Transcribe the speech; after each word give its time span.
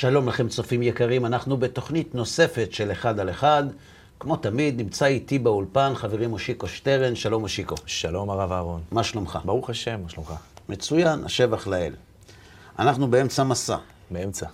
שלום 0.00 0.28
לכם 0.28 0.48
צופים 0.48 0.82
יקרים, 0.82 1.26
אנחנו 1.26 1.56
בתוכנית 1.56 2.14
נוספת 2.14 2.72
של 2.72 2.92
אחד 2.92 3.20
על 3.20 3.30
אחד. 3.30 3.64
כמו 4.20 4.36
תמיד, 4.36 4.80
נמצא 4.80 5.06
איתי 5.06 5.38
באולפן 5.38 5.92
חברי 5.94 6.26
מושיקו 6.26 6.68
שטרן, 6.68 7.14
שלום 7.14 7.42
מושיקו. 7.42 7.74
שלום 7.86 8.30
הרב 8.30 8.52
אהרון. 8.52 8.80
מה 8.90 9.04
שלומך? 9.04 9.38
ברוך 9.44 9.70
השם, 9.70 10.00
מה 10.02 10.08
שלומך? 10.08 10.32
מצוין, 10.68 11.24
השבח 11.24 11.66
לאל. 11.66 11.92
אנחנו 12.78 13.10
באמצע 13.10 13.44
מסע, 13.44 13.76
באמצע. 14.10 14.46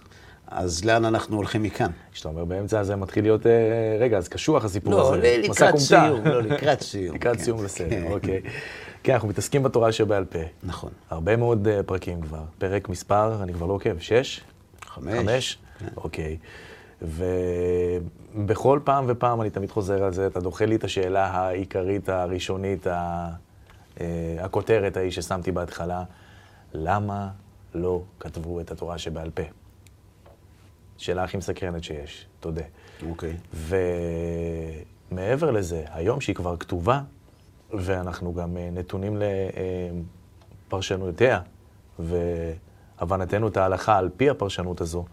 אז 0.46 0.84
לאן 0.84 1.04
אנחנו 1.04 1.36
הולכים 1.36 1.62
מכאן? 1.62 1.90
כשאתה 2.12 2.28
אומר 2.28 2.44
באמצע 2.44 2.82
זה 2.82 2.96
מתחיל 2.96 3.24
להיות, 3.24 3.46
אה, 3.46 3.52
רגע, 4.00 4.18
אז 4.18 4.28
קשוח 4.28 4.64
הסיפור 4.64 4.92
לא, 4.92 5.14
הזה. 5.14 5.40
מסע 5.48 5.66
לקראת. 5.66 5.78
סיום, 5.78 6.26
לא, 6.26 6.42
לקראת 6.42 6.80
סיום. 6.80 7.14
לקראת 7.14 7.36
כן. 7.36 7.42
סיום 7.42 7.64
בסדר, 7.64 7.88
כן. 7.90 8.06
אוקיי. 8.10 8.40
כן, 9.02 9.12
אנחנו 9.12 9.28
מתעסקים 9.28 9.62
בתורה 9.62 9.92
שבעל 9.92 10.24
פה. 10.24 10.38
נכון. 10.62 10.90
הרבה 11.10 11.36
מאוד 11.36 11.68
אה, 11.68 11.82
פרקים 11.82 12.22
כבר. 12.22 12.42
פרק 12.58 12.88
מספר, 12.88 13.42
אני 13.42 13.52
כבר 13.52 13.66
לא 13.66 13.72
עוקב, 13.72 13.98
שש? 13.98 14.40
חמש. 14.96 15.18
חמש? 15.18 15.58
כן. 15.78 15.86
אוקיי. 15.96 16.36
ובכל 17.02 18.80
פעם 18.84 19.04
ופעם 19.08 19.40
אני 19.40 19.50
תמיד 19.50 19.70
חוזר 19.70 20.04
על 20.04 20.12
זה, 20.12 20.26
אתה 20.26 20.40
דוחה 20.40 20.66
לי 20.66 20.76
את 20.76 20.84
השאלה 20.84 21.26
העיקרית, 21.26 22.08
הראשונית, 22.08 22.86
ה- 22.86 23.30
אה, 24.00 24.06
הכותרת 24.40 24.96
ההיא 24.96 25.10
ששמתי 25.10 25.52
בהתחלה, 25.52 26.04
למה 26.74 27.28
לא 27.74 28.02
כתבו 28.20 28.60
את 28.60 28.70
התורה 28.70 28.98
שבעל 28.98 29.30
פה? 29.30 29.42
שאלה 30.98 31.24
הכי 31.24 31.36
מסקרנת 31.36 31.84
שיש, 31.84 32.26
תודה. 32.40 32.62
אוקיי. 33.08 33.36
ומעבר 35.12 35.50
לזה, 35.50 35.84
היום 35.92 36.20
שהיא 36.20 36.36
כבר 36.36 36.56
כתובה, 36.56 37.00
ואנחנו 37.74 38.34
גם 38.34 38.56
אה, 38.56 38.68
נתונים 38.72 39.18
לפרשנויותיה, 40.68 41.40
והבנתנו 42.98 43.48
את 43.48 43.56
ההלכה 43.56 43.98
על 43.98 44.10
פי 44.16 44.30
הפרשנות 44.30 44.80
הזו, 44.80 45.04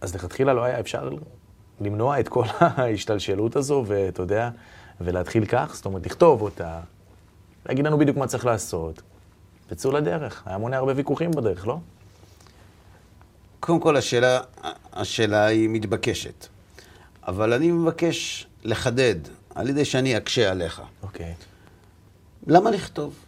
אז 0.00 0.14
לכתחילה 0.14 0.52
לא 0.52 0.64
היה 0.64 0.80
אפשר 0.80 1.10
למנוע 1.80 2.20
את 2.20 2.28
כל 2.28 2.44
ההשתלשלות 2.60 3.56
הזו, 3.56 3.84
ואתה 3.86 4.22
יודע, 4.22 4.50
ולהתחיל 5.00 5.44
כך, 5.46 5.70
זאת 5.74 5.84
אומרת, 5.84 6.06
לכתוב 6.06 6.42
אותה, 6.42 6.80
להגיד 7.66 7.86
לנו 7.86 7.98
בדיוק 7.98 8.16
מה 8.16 8.26
צריך 8.26 8.46
לעשות. 8.46 9.02
תצאו 9.66 9.92
לדרך. 9.92 10.42
היה 10.46 10.58
מונה 10.58 10.76
הרבה 10.76 10.92
ויכוחים 10.96 11.30
בדרך, 11.30 11.66
לא? 11.66 11.78
קודם 13.60 13.80
כל, 13.80 13.96
השאלה, 13.96 14.40
השאלה 14.92 15.44
היא 15.44 15.68
מתבקשת. 15.68 16.46
אבל 17.26 17.52
אני 17.52 17.70
מבקש 17.70 18.46
לחדד, 18.64 19.14
על 19.54 19.68
ידי 19.68 19.84
שאני 19.84 20.16
אקשה 20.16 20.50
עליך. 20.50 20.82
אוקיי. 21.02 21.34
למה 22.46 22.70
לכתוב? 22.70 23.21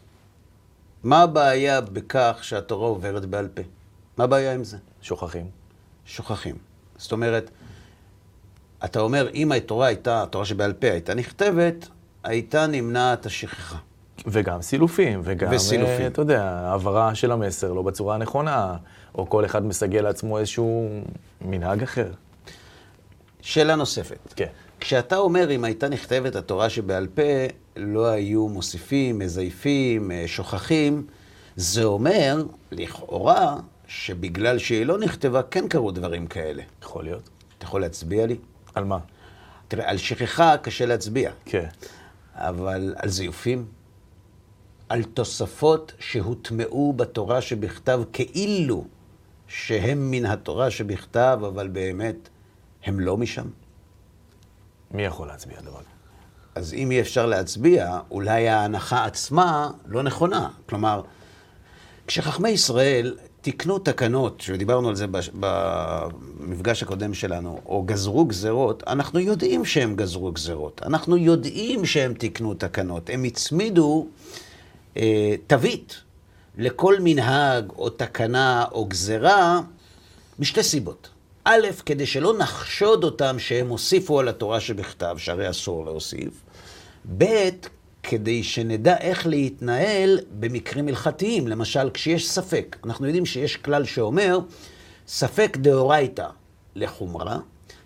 מה 1.04 1.22
הבעיה 1.22 1.80
בכך 1.80 2.38
שהתורה 2.42 2.88
עוברת 2.88 3.24
בעל 3.24 3.48
פה? 3.48 3.62
מה 4.18 4.24
הבעיה 4.24 4.54
עם 4.54 4.64
זה? 4.64 4.76
שוכחים. 5.02 5.46
שוכחים. 6.06 6.56
זאת 6.96 7.12
אומרת, 7.12 7.50
אתה 8.84 9.00
אומר, 9.00 9.28
אם 9.34 9.52
התורה 9.52 9.86
הייתה, 9.86 10.22
התורה 10.22 10.44
שבעל 10.44 10.72
פה 10.72 10.86
הייתה 10.86 11.14
נכתבת, 11.14 11.88
הייתה 12.24 12.66
נמנעת 12.66 13.26
השכחה. 13.26 13.76
וגם 14.26 14.62
סילופים, 14.62 15.20
וגם, 15.24 15.52
וסילופים. 15.52 16.00
אה, 16.00 16.06
אתה 16.06 16.20
יודע, 16.22 16.42
העברה 16.44 17.14
של 17.14 17.32
המסר 17.32 17.72
לא 17.72 17.82
בצורה 17.82 18.14
הנכונה, 18.14 18.76
או 19.14 19.30
כל 19.30 19.44
אחד 19.44 19.66
מסגל 19.66 20.00
לעצמו 20.00 20.38
איזשהו 20.38 20.88
מנהג 21.40 21.82
אחר. 21.82 22.12
שאלה 23.40 23.74
נוספת. 23.74 24.34
כן. 24.36 24.46
כשאתה 24.84 25.16
אומר, 25.16 25.50
אם 25.50 25.64
הייתה 25.64 25.88
נכתבת 25.88 26.36
התורה 26.36 26.70
שבעל 26.70 27.06
פה, 27.06 27.22
לא 27.76 28.06
היו 28.06 28.48
מוסיפים, 28.48 29.18
מזייפים, 29.18 30.10
אה, 30.10 30.24
שוכחים, 30.26 31.06
זה 31.56 31.84
אומר, 31.84 32.44
לכאורה, 32.72 33.56
שבגלל 33.86 34.58
שהיא 34.58 34.86
לא 34.86 34.98
נכתבה, 34.98 35.42
כן 35.42 35.68
קרו 35.68 35.90
דברים 35.90 36.26
כאלה. 36.26 36.62
יכול 36.82 37.04
להיות. 37.04 37.28
אתה 37.58 37.64
יכול 37.64 37.80
להצביע 37.80 38.26
לי? 38.26 38.36
על 38.74 38.84
מה? 38.84 38.98
תראה, 39.68 39.90
על 39.90 39.96
שכחה 39.96 40.56
קשה 40.56 40.86
להצביע, 40.86 41.30
כן. 41.44 41.66
אבל 42.34 42.94
על 42.98 43.08
זיופים, 43.08 43.66
על 44.88 45.02
תוספות 45.02 45.92
שהוטמעו 45.98 46.92
בתורה 46.96 47.40
שבכתב 47.40 48.00
כאילו 48.12 48.84
שהם 49.48 50.10
מן 50.10 50.26
התורה 50.26 50.70
שבכתב, 50.70 51.38
אבל 51.46 51.68
באמת 51.68 52.28
הם 52.84 53.00
לא 53.00 53.16
משם. 53.16 53.46
מי 54.94 55.04
יכול 55.04 55.28
להצביע 55.28 55.58
על 55.58 55.64
דבר 55.64 55.78
כזה? 55.78 55.88
אז 56.54 56.74
אם 56.74 56.90
אי 56.90 57.00
אפשר 57.00 57.26
להצביע, 57.26 57.98
אולי 58.10 58.48
ההנחה 58.48 59.04
עצמה 59.04 59.70
לא 59.86 60.02
נכונה. 60.02 60.48
כלומר, 60.66 61.02
כשחכמי 62.06 62.48
ישראל 62.48 63.16
תיקנו 63.40 63.78
תקנות, 63.78 64.40
שדיברנו 64.40 64.88
על 64.88 64.94
זה 64.94 65.06
במפגש 65.34 66.82
הקודם 66.82 67.14
שלנו, 67.14 67.60
או 67.66 67.82
גזרו 67.82 68.24
גזרות, 68.24 68.82
אנחנו 68.86 69.20
יודעים 69.20 69.64
שהם 69.64 69.96
גזרו 69.96 70.32
גזרות. 70.32 70.80
אנחנו 70.84 71.16
יודעים 71.16 71.84
שהם 71.84 72.14
תיקנו 72.14 72.54
תקנות. 72.54 73.10
הם 73.10 73.24
הצמידו 73.24 74.06
אה, 74.96 75.34
תווית 75.46 76.00
לכל 76.58 76.96
מנהג 77.00 77.70
או 77.70 77.90
תקנה 77.90 78.64
או 78.72 78.84
גזרה 78.84 79.60
משתי 80.38 80.62
סיבות. 80.62 81.08
א', 81.44 81.66
כדי 81.86 82.06
שלא 82.06 82.38
נחשוד 82.38 83.04
אותם 83.04 83.38
שהם 83.38 83.68
הוסיפו 83.68 84.20
על 84.20 84.28
התורה 84.28 84.60
שבכתב, 84.60 85.16
שהרי 85.18 85.50
אסור 85.50 85.84
להוסיף. 85.84 86.42
ב', 87.18 87.48
כדי 88.02 88.42
שנדע 88.42 88.96
איך 88.96 89.26
להתנהל 89.26 90.18
במקרים 90.38 90.88
הלכתיים. 90.88 91.48
למשל, 91.48 91.90
כשיש 91.94 92.30
ספק. 92.30 92.76
אנחנו 92.84 93.06
יודעים 93.06 93.26
שיש 93.26 93.56
כלל 93.56 93.84
שאומר, 93.84 94.38
ספק 95.08 95.56
דאורייתא 95.60 96.26
לחומרה, 96.74 97.38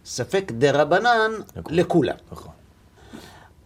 ספק 0.04 0.52
דרבנן. 0.58 1.30
לכולם. 1.68 2.16
נכון. 2.32 2.52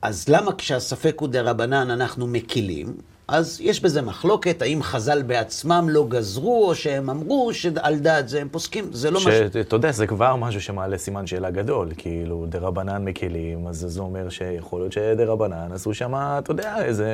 אז 0.02 0.28
למה 0.28 0.54
כשהספק 0.54 1.16
הוא 1.20 1.28
דרבנן 1.28 1.90
אנחנו 1.90 2.26
מקילים? 2.26 2.96
אז 3.28 3.60
יש 3.60 3.80
בזה 3.80 4.02
מחלוקת, 4.02 4.62
האם 4.62 4.82
חז"ל 4.82 5.22
בעצמם 5.22 5.86
לא 5.90 6.06
גזרו, 6.08 6.68
או 6.68 6.74
שהם 6.74 7.10
אמרו 7.10 7.54
שעל 7.54 7.98
דעת 7.98 8.28
זה 8.28 8.40
הם 8.40 8.48
פוסקים, 8.48 8.92
זה 8.92 9.10
לא 9.10 9.18
משהו... 9.18 9.32
שאתה 9.32 9.76
יודע, 9.76 9.92
זה 9.92 10.06
כבר 10.06 10.36
משהו 10.36 10.60
שמעלה 10.60 10.98
סימן 10.98 11.26
שאלה 11.26 11.50
גדול. 11.50 11.92
כאילו, 11.96 12.46
דה 12.48 12.58
רבנן 12.58 13.04
מקלים, 13.04 13.66
אז 13.66 13.84
זה 13.88 14.00
אומר 14.00 14.28
שיכול 14.28 14.80
להיות 14.80 14.92
שדה 14.92 15.24
רבנן 15.24 15.72
עשו 15.72 15.94
שם, 15.94 16.14
אתה 16.14 16.50
יודע, 16.50 16.84
איזה... 16.84 17.08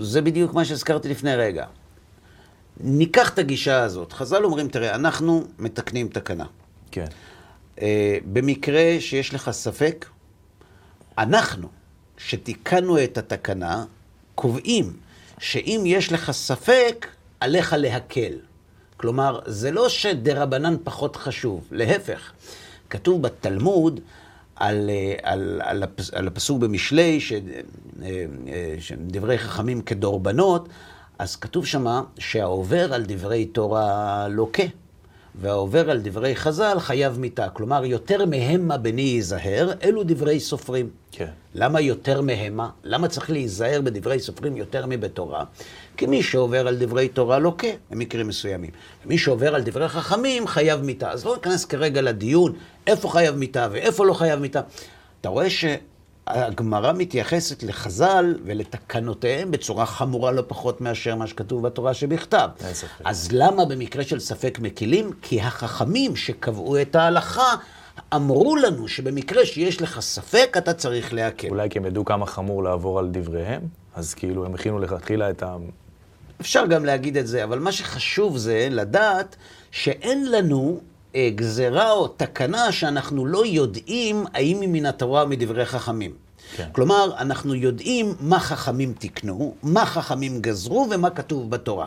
זה 0.00 0.22
בדיוק 0.22 0.54
מה 0.54 0.64
שהזכרתי 0.64 1.08
לפני 1.08 1.36
רגע. 1.36 1.66
ניקח 2.80 3.34
את 3.34 3.38
הגישה 3.38 3.82
הזאת. 3.82 4.12
חז"ל 4.12 4.44
אומרים, 4.44 4.68
תראה, 4.68 4.94
אנחנו 4.94 5.44
מתקנים 5.58 6.08
תקנה. 6.08 6.46
כן. 6.90 7.06
אה, 7.82 8.18
במקרה 8.32 8.96
שיש 9.00 9.34
לך 9.34 9.50
ספק, 9.50 10.06
אנחנו, 11.18 11.68
שתיקנו 12.18 13.04
את 13.04 13.18
התקנה, 13.18 13.84
קובעים 14.34 14.92
שאם 15.42 15.82
יש 15.86 16.12
לך 16.12 16.30
ספק, 16.30 17.06
עליך 17.40 17.74
להקל. 17.78 18.32
כלומר, 18.96 19.40
זה 19.46 19.70
לא 19.70 19.88
שדרבנן 19.88 20.76
פחות 20.84 21.16
חשוב, 21.16 21.68
להפך. 21.70 22.32
כתוב 22.90 23.22
בתלמוד 23.22 24.00
על, 24.56 24.90
אה, 24.90 25.14
על, 25.22 25.60
על, 25.64 25.82
על 26.12 26.28
הפסוק 26.28 26.58
במשלי, 26.58 27.18
אה, 28.02 28.08
אה, 28.48 28.74
שדברי 28.80 29.38
חכמים 29.38 29.82
כדורבנות, 29.82 30.68
אז 31.18 31.36
כתוב 31.36 31.66
שמה 31.66 32.02
שהעובר 32.18 32.94
על 32.94 33.04
דברי 33.06 33.44
תורה 33.44 34.26
לוקה. 34.28 34.62
והעובר 35.34 35.90
על 35.90 36.00
דברי 36.02 36.36
חז"ל 36.36 36.76
חייב 36.80 37.18
מיתה. 37.18 37.48
כלומר, 37.48 37.84
יותר 37.84 38.24
מהמה 38.26 38.76
בני 38.76 39.02
ייזהר, 39.02 39.72
אלו 39.82 40.02
דברי 40.04 40.40
סופרים. 40.40 40.90
כן. 41.12 41.28
למה 41.54 41.80
יותר 41.80 42.20
מהמה? 42.20 42.70
למה 42.84 43.08
צריך 43.08 43.30
להיזהר 43.30 43.80
בדברי 43.80 44.20
סופרים 44.20 44.56
יותר 44.56 44.86
מבתורה? 44.86 45.44
כי 45.96 46.06
מי 46.06 46.22
שעובר 46.22 46.68
על 46.68 46.76
דברי 46.76 47.08
תורה 47.08 47.38
לוקה, 47.38 47.68
במקרים 47.90 48.28
מסוימים. 48.28 48.70
מי 49.06 49.18
שעובר 49.18 49.54
על 49.54 49.62
דברי 49.62 49.88
חכמים 49.88 50.46
חייב 50.46 50.80
מיתה. 50.82 51.10
אז 51.10 51.24
לא 51.24 51.34
ניכנס 51.34 51.64
כרגע 51.64 52.02
לדיון 52.02 52.52
איפה 52.86 53.08
חייב 53.08 53.36
מיתה 53.36 53.68
ואיפה 53.72 54.06
לא 54.06 54.12
חייב 54.12 54.40
מיתה. 54.40 54.60
אתה 55.20 55.28
רואה 55.28 55.50
שהגמרא 56.30 56.92
מתייחסת 56.92 57.62
לחז"ל 57.62 58.34
ולתקנותיהם 58.44 59.50
בצורה 59.50 59.86
חמורה 59.86 60.32
לא 60.32 60.42
פחות 60.46 60.80
מאשר 60.80 61.14
מה 61.14 61.26
שכתוב 61.26 61.66
בתורה 61.66 61.94
שבכתב. 61.94 62.48
אז 63.04 63.28
למה 63.32 63.64
במקרה 63.64 64.04
של 64.04 64.20
ספק 64.20 64.58
מקילים? 64.62 65.10
כי 65.22 65.40
החכמים 65.40 66.16
שקבעו 66.16 66.80
את 66.80 66.96
ההלכה 66.96 67.54
אמרו 68.14 68.56
לנו 68.56 68.88
שבמקרה 68.88 69.46
שיש 69.46 69.82
לך 69.82 70.00
ספק, 70.00 70.54
אתה 70.58 70.74
צריך 70.74 71.14
להקל. 71.14 71.48
אולי 71.48 71.70
כי 71.70 71.78
הם 71.78 71.86
ידעו 71.86 72.04
כמה 72.04 72.26
חמור 72.26 72.62
לעבור 72.62 72.98
על 72.98 73.08
דבריהם, 73.10 73.62
אז 73.94 74.14
כאילו 74.14 74.44
הם 74.46 74.54
הכינו 74.54 74.78
לכתחילה 74.78 75.30
את 75.30 75.42
ה... 75.42 75.56
אפשר 76.40 76.66
גם 76.66 76.84
להגיד 76.84 77.16
את 77.16 77.26
זה, 77.26 77.44
אבל 77.44 77.58
מה 77.58 77.72
שחשוב 77.72 78.36
זה 78.36 78.68
לדעת 78.70 79.36
שאין 79.70 80.30
לנו 80.30 80.80
גזרה 81.16 81.92
או 81.92 82.08
תקנה 82.08 82.72
שאנחנו 82.72 83.26
לא 83.26 83.46
יודעים 83.46 84.24
האם 84.34 84.60
היא 84.60 84.68
מן 84.68 84.86
התורה 84.86 85.22
או 85.22 85.28
מדברי 85.28 85.64
חכמים. 85.64 86.14
כן. 86.56 86.68
כלומר, 86.72 87.10
אנחנו 87.18 87.54
יודעים 87.54 88.14
מה 88.20 88.40
חכמים 88.40 88.92
תיקנו, 88.92 89.54
מה 89.62 89.86
חכמים 89.86 90.40
גזרו 90.40 90.86
ומה 90.90 91.10
כתוב 91.10 91.50
בתורה. 91.50 91.86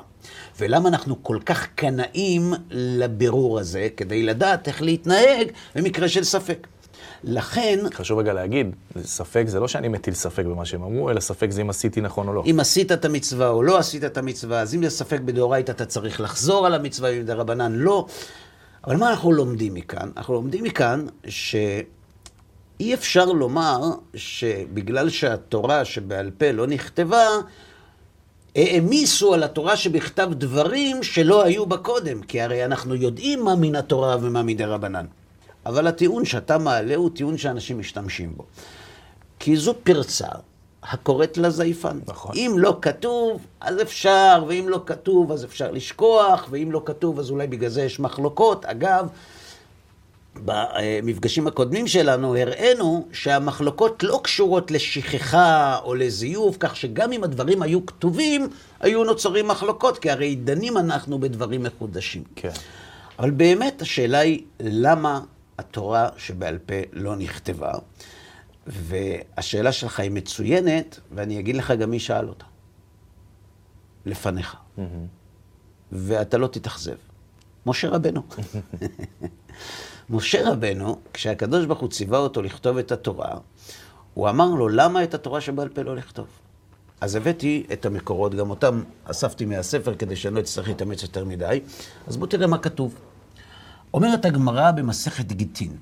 ולמה 0.59 0.89
אנחנו 0.89 1.23
כל 1.23 1.37
כך 1.45 1.67
קנאים 1.75 2.53
לבירור 2.69 3.59
הזה, 3.59 3.87
כדי 3.97 4.23
לדעת 4.23 4.67
איך 4.67 4.81
להתנהג 4.81 5.47
במקרה 5.75 6.07
של 6.07 6.23
ספק. 6.23 6.67
לכן, 7.23 7.79
חשוב 7.93 8.19
רגע 8.19 8.33
להגיד, 8.33 8.75
ספק 9.03 9.43
זה 9.47 9.59
לא 9.59 9.67
שאני 9.67 9.87
מטיל 9.87 10.13
ספק 10.13 10.45
במה 10.45 10.65
שהם 10.65 10.83
אמרו, 10.83 11.09
אלא 11.09 11.19
ספק 11.19 11.51
זה 11.51 11.61
אם 11.61 11.69
עשיתי 11.69 12.01
נכון 12.01 12.27
או 12.27 12.33
לא. 12.33 12.43
אם 12.45 12.59
עשית 12.59 12.91
את 12.91 13.05
המצווה 13.05 13.49
או 13.49 13.63
לא 13.63 13.77
עשית 13.77 14.03
את 14.03 14.17
המצווה, 14.17 14.61
אז 14.61 14.75
אם 14.75 14.83
זה 14.83 14.89
ספק 14.89 15.19
בדאורייתא, 15.19 15.71
אתה 15.71 15.85
צריך 15.85 16.21
לחזור 16.21 16.65
על 16.65 16.73
המצווה, 16.73 17.09
אם 17.09 17.21
דרבנן 17.21 17.75
לא. 17.75 18.05
אבל 18.87 18.97
מה 18.97 19.09
אנחנו 19.09 19.31
לומדים 19.31 19.73
מכאן? 19.73 20.09
אנחנו 20.17 20.33
לומדים 20.33 20.63
מכאן 20.63 21.05
שאי 21.27 22.93
אפשר 22.93 23.25
לומר 23.25 23.79
שבגלל 24.15 25.09
שהתורה 25.09 25.85
שבעל 25.85 26.31
פה 26.37 26.51
לא 26.51 26.67
נכתבה, 26.67 27.27
העמיסו 28.55 29.33
על 29.33 29.43
התורה 29.43 29.77
שבכתב 29.77 30.29
דברים 30.31 31.03
שלא 31.03 31.43
היו 31.43 31.65
בה 31.65 31.77
קודם, 31.77 32.21
כי 32.21 32.41
הרי 32.41 32.65
אנחנו 32.65 32.95
יודעים 32.95 33.43
מה 33.43 33.55
מן 33.55 33.75
התורה 33.75 34.17
ומה 34.21 34.43
מדרבנן. 34.43 35.05
אבל 35.65 35.87
הטיעון 35.87 36.25
שאתה 36.25 36.57
מעלה 36.57 36.95
הוא 36.95 37.09
טיעון 37.15 37.37
שאנשים 37.37 37.79
משתמשים 37.79 38.33
בו. 38.37 38.45
כי 39.39 39.57
זו 39.57 39.73
פרצה 39.83 40.27
הקוראת 40.89 41.37
לזייפן. 41.37 41.99
נכון. 42.07 42.31
אם 42.35 42.55
לא 42.57 42.77
כתוב, 42.81 43.45
אז 43.61 43.81
אפשר, 43.81 44.43
ואם 44.47 44.65
לא 44.69 44.81
כתוב, 44.85 45.31
אז 45.31 45.45
אפשר 45.45 45.71
לשכוח, 45.71 46.47
ואם 46.49 46.71
לא 46.71 46.81
כתוב, 46.85 47.19
אז 47.19 47.31
אולי 47.31 47.47
בגלל 47.47 47.69
זה 47.69 47.81
יש 47.81 47.99
מחלוקות. 47.99 48.65
אגב, 48.65 49.07
במפגשים 50.45 51.47
הקודמים 51.47 51.87
שלנו 51.87 52.37
הראינו 52.37 53.07
שהמחלוקות 53.11 54.03
לא 54.03 54.19
קשורות 54.23 54.71
לשכחה 54.71 55.79
או 55.83 55.95
לזיוף, 55.95 56.57
כך 56.59 56.75
שגם 56.75 57.11
אם 57.11 57.23
הדברים 57.23 57.61
היו 57.61 57.85
כתובים, 57.85 58.47
היו 58.79 59.03
נוצרים 59.03 59.47
מחלוקות, 59.47 59.97
כי 59.97 60.11
הרי 60.11 60.35
דנים 60.35 60.77
אנחנו 60.77 61.19
בדברים 61.19 61.63
מחודשים. 61.63 62.23
כן. 62.35 62.51
אבל 63.19 63.31
באמת 63.31 63.81
השאלה 63.81 64.19
היא, 64.19 64.41
למה 64.59 65.19
התורה 65.59 66.09
שבעל 66.17 66.57
פה 66.57 66.75
לא 66.93 67.15
נכתבה? 67.15 67.71
והשאלה 68.67 69.71
שלך 69.71 69.99
היא 69.99 70.11
מצוינת, 70.11 70.99
ואני 71.11 71.39
אגיד 71.39 71.55
לך 71.55 71.71
גם 71.71 71.89
מי 71.91 71.99
שאל 71.99 72.29
אותה. 72.29 72.45
לפניך. 74.05 74.55
ואתה 75.91 76.37
לא 76.37 76.47
תתאכזב. 76.47 76.95
משה 77.65 77.89
רבנו. 77.89 78.23
משה 80.09 80.51
רבנו, 80.51 80.99
כשהקדוש 81.13 81.65
ברוך 81.65 81.79
הוא 81.79 81.89
ציווה 81.89 82.19
אותו 82.19 82.41
לכתוב 82.41 82.77
את 82.77 82.91
התורה, 82.91 83.37
הוא 84.13 84.29
אמר 84.29 84.49
לו, 84.49 84.69
למה 84.69 85.03
את 85.03 85.13
התורה 85.13 85.41
שבעל 85.41 85.69
פה 85.69 85.81
לא 85.81 85.95
לכתוב? 85.95 86.27
אז 87.01 87.15
הבאתי 87.15 87.65
את 87.73 87.85
המקורות, 87.85 88.35
גם 88.35 88.49
אותם 88.49 88.83
אספתי 89.03 89.45
מהספר 89.45 89.95
כדי 89.95 90.15
שאני 90.15 90.35
לא 90.35 90.39
אצטרך 90.39 90.67
להתאמץ 90.67 91.03
יותר 91.03 91.25
מדי. 91.25 91.61
אז 92.07 92.17
בואו 92.17 92.29
תראה 92.29 92.47
מה 92.47 92.57
כתוב. 92.57 92.95
אומרת 93.93 94.25
הגמרא 94.25 94.71
במסכת 94.71 95.31
גיטין, 95.31 95.77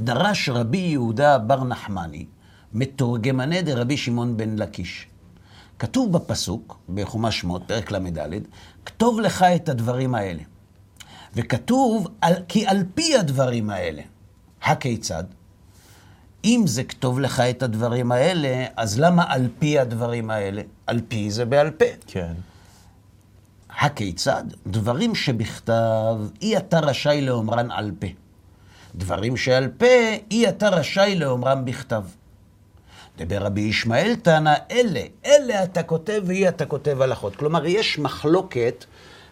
דרש 0.00 0.48
רבי 0.48 0.78
יהודה 0.78 1.38
בר 1.38 1.64
נחמני, 1.64 2.26
מתורגמני 2.72 3.62
דרבי 3.62 3.96
שמעון 3.96 4.36
בן 4.36 4.56
לקיש. 4.56 5.06
כתוב 5.78 6.12
בפסוק, 6.12 6.78
בחומש 6.94 7.40
שמות, 7.40 7.62
פרק 7.66 7.90
ל"ד, 7.90 8.42
כתוב 8.86 9.20
לך 9.20 9.42
את 9.42 9.68
הדברים 9.68 10.14
האלה. 10.14 10.42
וכתוב, 11.34 12.08
על, 12.20 12.34
כי 12.48 12.66
על 12.66 12.84
פי 12.94 13.16
הדברים 13.16 13.70
האלה. 13.70 14.02
הכיצד? 14.62 15.24
אם 16.44 16.62
זה 16.66 16.84
כתוב 16.84 17.20
לך 17.20 17.40
את 17.40 17.62
הדברים 17.62 18.12
האלה, 18.12 18.66
אז 18.76 19.00
למה 19.00 19.24
על 19.28 19.48
פי 19.58 19.78
הדברים 19.78 20.30
האלה? 20.30 20.62
על 20.86 21.00
פי 21.08 21.30
זה 21.30 21.44
בעל 21.44 21.70
פה. 21.70 21.84
כן. 22.06 22.32
הכיצד? 23.70 24.44
דברים 24.66 25.14
שבכתב, 25.14 26.16
אי 26.42 26.56
אתה 26.56 26.80
רשאי 26.80 27.20
לאומרן 27.20 27.70
על 27.70 27.92
פה. 27.98 28.06
דברים 28.94 29.36
שעל 29.36 29.68
פה, 29.78 29.86
אי 30.30 30.48
אתה 30.48 30.68
רשאי 30.68 31.14
לאומרם 31.14 31.64
בכתב. 31.64 32.02
דבר 33.18 33.38
רבי 33.38 33.60
ישמעאל 33.60 34.14
תנא, 34.22 34.54
אלה, 34.70 35.00
אלה 35.26 35.64
אתה 35.64 35.82
כותב 35.82 36.22
ואי 36.26 36.48
אתה 36.48 36.66
כותב 36.66 37.02
הלכות. 37.02 37.36
כלומר, 37.36 37.66
יש 37.66 37.98
מחלוקת 37.98 38.84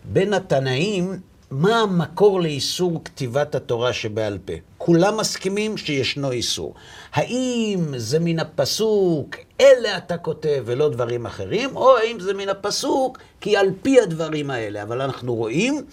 בין 0.04 0.34
התנאים 0.34 1.20
מה 1.50 1.80
המקור 1.80 2.40
לאיסור 2.40 3.00
כתיבת 3.04 3.54
התורה 3.54 3.92
שבעל 3.92 4.38
פה? 4.44 4.52
כולם 4.78 5.16
מסכימים 5.16 5.76
שישנו 5.76 6.30
איסור. 6.30 6.74
האם 7.12 7.80
זה 7.96 8.18
מן 8.20 8.38
הפסוק, 8.38 9.36
אלה 9.60 9.96
אתה 9.96 10.16
כותב 10.16 10.62
ולא 10.66 10.88
דברים 10.88 11.26
אחרים, 11.26 11.76
או 11.76 11.96
האם 11.96 12.20
זה 12.20 12.34
מן 12.34 12.48
הפסוק, 12.48 13.18
כי 13.40 13.56
על 13.56 13.66
פי 13.82 14.00
הדברים 14.00 14.50
האלה. 14.50 14.82
אבל 14.82 15.00
אנחנו 15.02 15.34
רואים 15.34 15.84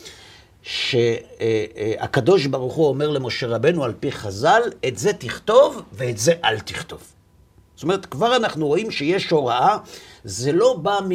שהקדוש 0.63 2.45
ברוך 2.45 2.73
הוא 2.73 2.87
אומר 2.87 3.09
למשה 3.09 3.47
רבנו 3.47 3.83
על 3.83 3.93
פי 3.99 4.11
חז"ל, 4.11 4.61
את 4.87 4.97
זה 4.97 5.13
תכתוב 5.13 5.81
ואת 5.93 6.17
זה 6.17 6.33
אל 6.43 6.59
תכתוב. 6.59 7.01
זאת 7.75 7.83
אומרת, 7.83 8.05
כבר 8.05 8.35
אנחנו 8.35 8.67
רואים 8.67 8.91
שיש 8.91 9.29
הוראה, 9.29 9.77
זה 10.23 10.51
לא 10.51 10.77
בא 10.81 10.99
מ... 11.09 11.11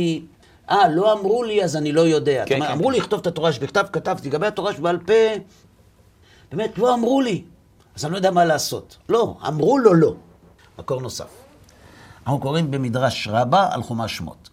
אה, 0.70 0.88
לא 0.88 1.12
אמרו 1.12 1.44
לי, 1.44 1.64
אז 1.64 1.76
אני 1.76 1.92
לא 1.92 2.00
יודע. 2.00 2.44
כן, 2.46 2.58
כן, 2.58 2.66
כן, 2.66 2.72
אמרו 2.72 2.86
כן. 2.86 2.92
לי 2.92 2.98
לכתוב 2.98 3.20
את 3.20 3.26
התורה 3.26 3.52
שבכתב, 3.52 3.84
כתבתי. 3.92 4.28
לגבי 4.28 4.46
התורה 4.46 4.74
שבעל 4.74 4.98
פה, 4.98 5.12
באמת, 6.52 6.78
לא 6.78 6.94
אמרו 6.94 7.20
לי. 7.20 7.44
אז 7.96 8.04
אני 8.04 8.12
לא 8.12 8.16
יודע 8.16 8.30
מה 8.30 8.44
לעשות. 8.44 8.96
לא, 9.08 9.36
אמרו 9.48 9.78
לו 9.78 9.94
לא. 9.94 10.14
מקור 10.78 11.00
נוסף. 11.00 11.28
אנחנו 12.22 12.40
קוראים 12.40 12.70
במדרש 12.70 13.28
רבה 13.28 13.68
על 13.70 13.82
חומש 13.82 14.16
שמות. 14.16 14.50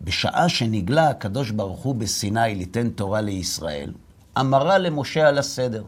בשעה 0.00 0.48
שנגלה 0.48 1.08
הקדוש 1.08 1.50
ברוך 1.50 1.80
הוא 1.80 1.94
בסיני 1.94 2.54
ליתן 2.54 2.90
תורה 2.90 3.20
לישראל, 3.20 3.92
אמרה 4.40 4.78
למשה 4.78 5.28
על 5.28 5.38
הסדר. 5.38 5.84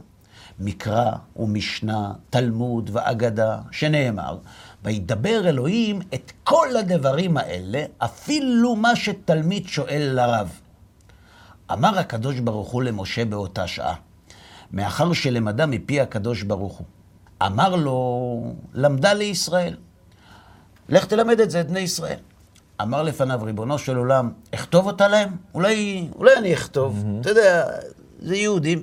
מקרא 0.61 1.11
ומשנה, 1.37 2.13
תלמוד 2.31 2.91
ואגדה, 2.93 3.59
שנאמר, 3.71 4.39
וידבר 4.85 5.49
אלוהים 5.49 6.01
את 6.15 6.33
כל 6.45 6.69
הדברים 6.77 7.37
האלה, 7.37 7.85
אפילו 7.99 8.77
מה 8.77 8.97
שתלמיד 8.97 9.69
שואל 9.69 10.11
לרב. 10.15 10.61
אמר 11.73 11.99
הקדוש 11.99 12.41
ברוך 12.41 12.69
הוא 12.71 12.83
למשה 12.83 13.25
באותה 13.25 13.67
שעה, 13.67 13.95
מאחר 14.73 15.13
שלמדה 15.13 15.67
מפי 15.67 16.01
הקדוש 16.01 16.43
ברוך 16.43 16.77
הוא. 16.77 16.87
אמר 17.47 17.77
לו, 17.77 18.55
למדה 18.75 19.13
לישראל. 19.13 19.77
לך 20.89 21.05
תלמד 21.05 21.41
את 21.41 21.51
זה 21.51 21.61
את 21.61 21.69
בני 21.69 21.81
ישראל. 21.81 22.19
אמר 22.83 23.03
לפניו, 23.03 23.41
ריבונו 23.43 23.79
של 23.79 23.97
עולם, 23.97 24.33
אכתוב 24.55 24.87
אותה 24.87 25.09
להם? 25.09 25.37
אולי, 25.55 26.09
אולי 26.15 26.37
אני 26.37 26.55
אכתוב, 26.55 27.05
mm-hmm. 27.05 27.21
אתה 27.21 27.31
יודע, 27.31 27.67
זה 28.19 28.37
יהודים. 28.37 28.83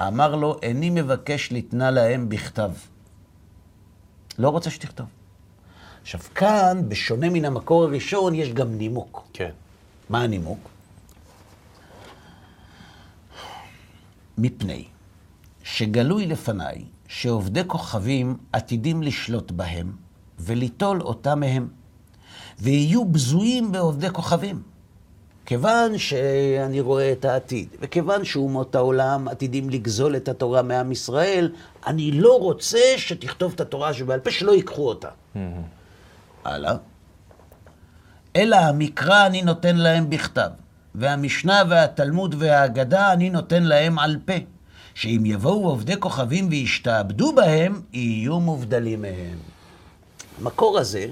אמר 0.00 0.36
לו, 0.36 0.56
איני 0.62 0.90
מבקש 0.90 1.52
לתנה 1.52 1.90
להם 1.90 2.28
בכתב. 2.28 2.70
לא 4.38 4.48
רוצה 4.48 4.70
שתכתוב. 4.70 5.06
עכשיו, 6.02 6.20
כאן, 6.34 6.82
בשונה 6.88 7.30
מן 7.30 7.44
המקור 7.44 7.84
הראשון, 7.84 8.34
יש 8.34 8.52
גם 8.52 8.78
נימוק. 8.78 9.28
כן. 9.32 9.50
מה 10.10 10.22
הנימוק? 10.22 10.68
מפני 14.38 14.84
שגלוי 15.62 16.26
לפניי 16.26 16.84
שעובדי 17.08 17.60
כוכבים 17.66 18.36
עתידים 18.52 19.02
לשלוט 19.02 19.50
בהם 19.50 19.92
וליטול 20.38 21.02
אותם 21.02 21.40
מהם, 21.40 21.68
ויהיו 22.58 23.04
בזויים 23.04 23.72
בעובדי 23.72 24.10
כוכבים. 24.10 24.62
כיוון 25.48 25.98
שאני 25.98 26.80
רואה 26.80 27.12
את 27.12 27.24
העתיד, 27.24 27.68
וכיוון 27.80 28.24
שאומות 28.24 28.74
העולם 28.74 29.28
עתידים 29.28 29.70
לגזול 29.70 30.16
את 30.16 30.28
התורה 30.28 30.62
מעם 30.62 30.92
ישראל, 30.92 31.52
אני 31.86 32.12
לא 32.12 32.38
רוצה 32.38 32.78
שתכתוב 32.96 33.52
את 33.54 33.60
התורה 33.60 33.94
שבעל 33.94 34.20
פה, 34.20 34.30
שלא 34.30 34.52
ייקחו 34.52 34.88
אותה. 34.88 35.08
הלאה. 36.44 36.76
אלא 38.36 38.56
המקרא 38.56 39.26
אני 39.26 39.42
נותן 39.42 39.76
להם 39.76 40.10
בכתב, 40.10 40.50
והמשנה 40.94 41.62
והתלמוד 41.68 42.34
והאגדה 42.38 43.12
אני 43.12 43.30
נותן 43.30 43.62
להם 43.62 43.98
על 43.98 44.16
פה, 44.24 44.36
שאם 44.94 45.22
יבואו 45.26 45.68
עובדי 45.68 45.94
כוכבים 45.98 46.48
וישתעבדו 46.50 47.32
בהם, 47.32 47.80
יהיו 47.92 48.40
מובדלים 48.40 49.02
מהם. 49.02 49.38
המקור 50.40 50.78
הזה 50.78 51.06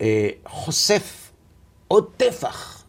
אה, 0.00 0.28
חושף 0.46 1.30
עוד 1.88 2.04
טפח 2.16 2.79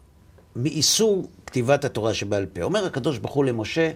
מאיסור 0.56 1.28
כתיבת 1.46 1.84
התורה 1.84 2.14
שבעל 2.14 2.46
פה. 2.46 2.62
אומר 2.62 2.86
הקדוש 2.86 3.18
ברוך 3.18 3.34
הוא 3.34 3.44
למשה, 3.44 3.90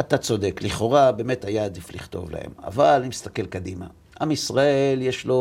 אתה 0.00 0.18
צודק, 0.18 0.60
לכאורה 0.62 1.12
באמת 1.12 1.44
היה 1.44 1.64
עדיף 1.64 1.94
לכתוב 1.94 2.30
להם, 2.30 2.50
אבל 2.64 2.98
אני 3.00 3.08
מסתכל 3.08 3.46
קדימה. 3.46 3.86
עם 4.20 4.30
ישראל 4.30 5.02
יש 5.02 5.24
לו 5.24 5.34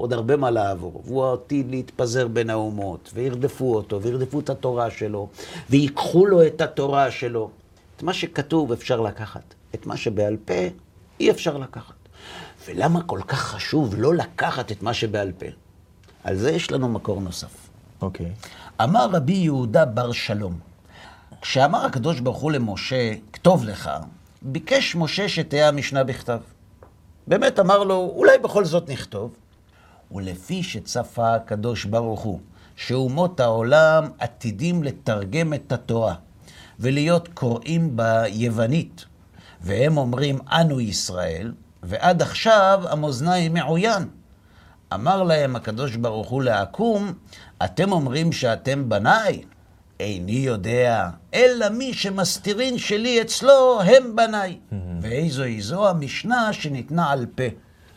עוד 0.00 0.12
הרבה 0.12 0.36
מה 0.36 0.50
לעבור, 0.50 1.02
והוא 1.04 1.32
עתיד 1.32 1.70
להתפזר 1.70 2.28
בין 2.28 2.50
האומות, 2.50 3.10
וירדפו 3.14 3.74
אותו, 3.74 4.02
וירדפו 4.02 4.40
את 4.40 4.50
התורה 4.50 4.90
שלו, 4.90 5.28
ויקחו 5.70 6.26
לו 6.26 6.46
את 6.46 6.60
התורה 6.60 7.10
שלו. 7.10 7.50
את 7.96 8.02
מה 8.02 8.12
שכתוב 8.12 8.72
אפשר 8.72 9.00
לקחת, 9.00 9.54
את 9.74 9.86
מה 9.86 9.96
שבעל 9.96 10.36
פה 10.44 10.54
אי 11.20 11.30
אפשר 11.30 11.58
לקחת. 11.58 11.94
ולמה 12.66 13.02
כל 13.02 13.20
כך 13.28 13.40
חשוב 13.40 13.94
לא 13.98 14.14
לקחת 14.14 14.72
את 14.72 14.82
מה 14.82 14.94
שבעל 14.94 15.32
פה? 15.38 15.46
על 16.24 16.36
זה 16.36 16.50
יש 16.50 16.72
לנו 16.72 16.88
מקור 16.88 17.20
נוסף. 17.20 17.68
אוקיי. 18.02 18.32
אמר 18.82 19.08
רבי 19.12 19.32
יהודה 19.32 19.84
בר 19.84 20.12
שלום, 20.12 20.58
כשאמר 21.40 21.86
הקדוש 21.86 22.20
ברוך 22.20 22.38
הוא 22.38 22.52
למשה, 22.52 23.12
כתוב 23.32 23.64
לך, 23.64 23.90
ביקש 24.42 24.96
משה 24.96 25.28
שתהיה 25.28 25.68
המשנה 25.68 26.04
בכתב. 26.04 26.38
באמת 27.26 27.58
אמר 27.58 27.84
לו, 27.84 28.12
אולי 28.16 28.38
בכל 28.38 28.64
זאת 28.64 28.90
נכתוב. 28.90 29.34
ולפי 30.12 30.62
שצפה 30.62 31.34
הקדוש 31.34 31.84
ברוך 31.84 32.20
הוא, 32.20 32.40
שאומות 32.76 33.40
העולם 33.40 34.04
עתידים 34.18 34.82
לתרגם 34.82 35.54
את 35.54 35.72
התורה 35.72 36.14
ולהיות 36.80 37.28
קוראים 37.28 37.96
ביוונית, 37.96 39.04
והם 39.60 39.96
אומרים 39.96 40.38
אנו 40.52 40.80
ישראל, 40.80 41.52
ועד 41.82 42.22
עכשיו 42.22 42.82
המאזניים 42.90 43.54
מעוין. 43.54 44.08
אמר 44.94 45.22
להם 45.22 45.56
הקדוש 45.56 45.96
ברוך 45.96 46.28
הוא 46.28 46.42
לעקום, 46.42 47.12
אתם 47.64 47.92
אומרים 47.92 48.32
שאתם 48.32 48.88
בניי? 48.88 49.42
איני 50.00 50.32
יודע, 50.32 51.08
אלא 51.34 51.68
מי 51.68 51.94
שמסתירין 51.94 52.78
שלי 52.78 53.22
אצלו 53.22 53.80
הם 53.82 54.16
בניי. 54.16 54.58
ואיזו 55.00 55.42
היא 55.42 55.62
זו 55.62 55.88
המשנה 55.88 56.52
שניתנה 56.52 57.10
על 57.10 57.26
פה, 57.34 57.42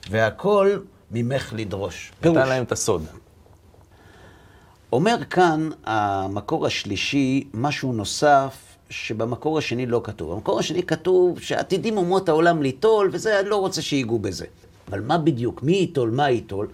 והכל 0.10 0.78
ממך 1.12 1.54
לדרוש. 1.58 2.12
נתן 2.22 2.50
להם 2.50 2.64
את 2.64 2.72
הסוד. 2.72 3.06
אומר 4.94 5.26
כאן 5.30 5.70
המקור 5.84 6.66
השלישי 6.66 7.48
משהו 7.54 7.94
נוסף 7.94 8.58
שבמקור 8.90 9.58
השני 9.58 9.86
לא 9.86 10.02
כתוב. 10.04 10.34
במקור 10.34 10.60
השני 10.60 10.84
כתוב 10.84 11.40
שעתידים 11.40 11.98
אומות 11.98 12.30
העולם 12.30 12.62
ליטול, 12.62 13.10
וזה, 13.14 13.40
אני 13.40 13.50
לא 13.50 13.56
רוצה 13.56 13.82
שיגעו 13.82 14.20
בזה. 14.20 14.46
אבל 14.92 15.02
מה 15.02 15.18
בדיוק? 15.18 15.64
מי 15.64 15.72
ייטול? 15.72 16.10
מה 16.10 16.30
ייטול? 16.30 16.68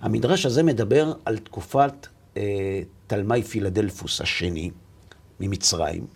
המדרש 0.00 0.46
הזה 0.46 0.62
מדבר 0.62 1.12
על 1.24 1.38
תקופת 1.38 2.06
אה, 2.36 2.42
תלמי 3.06 3.42
פילדלפוס 3.42 4.20
השני 4.20 4.70
ממצרים, 5.40 6.06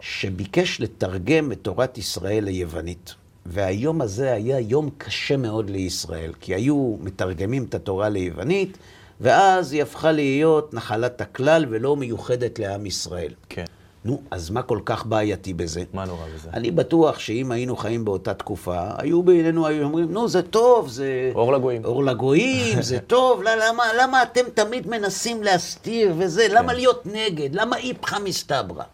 שביקש 0.00 0.80
לתרגם 0.80 1.52
את 1.52 1.58
תורת 1.62 1.98
ישראל 1.98 2.44
ליוונית. 2.44 3.14
והיום 3.46 4.00
הזה 4.00 4.32
היה 4.32 4.60
יום 4.60 4.90
קשה 4.98 5.36
מאוד 5.36 5.70
לישראל, 5.70 6.32
כי 6.40 6.54
היו 6.54 6.96
מתרגמים 7.00 7.64
את 7.64 7.74
התורה 7.74 8.08
ליוונית, 8.08 8.78
ואז 9.20 9.72
היא 9.72 9.82
הפכה 9.82 10.12
להיות 10.12 10.74
נחלת 10.74 11.20
הכלל 11.20 11.66
ולא 11.70 11.96
מיוחדת 11.96 12.58
לעם 12.58 12.86
ישראל. 12.86 13.32
כן. 13.48 13.64
נו, 14.04 14.22
אז 14.30 14.50
מה 14.50 14.62
כל 14.62 14.80
כך 14.84 15.06
בעייתי 15.06 15.54
בזה? 15.54 15.82
מה 15.92 16.04
נורא 16.04 16.26
בזה? 16.34 16.50
אני 16.54 16.70
בטוח 16.70 17.18
שאם 17.18 17.52
היינו 17.52 17.76
חיים 17.76 18.04
באותה 18.04 18.34
תקופה, 18.34 18.88
היו 18.98 19.22
בינינו, 19.22 19.66
היו 19.66 19.84
אומרים, 19.84 20.12
נו, 20.12 20.28
זה 20.28 20.42
טוב, 20.42 20.88
זה... 20.88 21.32
אור 21.34 21.52
לגויים. 21.52 21.84
אור 21.84 22.04
לגויים, 22.04 22.82
זה 22.82 22.98
טוב, 23.14 23.42
למה, 23.42 23.84
למה 24.00 24.22
אתם 24.22 24.40
תמיד 24.54 24.86
מנסים 24.86 25.42
להסתיר 25.42 26.14
וזה? 26.18 26.46
למה 26.50 26.68
כן. 26.68 26.74
להיות 26.74 27.06
נגד? 27.06 27.54
למה 27.54 27.76
איפכא 27.76 28.18
מסתברא? 28.24 28.84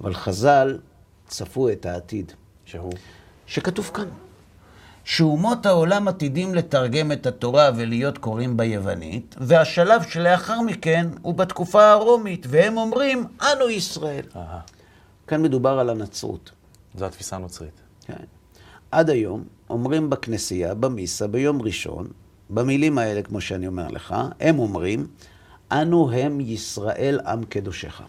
אבל 0.00 0.14
חז"ל 0.14 0.78
צפו 1.28 1.68
את 1.68 1.86
העתיד, 1.86 2.32
שהוא? 2.64 2.92
שכתוב 3.46 3.90
כאן. 3.94 4.08
שאומות 5.10 5.66
העולם 5.66 6.08
עתידים 6.08 6.54
לתרגם 6.54 7.12
את 7.12 7.26
התורה 7.26 7.70
ולהיות 7.76 8.18
קוראים 8.18 8.56
ביוונית, 8.56 9.34
והשלב 9.40 10.02
שלאחר 10.02 10.60
מכן 10.60 11.06
הוא 11.22 11.34
בתקופה 11.34 11.90
הרומית, 11.90 12.46
והם 12.50 12.76
אומרים, 12.76 13.24
אנו 13.40 13.70
ישראל. 13.70 14.24
אהה. 14.36 14.60
כאן 15.26 15.42
מדובר 15.42 15.78
על 15.78 15.90
הנצרות. 15.90 16.50
זו 16.94 17.06
התפיסה 17.06 17.36
הנוצרית. 17.36 17.80
כן. 18.06 18.24
עד 18.90 19.10
היום 19.10 19.44
אומרים 19.70 20.10
בכנסייה, 20.10 20.74
במיסה, 20.74 21.26
ביום 21.26 21.62
ראשון, 21.62 22.08
במילים 22.50 22.98
האלה, 22.98 23.22
כמו 23.22 23.40
שאני 23.40 23.66
אומר 23.66 23.88
לך, 23.88 24.14
הם 24.40 24.58
אומרים, 24.58 25.06
אנו 25.72 26.10
הם 26.12 26.40
ישראל 26.40 27.20
עם 27.26 27.44
קדושך. 27.44 28.02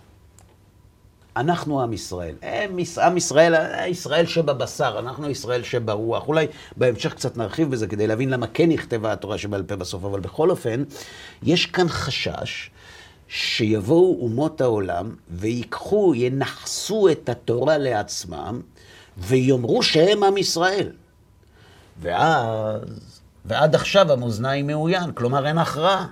אנחנו 1.38 1.82
עם 1.82 1.94
ישראל. 1.94 2.36
הם 2.42 2.78
עם 3.04 3.18
ישראל, 3.18 3.54
ישראל 3.88 4.26
שבבשר, 4.26 4.96
אנחנו 5.00 5.30
ישראל 5.30 5.64
שברוח. 5.64 6.28
אולי 6.28 6.48
בהמשך 6.78 7.14
קצת 7.14 7.38
נרחיב 7.38 7.72
בזה 7.72 7.88
כדי 7.88 8.08
להבין 8.08 8.30
למה 8.30 8.48
כן 8.48 8.70
נכתבה 8.70 9.12
התורה 9.14 9.38
שבעל 9.38 9.64
פה 9.64 9.76
בסוף, 9.76 10.04
אבל 10.04 10.20
בכל 10.20 10.50
אופן, 10.50 10.84
יש 11.44 11.66
כאן 11.66 11.88
חשש 11.90 12.70
שיבואו 13.28 14.18
אומות 14.22 14.62
העולם 14.62 15.16
ויקחו, 15.30 16.14
ינכסו 16.16 17.10
את 17.10 17.30
התורה 17.30 17.78
לעצמם 17.78 18.62
ויאמרו 19.18 19.84
שהם 19.84 20.24
עם 20.24 20.38
ישראל. 20.38 20.90
ואז, 22.02 22.82
ועד 23.46 23.76
עכשיו 23.76 24.12
המאזניים 24.12 24.68
מעוין, 24.68 25.12
כלומר 25.12 25.48
אין 25.48 25.58
הכרעה. 25.58 26.06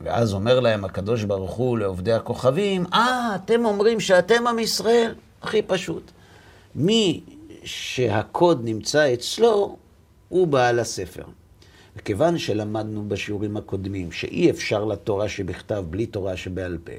ואז 0.00 0.34
אומר 0.34 0.60
להם 0.60 0.84
הקדוש 0.84 1.24
ברוך 1.24 1.50
הוא 1.50 1.78
לעובדי 1.78 2.12
הכוכבים, 2.12 2.84
אה, 2.92 3.34
אתם 3.34 3.64
אומרים 3.64 4.00
שאתם 4.00 4.46
עם 4.46 4.58
ישראל? 4.58 5.14
הכי 5.42 5.62
פשוט. 5.62 6.10
מי 6.74 7.20
שהקוד 7.64 8.60
נמצא 8.64 9.14
אצלו, 9.14 9.76
הוא 10.28 10.46
בעל 10.46 10.78
הספר. 10.78 11.24
וכיוון 11.96 12.38
שלמדנו 12.38 13.08
בשיעורים 13.08 13.56
הקודמים 13.56 14.12
שאי 14.12 14.50
אפשר 14.50 14.84
לתורה 14.84 15.28
שבכתב 15.28 15.84
בלי 15.90 16.06
תורה 16.06 16.36
שבעל 16.36 16.78
פה, 16.84 16.92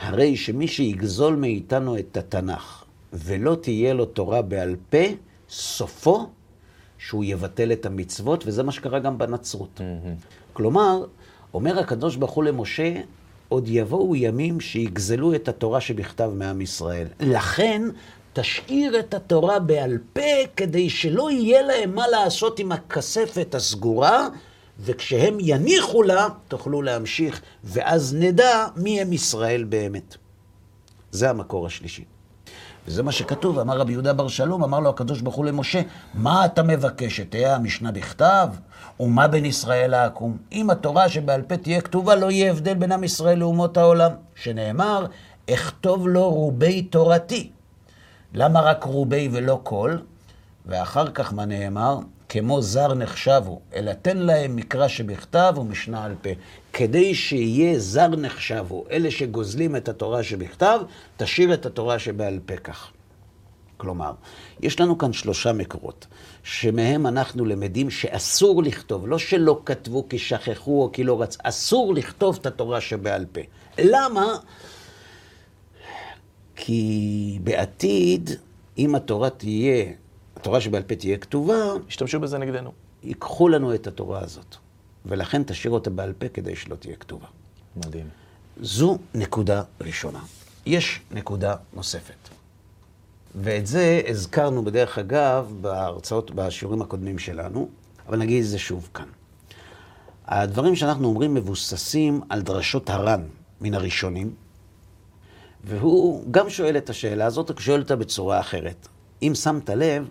הרי 0.00 0.36
שמי 0.36 0.68
שיגזול 0.68 1.36
מאיתנו 1.36 1.98
את 1.98 2.16
התנ"ך 2.16 2.84
ולא 3.12 3.56
תהיה 3.60 3.94
לו 3.94 4.04
תורה 4.04 4.42
בעל 4.42 4.76
פה, 4.90 5.04
סופו 5.48 6.26
שהוא 6.98 7.24
יבטל 7.24 7.72
את 7.72 7.86
המצוות, 7.86 8.44
וזה 8.46 8.62
מה 8.62 8.72
שקרה 8.72 8.98
גם 8.98 9.18
בנצרות. 9.18 9.80
כלומר, 10.52 11.04
אומר 11.54 11.78
הקדוש 11.78 12.16
ברוך 12.16 12.32
הוא 12.32 12.44
למשה, 12.44 12.94
עוד 13.48 13.68
יבואו 13.68 14.16
ימים 14.16 14.60
שיגזלו 14.60 15.34
את 15.34 15.48
התורה 15.48 15.80
שבכתב 15.80 16.30
מעם 16.34 16.60
ישראל. 16.60 17.06
לכן, 17.20 17.82
תשאיר 18.32 18.98
את 18.98 19.14
התורה 19.14 19.58
בעל 19.58 19.98
פה 20.12 20.46
כדי 20.56 20.90
שלא 20.90 21.30
יהיה 21.30 21.62
להם 21.62 21.94
מה 21.94 22.08
לעשות 22.08 22.58
עם 22.58 22.72
הכספת 22.72 23.54
הסגורה, 23.54 24.28
וכשהם 24.80 25.36
יניחו 25.40 26.02
לה, 26.02 26.28
תוכלו 26.48 26.82
להמשיך, 26.82 27.40
ואז 27.64 28.14
נדע 28.14 28.66
מי 28.76 29.00
הם 29.00 29.12
ישראל 29.12 29.64
באמת. 29.64 30.16
זה 31.10 31.30
המקור 31.30 31.66
השלישי. 31.66 32.04
וזה 32.86 33.02
מה 33.02 33.12
שכתוב, 33.12 33.58
אמר 33.58 33.78
רבי 33.78 33.92
יהודה 33.92 34.12
בר 34.12 34.28
שלום, 34.28 34.64
אמר 34.64 34.80
לו 34.80 34.90
הקדוש 34.90 35.20
ברוך 35.20 35.34
הוא 35.34 35.44
למשה, 35.44 35.80
מה 36.14 36.44
אתה 36.44 36.62
מבקש, 36.62 37.16
שתהיה 37.16 37.56
המשנה 37.56 37.92
בכתב? 37.92 38.48
ומה 39.00 39.28
בין 39.28 39.44
ישראל 39.44 39.90
לעקום? 39.90 40.36
אם 40.52 40.70
התורה 40.70 41.08
שבעל 41.08 41.42
פה 41.42 41.56
תהיה 41.56 41.80
כתובה, 41.80 42.14
לא 42.14 42.30
יהיה 42.30 42.50
הבדל 42.50 42.74
בין 42.74 42.92
עם 42.92 43.04
ישראל 43.04 43.38
לאומות 43.38 43.76
העולם. 43.76 44.10
שנאמר, 44.34 45.06
אכתוב 45.50 46.08
לו 46.08 46.30
רובי 46.30 46.82
תורתי. 46.82 47.50
למה 48.34 48.60
רק 48.60 48.84
רובי 48.84 49.28
ולא 49.32 49.60
כל? 49.62 49.96
ואחר 50.66 51.10
כך 51.10 51.32
מה 51.32 51.44
נאמר? 51.44 51.98
כמו 52.28 52.62
זר 52.62 52.94
נחשבו, 52.94 53.60
אלא 53.74 53.92
תן 53.92 54.16
להם 54.16 54.56
מקרא 54.56 54.88
שבכתב 54.88 55.54
ומשנה 55.56 56.04
על 56.04 56.14
פה. 56.22 56.30
כדי 56.72 57.14
שיהיה 57.14 57.78
זר 57.78 58.08
נחשבו, 58.08 58.84
אלה 58.90 59.10
שגוזלים 59.10 59.76
את 59.76 59.88
התורה 59.88 60.22
שבכתב, 60.22 60.80
תשאיר 61.16 61.54
את 61.54 61.66
התורה 61.66 61.98
שבעל 61.98 62.38
פה 62.46 62.56
כך. 62.56 62.90
כלומר, 63.76 64.12
יש 64.60 64.80
לנו 64.80 64.98
כאן 64.98 65.12
שלושה 65.12 65.52
מקורות, 65.52 66.06
שמהם 66.42 67.06
אנחנו 67.06 67.44
למדים 67.44 67.90
שאסור 67.90 68.62
לכתוב, 68.62 69.08
לא 69.08 69.18
שלא 69.18 69.60
כתבו 69.64 70.08
כי 70.08 70.18
שכחו 70.18 70.82
או 70.82 70.92
כי 70.92 71.04
לא 71.04 71.22
רצו, 71.22 71.38
אסור 71.42 71.94
לכתוב 71.94 72.38
את 72.40 72.46
התורה 72.46 72.80
שבעל 72.80 73.26
פה. 73.32 73.40
למה? 73.78 74.26
כי 76.56 77.38
בעתיד, 77.44 78.30
אם 78.78 78.94
התורה 78.94 79.30
תהיה, 79.30 79.84
התורה 80.36 80.60
שבעל 80.60 80.82
פה 80.82 80.94
תהיה 80.94 81.18
כתובה, 81.18 81.56
השתמשו 81.88 82.20
בזה 82.20 82.38
נגדנו. 82.38 82.72
ייקחו 83.02 83.48
לנו 83.48 83.74
את 83.74 83.86
התורה 83.86 84.20
הזאת. 84.20 84.56
ולכן 85.06 85.42
תשאיר 85.42 85.72
אותה 85.72 85.90
בעל 85.90 86.12
פה 86.12 86.28
כדי 86.28 86.56
שלא 86.56 86.74
תהיה 86.74 86.96
כתובה. 86.96 87.26
מדהים. 87.76 88.08
זו 88.60 88.98
נקודה 89.14 89.62
ראשונה. 89.80 90.20
יש 90.66 91.00
נקודה 91.10 91.54
נוספת. 91.72 92.41
ואת 93.34 93.66
זה 93.66 94.00
הזכרנו 94.08 94.64
בדרך 94.64 94.98
אגב 94.98 95.54
בהרצאות, 95.60 96.30
בשיעורים 96.30 96.82
הקודמים 96.82 97.18
שלנו, 97.18 97.68
אבל 98.08 98.18
נגיד 98.18 98.42
את 98.42 98.48
זה 98.48 98.58
שוב 98.58 98.88
כאן. 98.94 99.06
הדברים 100.26 100.76
שאנחנו 100.76 101.08
אומרים 101.08 101.34
מבוססים 101.34 102.20
על 102.28 102.42
דרשות 102.42 102.90
הר"ן 102.90 103.22
מן 103.60 103.74
הראשונים, 103.74 104.34
והוא 105.64 106.24
גם 106.30 106.50
שואל 106.50 106.76
את 106.76 106.90
השאלה 106.90 107.26
הזאת, 107.26 107.50
הוא 107.50 107.60
שואל 107.60 107.80
אותה 107.80 107.96
בצורה 107.96 108.40
אחרת. 108.40 108.88
אם 109.22 109.32
שמת 109.34 109.70
לב, 109.70 110.08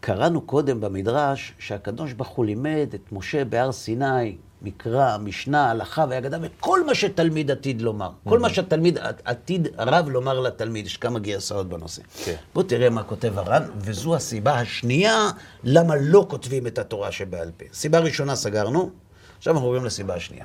קראנו 0.00 0.40
קודם 0.40 0.80
במדרש 0.80 1.54
שהקדוש 1.58 2.12
ברוך 2.12 2.28
הוא 2.28 2.44
לימד 2.44 2.88
את 2.94 3.12
משה 3.12 3.44
בהר 3.44 3.72
סיני 3.72 4.36
מקרא, 4.62 5.18
משנה, 5.18 5.70
הלכה 5.70 6.04
והגדה, 6.08 6.38
וכל 6.42 6.86
מה 6.86 6.94
שתלמיד 6.94 7.50
עתיד 7.50 7.82
לומר. 7.82 8.10
כל 8.24 8.38
מה 8.38 8.48
שהתלמיד 8.50 8.98
עתיד 9.24 9.68
רב 9.78 10.08
לומר 10.08 10.40
לתלמיד, 10.40 10.86
יש 10.86 10.96
כמה 10.96 11.18
גרסאות 11.18 11.68
בנושא. 11.68 12.02
כן. 12.24 12.34
בוא 12.54 12.62
תראה 12.62 12.90
מה 12.90 13.02
כותב 13.02 13.38
הר"ן, 13.38 13.62
וזו 13.76 14.14
הסיבה 14.14 14.54
השנייה 14.54 15.30
למה 15.64 15.94
לא 16.00 16.26
כותבים 16.30 16.66
את 16.66 16.78
התורה 16.78 17.12
שבעל 17.12 17.50
פה. 17.56 17.64
סיבה 17.72 17.98
ראשונה 17.98 18.36
סגרנו, 18.36 18.90
עכשיו 19.38 19.54
אנחנו 19.54 19.66
עוברים 19.66 19.84
לסיבה 19.84 20.14
השנייה. 20.14 20.44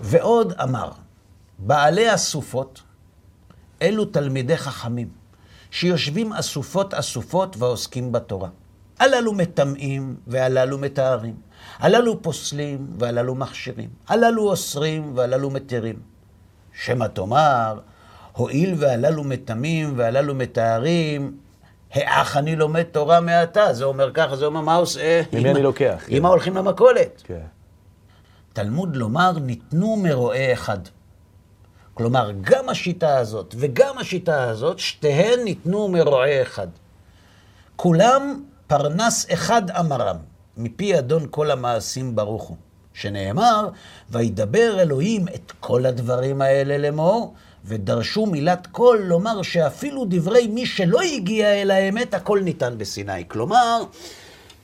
ועוד 0.00 0.52
אמר, 0.52 0.90
בעלי 1.58 2.08
הסופות, 2.08 2.82
אלו 3.82 4.04
תלמידי 4.04 4.56
חכמים, 4.56 5.08
שיושבים 5.70 6.32
אסופות 6.32 6.94
אסופות 6.94 7.56
ועוסקים 7.56 8.12
בתורה. 8.12 8.48
הללו 8.98 9.32
מטמאים 9.32 10.16
והללו 10.26 10.78
מתארים. 10.78 11.34
הללו 11.78 12.22
פוסלים 12.22 12.86
והללו 12.98 13.34
מכשירים. 13.34 13.88
הללו 14.08 14.50
אוסרים 14.50 15.12
והללו 15.16 15.50
מתירים. 15.50 15.96
שמא 16.72 17.06
תאמר, 17.06 17.78
הואיל 18.32 18.74
והללו 18.78 19.24
מטמאים 19.24 19.92
והללו 19.96 20.34
מתארים, 20.34 21.36
האח 21.92 22.36
אני 22.36 22.56
לומד 22.56 22.82
תורה 22.82 23.20
מעתה. 23.20 23.72
זה 23.72 23.84
אומר 23.84 24.10
ככה, 24.14 24.36
זה 24.36 24.46
אומר 24.46 24.60
מה 24.60 24.74
עושה? 24.74 25.22
ממי 25.32 25.50
אני 25.50 25.62
לוקח? 25.62 26.04
מה 26.20 26.28
הולכים 26.28 26.56
למכולת? 26.56 27.22
כן. 27.24 27.40
תלמוד 28.52 28.96
לומר, 28.96 29.38
ניתנו 29.38 29.96
מרועה 29.96 30.52
אחד. 30.52 30.78
כלומר, 31.94 32.30
גם 32.40 32.68
השיטה 32.68 33.16
הזאת 33.16 33.54
וגם 33.58 33.98
השיטה 33.98 34.42
הזאת, 34.42 34.78
שתיהן 34.78 35.40
ניתנו 35.44 35.88
מרועה 35.88 36.42
אחד. 36.42 36.68
כולם 37.76 38.42
פרנס 38.66 39.26
אחד 39.32 39.70
אמרם, 39.70 40.16
מפי 40.56 40.98
אדון 40.98 41.26
כל 41.30 41.50
המעשים 41.50 42.16
ברוך 42.16 42.42
הוא. 42.42 42.56
שנאמר, 42.94 43.68
וידבר 44.10 44.80
אלוהים 44.80 45.28
את 45.34 45.52
כל 45.60 45.86
הדברים 45.86 46.42
האלה 46.42 46.78
לאמור, 46.78 47.34
ודרשו 47.64 48.26
מילת 48.26 48.66
קול 48.66 49.02
לומר 49.02 49.42
שאפילו 49.42 50.04
דברי 50.08 50.46
מי 50.46 50.66
שלא 50.66 51.00
הגיע 51.00 51.62
אל 51.62 51.70
האמת, 51.70 52.14
הכל 52.14 52.40
ניתן 52.40 52.78
בסיני. 52.78 53.28
כלומר, 53.28 53.82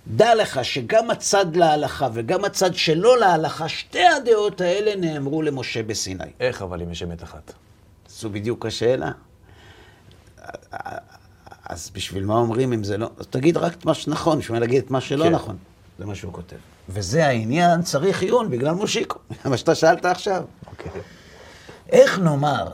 דע 0.07 0.35
לך 0.35 0.65
שגם 0.65 1.11
הצד 1.11 1.57
להלכה 1.57 2.09
וגם 2.13 2.45
הצד 2.45 2.75
שלא 2.75 3.19
להלכה, 3.19 3.69
שתי 3.69 4.07
הדעות 4.07 4.61
האלה 4.61 4.97
נאמרו 4.97 5.43
למשה 5.43 5.83
בסיני. 5.83 6.25
איך 6.41 6.63
אבל 6.63 6.83
אם 6.83 6.91
יש 6.91 7.03
אמת 7.03 7.23
אחת? 7.23 7.53
זו 8.09 8.31
בדיוק 8.31 8.67
השאלה. 8.67 9.11
אז 11.65 11.91
בשביל 11.95 12.25
מה 12.25 12.35
אומרים 12.35 12.73
אם 12.73 12.85
זה 12.85 12.99
לא... 12.99 13.11
אז 13.19 13.27
תגיד 13.27 13.57
רק 13.57 13.73
את 13.75 13.85
מה 13.85 13.95
שנכון, 13.95 14.39
בשביל 14.39 14.59
להגיד 14.59 14.85
את 14.85 14.91
מה 14.91 15.01
שלא 15.01 15.25
כן. 15.25 15.33
נכון. 15.33 15.57
זה 15.99 16.07
מה 16.07 16.15
שהוא 16.15 16.33
כותב. 16.33 16.57
וזה 16.89 17.27
העניין, 17.27 17.83
צריך 17.83 18.23
עיון 18.23 18.51
בגלל 18.51 18.75
מושיקו. 18.75 19.19
מה 19.45 19.57
שאתה 19.57 19.75
שאלת 19.75 20.05
עכשיו. 20.05 20.45
אוקיי. 20.67 20.93
איך 21.91 22.19
נאמר 22.19 22.71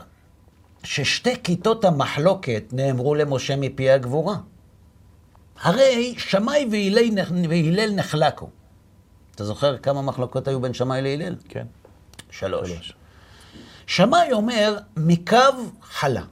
ששתי 0.83 1.43
כיתות 1.43 1.85
המחלוקת 1.85 2.63
נאמרו 2.71 3.15
למשה 3.15 3.55
מפי 3.55 3.89
הגבורה? 3.89 4.35
הרי 5.61 6.15
שמאי 6.17 6.67
והלל 7.49 7.91
נחלקו. 7.95 8.49
אתה 9.35 9.45
זוכר 9.45 9.77
כמה 9.77 10.01
מחלוקות 10.01 10.47
היו 10.47 10.61
בין 10.61 10.73
שמאי 10.73 11.01
להלל? 11.01 11.35
כן. 11.49 11.65
שלוש. 12.31 12.69
שלוש. 12.69 12.93
שמאי 13.87 14.31
אומר, 14.31 14.77
מקו 14.97 15.37
חלה. 15.81 16.23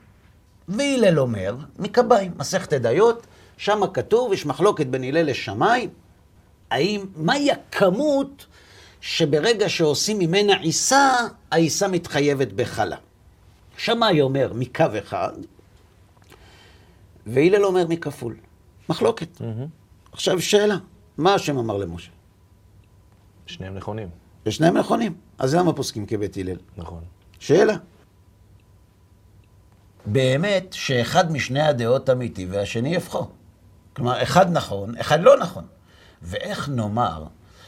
והלל 0.67 1.19
אומר, 1.19 1.55
מקביים, 1.79 2.31
מסכת 2.37 2.73
עדיות, 2.73 3.27
שם 3.57 3.81
כתוב, 3.93 4.33
יש 4.33 4.45
מחלוקת 4.45 4.87
בין 4.87 5.03
הלל 5.03 5.21
לשמאי, 5.21 5.87
האם, 6.69 7.05
מהי 7.15 7.51
הכמות 7.51 8.45
שברגע 9.01 9.69
שעושים 9.69 10.19
ממנה 10.19 10.57
עיסה, 10.57 11.13
העיסה 11.51 11.87
מתחייבת 11.87 12.53
בחלה. 12.53 12.97
שמאי 13.77 14.21
אומר 14.21 14.51
מקו 14.55 14.85
אחד, 14.99 15.33
והלל 17.25 17.65
אומר 17.65 17.87
מכפול. 17.87 18.35
מחלוקת. 18.89 19.41
עכשיו 20.11 20.41
שאלה, 20.41 20.77
מה 21.17 21.33
השם 21.33 21.57
אמר 21.57 21.77
למשה? 21.77 22.11
שניהם 23.45 23.75
נכונים. 23.75 24.09
ושניהם 24.45 24.77
נכונים, 24.77 25.13
אז 25.37 25.55
למה 25.55 25.73
פוסקים 25.73 26.05
כבית 26.05 26.37
הלל? 26.37 26.57
נכון. 26.77 27.03
שאלה. 27.39 27.75
באמת 30.05 30.73
שאחד 30.73 31.31
משני 31.31 31.61
הדעות 31.61 32.09
אמיתי 32.09 32.45
והשני 32.45 32.95
יפכו. 32.95 33.27
כלומר, 33.93 34.23
אחד 34.23 34.51
נכון, 34.51 34.97
אחד 34.97 35.21
לא 35.21 35.37
נכון. 35.39 35.63
ואיך 36.23 36.69
נאמר 36.69 37.23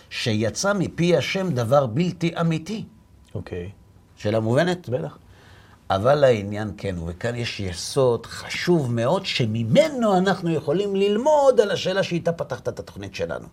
שיצא 0.10 0.74
מפי 0.74 1.18
השם 1.18 1.52
דבר 1.52 1.86
בלתי 1.86 2.34
אמיתי? 2.42 2.86
אוקיי. 3.36 3.70
שאלה 4.16 4.40
מובנת? 4.40 4.90
בטח. 4.90 5.18
אבל 5.90 6.24
העניין 6.24 6.72
כן, 6.78 6.96
וכאן 7.06 7.36
יש 7.36 7.60
יסוד 7.60 8.26
חשוב 8.26 8.94
מאוד, 8.94 9.26
שממנו 9.26 10.18
אנחנו 10.18 10.50
יכולים 10.50 10.96
ללמוד 10.96 11.62
על 11.62 11.72
השאלה 11.72 12.04
שאיתה 12.04 12.32
פתחת 12.32 12.70
את 12.70 12.80
התוכנית 12.80 13.16
שלנו. 13.16 13.48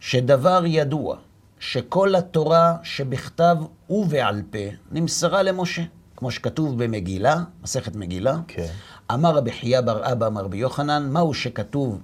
שדבר 0.00 0.62
ידוע, 0.66 1.16
שכל 1.60 2.14
התורה 2.14 2.76
שבכתב 2.82 3.56
ובעל 3.90 4.42
פה 4.50 4.58
נמסרה 4.92 5.42
למשה, 5.42 5.82
כמו 6.16 6.30
שכתוב 6.30 6.84
במגילה, 6.84 7.36
מסכת 7.62 7.96
מגילה. 7.96 8.36
כן. 8.48 8.66
אמר 9.12 9.36
רבי 9.36 9.52
חייא 9.52 9.80
בר 9.80 10.12
אבא 10.12 10.26
אמר 10.26 10.44
רבי 10.44 10.56
יוחנן, 10.56 11.08
מהו 11.12 11.34
שכתוב 11.34 12.00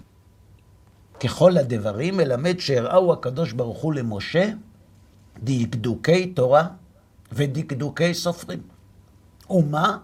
ככל 1.20 1.58
הדברים, 1.58 2.16
מלמד 2.16 2.58
שהראו 2.58 3.12
הקדוש 3.12 3.52
ברוך 3.52 3.78
הוא 3.78 3.94
למשה 3.94 4.50
דקדוקי 5.42 6.26
תורה 6.26 6.66
ודקדוקי 7.32 8.14
סופרים. 8.14 8.60
ומה 9.50 9.98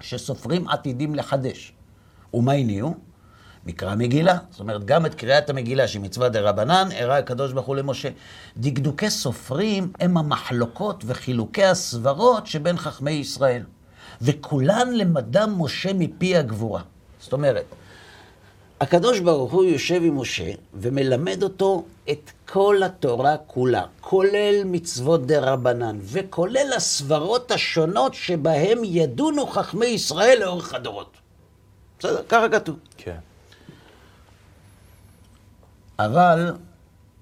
שסופרים 0.00 0.68
עתידים 0.68 1.14
לחדש. 1.14 1.72
ומה 2.34 2.52
הניעו? 2.52 2.94
מקרא 3.66 3.94
מגילה. 3.94 4.38
זאת 4.50 4.60
אומרת, 4.60 4.84
גם 4.84 5.06
את 5.06 5.14
קריאת 5.14 5.50
המגילה, 5.50 5.88
שהיא 5.88 6.02
מצווה 6.02 6.28
דה 6.28 6.40
רבנן, 6.40 6.88
הראה 6.98 7.18
הקדוש 7.18 7.52
ברוך 7.52 7.66
הוא 7.66 7.76
למשה. 7.76 8.08
דקדוקי 8.56 9.10
סופרים 9.10 9.92
הם 10.00 10.16
המחלוקות 10.16 11.04
וחילוקי 11.06 11.64
הסברות 11.64 12.46
שבין 12.46 12.78
חכמי 12.78 13.10
ישראל. 13.10 13.62
וכולן 14.22 14.92
למדם 14.92 15.54
משה 15.58 15.92
מפי 15.92 16.36
הגבורה. 16.36 16.82
זאת 17.20 17.32
אומרת, 17.32 17.64
הקדוש 18.82 19.20
ברוך 19.20 19.52
הוא 19.52 19.64
יושב 19.64 20.00
עם 20.04 20.20
משה 20.20 20.52
ומלמד 20.74 21.42
אותו 21.42 21.84
את 22.10 22.30
כל 22.48 22.82
התורה 22.84 23.36
כולה, 23.46 23.84
כולל 24.00 24.62
מצוות 24.64 25.26
דה 25.26 25.40
רבנן, 25.40 25.98
וכולל 26.02 26.72
הסברות 26.76 27.50
השונות 27.50 28.14
שבהם 28.14 28.78
ידונו 28.84 29.46
חכמי 29.46 29.86
ישראל 29.86 30.38
לאורך 30.40 30.74
הדורות. 30.74 31.16
בסדר, 31.98 32.22
ככה 32.28 32.48
כתוב. 32.48 32.76
כן. 32.96 33.16
אבל 35.98 36.52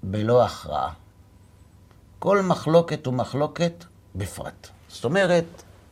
בלא 0.03 0.45
הכרעה. 0.45 0.93
כל 2.19 2.41
מחלוקת 2.41 3.07
ומחלוקת 3.07 3.85
בפרט. 4.15 4.67
זאת 4.89 5.05
אומרת, 5.05 5.45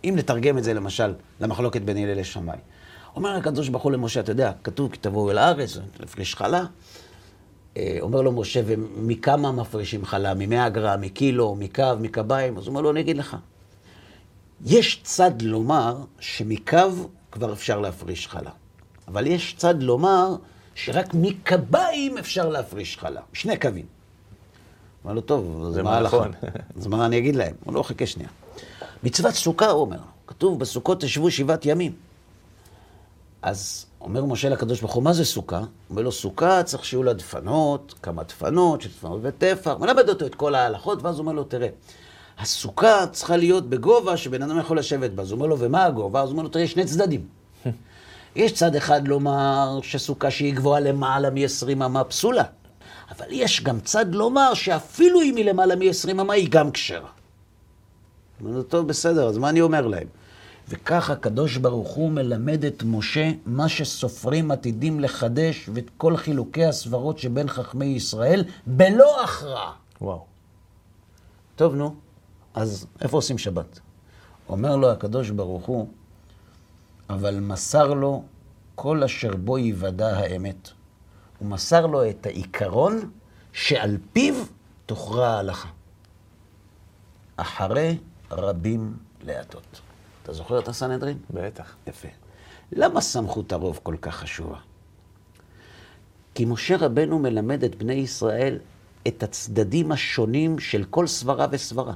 אם 0.04 0.14
נתרגם 0.18 0.58
את 0.58 0.64
זה 0.64 0.74
למשל 0.74 1.14
למחלוקת 1.40 1.82
בין 1.82 1.98
הלל 1.98 2.20
לשמאי. 2.20 2.58
אומר 3.20 3.36
הקדוש 3.36 3.70
ברוך 3.70 3.84
הוא 3.84 3.92
למשה, 3.92 4.20
אתה 4.20 4.32
יודע, 4.32 4.52
כתוב 4.64 4.92
כי 4.92 4.98
תבואו 4.98 5.32
אל 5.32 5.38
הארץ, 5.38 5.78
לפריש 6.00 6.36
חלה. 6.36 6.66
אה, 7.78 7.98
אומר 8.02 8.22
לו 8.22 8.32
משה, 8.32 8.62
ומכמה 8.66 9.52
מפרישים 9.52 10.06
חלה? 10.06 10.34
ממאה 10.34 10.70
גרם, 10.70 11.02
מקילו, 11.02 11.56
מקו, 11.56 11.84
מקביים? 12.00 12.58
אז 12.58 12.64
הוא 12.64 12.70
אומר 12.70 12.82
לו, 12.82 12.92
אני 12.92 13.00
אגיד 13.00 13.18
לך. 13.18 13.38
יש 14.66 15.00
צד 15.04 15.42
לומר 15.42 15.98
שמקו 16.20 16.78
כבר 17.32 17.54
אפשר 17.54 17.80
להפריש 17.80 18.28
חלה. 18.28 18.52
אבל 19.08 19.28
יש 19.28 19.56
צד 19.58 19.84
לומר 19.84 20.36
שרק 20.76 21.14
מקביים 21.14 22.18
אפשר 22.18 22.50
להפריש 22.50 22.98
חלה. 22.98 23.22
שני 23.34 23.58
קווים. 23.58 23.86
אמר 25.06 25.14
לו, 25.14 25.22
טוב, 25.22 25.70
זה 25.74 25.84
מה 25.84 25.90
מה 25.90 25.96
ההלכה? 25.96 26.18
נכון. 26.18 26.32
אז 26.78 26.88
מה 26.88 27.06
אני 27.06 27.18
אגיד 27.18 27.36
להם? 27.36 27.56
הוא 27.64 27.74
לא, 27.74 27.84
חכה 27.84 28.06
שנייה. 28.06 28.30
מצוות 29.04 29.34
סוכה, 29.34 29.70
הוא 29.70 29.82
אומר. 29.82 30.00
כתוב, 30.28 30.60
בסוכות 30.60 31.02
תשבו 31.02 31.32
שבעת 31.32 31.66
ימים. 31.66 32.09
אז 33.42 33.86
אומר 34.02 34.26
משה 34.26 34.50
לקדוש 34.50 34.82
ברוך 34.82 34.94
הוא, 34.94 35.04
מה 35.04 35.14
זה 35.14 35.26
סוכה? 35.26 35.58
הוא 35.58 35.68
אומר 35.90 36.02
לו, 36.02 36.12
סוכה 36.12 36.64
צריך 36.64 36.86
שיהיו 36.86 37.04
לה 37.04 37.14
דפנות, 37.14 37.96
כמה 38.04 38.24
דפנות, 38.24 38.82
שדפנות 38.82 39.20
וטפח, 39.24 39.76
מלמד 39.80 40.10
אותו 40.10 40.26
את 40.26 40.36
כל 40.36 40.56
ההלכות, 40.56 41.04
ואז 41.04 41.16
הוא 41.16 41.22
אומר 41.22 41.34
לו, 41.34 41.44
תראה, 41.44 41.68
הסוכה 42.40 43.08
צריכה 43.12 43.38
להיות 43.38 43.70
בגובה 43.70 44.18
שבן 44.18 44.42
אדם 44.42 44.60
יכול 44.60 44.80
לשבת 44.80 45.12
בה. 45.12 45.24
אז 45.24 45.32
הוא 45.32 45.38
אומר 45.38 45.48
לו, 45.48 45.60
ומה 45.60 45.86
הגובה? 45.86 46.22
אז 46.22 46.30
הוא 46.30 46.32
אומר 46.32 46.44
לו, 46.44 46.50
תראה, 46.50 46.64
יש 46.64 46.72
שני 46.72 46.86
צדדים. 46.86 47.28
יש 48.36 48.52
צד 48.52 48.76
אחד 48.76 49.08
לומר 49.08 49.80
שסוכה 49.82 50.32
שהיא 50.32 50.56
גבוהה 50.56 50.80
למעלה 50.80 51.30
מ-20 51.30 51.86
אמה 51.86 52.04
פסולה, 52.04 52.44
אבל 53.12 53.26
יש 53.30 53.64
גם 53.64 53.80
צד 53.80 54.16
לומר 54.16 54.54
שאפילו 54.54 55.22
אם 55.22 55.36
היא 55.36 55.46
למעלה 55.46 55.76
מ-20 55.76 56.12
אמה, 56.12 56.34
היא 56.34 56.48
גם 56.52 56.72
כשרה. 56.72 57.10
אומר 58.42 58.52
לו, 58.58 58.64
טוב, 58.64 58.88
בסדר, 58.88 59.28
אז 59.28 59.38
מה 59.38 59.50
אני 59.50 59.62
אומר 59.62 59.88
להם? 59.88 60.08
וכך 60.70 61.10
הקדוש 61.10 61.58
ברוך 61.58 61.90
הוא 61.90 62.12
מלמד 62.12 62.66
את 62.66 62.84
משה 62.84 63.32
מה 63.46 63.70
שסופרים 63.70 64.52
עתידים 64.52 65.00
לחדש 65.00 65.70
ואת 65.74 65.90
כל 65.98 66.18
חילוקי 66.18 66.66
הסברות 66.66 67.20
שבין 67.20 67.48
חכמי 67.48 67.86
ישראל 67.86 68.44
בלא 68.68 69.24
הכרעה. 69.24 69.74
וואו. 70.02 70.26
טוב, 71.56 71.76
נו, 71.76 71.96
אז 72.54 72.88
איפה 73.02 73.18
עושים 73.18 73.38
שבת? 73.38 73.80
אומר 74.50 74.76
לו 74.76 74.92
הקדוש 74.92 75.30
ברוך 75.30 75.66
הוא, 75.66 75.88
אבל 77.10 77.40
מסר 77.40 77.94
לו 77.94 78.24
כל 78.76 79.04
אשר 79.04 79.36
בו 79.36 79.58
יוודע 79.58 80.18
האמת. 80.18 80.70
הוא 81.40 81.48
מסר 81.48 81.86
לו 81.86 82.10
את 82.10 82.26
העיקרון 82.26 83.12
שעל 83.54 83.98
פיו 84.14 84.36
תוכרע 84.86 85.28
ההלכה. 85.28 85.70
אחרי 87.36 87.98
רבים 88.32 88.98
להטות. 89.24 89.89
אתה 90.30 90.38
זוכר 90.38 90.60
את 90.60 90.68
הסנהדרין? 90.68 91.18
בטח. 91.30 91.76
יפה. 91.88 92.08
למה 92.72 93.02
סמכות 93.02 93.52
הרוב 93.52 93.80
כל 93.84 93.96
כך 94.02 94.16
חשובה? 94.16 94.58
כי 96.36 96.46
משה 96.46 96.78
רבנו 96.78 97.20
מלמד 97.20 97.64
את 97.64 97.76
בני 97.76 97.94
ישראל 97.94 98.60
את 99.08 99.24
הצדדים 99.24 99.92
השונים 99.92 100.60
של 100.60 100.84
כל 100.90 101.08
סברה 101.08 101.48
וסברה. 101.52 101.94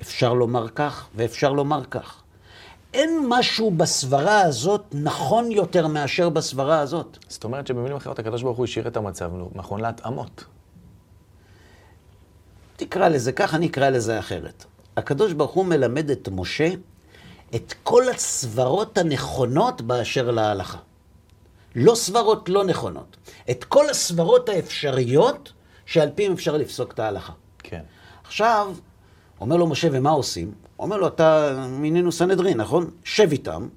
אפשר 0.00 0.34
לומר 0.34 0.68
כך 0.68 1.08
ואפשר 1.14 1.52
לומר 1.52 1.84
כך. 1.84 2.22
אין 2.94 3.26
משהו 3.28 3.70
בסברה 3.70 4.40
הזאת 4.40 4.84
נכון 4.92 5.50
יותר 5.50 5.86
מאשר 5.86 6.28
בסברה 6.28 6.80
הזאת. 6.80 7.18
זאת 7.28 7.44
אומרת 7.44 7.66
שבמילים 7.66 7.96
אחרות 7.96 8.18
הקדוש 8.18 8.42
ברוך 8.42 8.58
הוא 8.58 8.64
השאיר 8.64 8.88
את 8.88 8.96
המצב 8.96 9.30
נכון 9.54 9.80
להתאמות. 9.80 10.44
תקרא 12.76 13.08
לזה 13.08 13.32
כך, 13.32 13.54
אני 13.54 13.66
אקרא 13.66 13.90
לזה 13.90 14.18
אחרת. 14.18 14.64
הקדוש 14.96 15.32
ברוך 15.32 15.52
הוא 15.52 15.64
מלמד 15.64 16.10
את 16.10 16.28
משה 16.32 16.68
את 17.54 17.74
כל 17.82 18.08
הסברות 18.08 18.98
הנכונות 18.98 19.82
באשר 19.82 20.30
להלכה. 20.30 20.78
לא 21.74 21.94
סברות 21.94 22.48
לא 22.48 22.64
נכונות. 22.64 23.16
את 23.50 23.64
כל 23.64 23.90
הסברות 23.90 24.48
האפשריות 24.48 25.52
שעל 25.86 26.10
פיהם 26.14 26.32
אפשר 26.32 26.56
לפסוק 26.56 26.92
את 26.92 26.98
ההלכה. 26.98 27.32
כן. 27.58 27.82
עכשיו, 28.24 28.74
אומר 29.40 29.56
לו 29.56 29.66
משה, 29.66 29.88
ומה 29.92 30.10
עושים? 30.10 30.52
אומר 30.78 30.96
לו, 30.96 31.06
אתה 31.06 31.56
מינינו 31.68 32.12
סנהדרין, 32.12 32.60
נכון? 32.60 32.90
שב 33.04 33.32
איתם, 33.32 33.68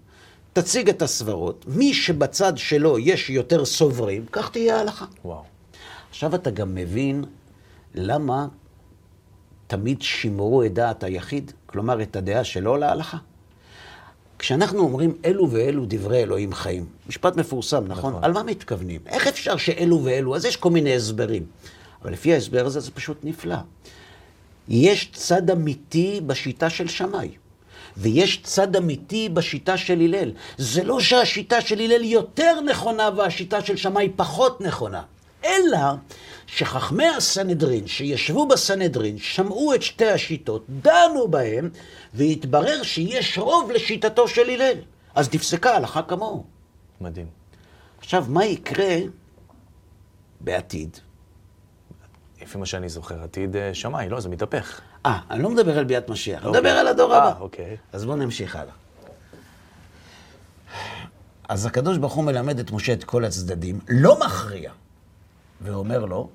תציג 0.53 0.89
את 0.89 1.01
הסברות. 1.01 1.65
מי 1.67 1.93
שבצד 1.93 2.57
שלו 2.57 2.99
יש 2.99 3.29
יותר 3.29 3.65
סוברים, 3.65 4.25
כך 4.31 4.49
תהיה 4.49 4.77
ההלכה. 4.77 5.05
וואו. 5.25 5.43
עכשיו 6.09 6.35
אתה 6.35 6.51
גם 6.51 6.75
מבין 6.75 7.23
למה 7.95 8.47
תמיד 9.67 10.01
שימרו 10.01 10.63
את 10.63 10.73
דעת 10.73 11.03
היחיד, 11.03 11.51
כלומר 11.65 12.01
את 12.01 12.15
הדעה 12.15 12.43
שלו 12.43 12.77
להלכה. 12.77 13.17
כשאנחנו 14.43 14.79
אומרים 14.79 15.17
אלו 15.25 15.51
ואלו 15.51 15.85
דברי 15.87 16.23
אלוהים 16.23 16.53
חיים, 16.53 16.85
משפט 17.07 17.35
מפורסם, 17.35 17.83
נכון? 17.87 18.11
נכון. 18.11 18.23
על 18.23 18.31
מה 18.31 18.43
מתכוונים? 18.43 19.01
איך 19.07 19.27
אפשר 19.27 19.57
שאלו 19.57 20.03
ואלו? 20.03 20.35
אז 20.35 20.45
יש 20.45 20.55
כל 20.55 20.69
מיני 20.69 20.95
הסברים. 20.95 21.45
אבל 22.01 22.11
לפי 22.11 22.33
ההסבר 22.33 22.65
הזה 22.65 22.79
זה 22.79 22.91
פשוט 22.91 23.17
נפלא. 23.23 23.55
יש 24.67 25.11
צד 25.13 25.49
אמיתי 25.49 26.21
בשיטה 26.27 26.69
של 26.69 26.87
שמאי, 26.87 27.29
ויש 27.97 28.41
צד 28.43 28.75
אמיתי 28.75 29.29
בשיטה 29.29 29.77
של 29.77 30.01
הלל. 30.01 30.31
זה 30.57 30.83
לא 30.83 30.99
שהשיטה 30.99 31.61
של 31.61 31.79
הלל 31.79 32.03
יותר 32.03 32.61
נכונה 32.61 33.09
והשיטה 33.17 33.61
של 33.61 33.75
שמאי 33.75 34.09
פחות 34.15 34.61
נכונה, 34.61 35.01
אלא 35.45 35.79
שחכמי 36.47 37.07
הסנהדרין 37.07 37.87
שישבו 37.87 38.47
בסנהדרין, 38.47 39.17
שמעו 39.17 39.75
את 39.75 39.81
שתי 39.81 40.09
השיטות, 40.09 40.65
דנו 40.69 41.27
בהם, 41.27 41.69
והתברר 42.13 42.83
שיש 42.83 43.37
רוב 43.37 43.71
לשיטתו 43.71 44.27
של 44.27 44.49
הלל. 44.49 44.77
אז 45.15 45.33
נפסקה 45.33 45.75
הלכה 45.75 46.01
כמוהו. 46.01 46.43
מדהים. 47.01 47.27
עכשיו, 47.99 48.25
מה 48.27 48.45
יקרה 48.45 48.95
בעתיד? 50.41 50.97
לפי 52.41 52.57
מה 52.57 52.65
שאני 52.65 52.89
זוכר, 52.89 53.23
עתיד 53.23 53.55
אה, 53.55 53.73
שמאי, 53.73 54.09
לא, 54.09 54.19
זה 54.19 54.29
מתהפך. 54.29 54.81
אה, 55.05 55.19
אני 55.31 55.43
לא 55.43 55.49
מדבר 55.49 55.77
על 55.77 55.83
ביאת 55.83 56.09
משיח, 56.09 56.39
אני 56.39 56.47
אוקיי. 56.47 56.61
מדבר 56.61 56.71
על 56.79 56.87
הדור 56.87 57.13
אה, 57.13 57.17
הבא. 57.17 57.39
אוקיי. 57.39 57.77
אז 57.93 58.05
בואו 58.05 58.15
נמשיך 58.15 58.55
הלאה. 58.55 58.73
אז 61.49 61.65
הקדוש 61.65 61.97
ברוך 61.97 62.13
הוא 62.13 62.23
מלמד 62.23 62.59
את 62.59 62.71
משה 62.71 62.93
את 62.93 63.03
כל 63.03 63.25
הצדדים, 63.25 63.79
לא 63.89 64.19
מכריע, 64.19 64.71
ואומר 65.63 66.05
לו, 66.05 66.29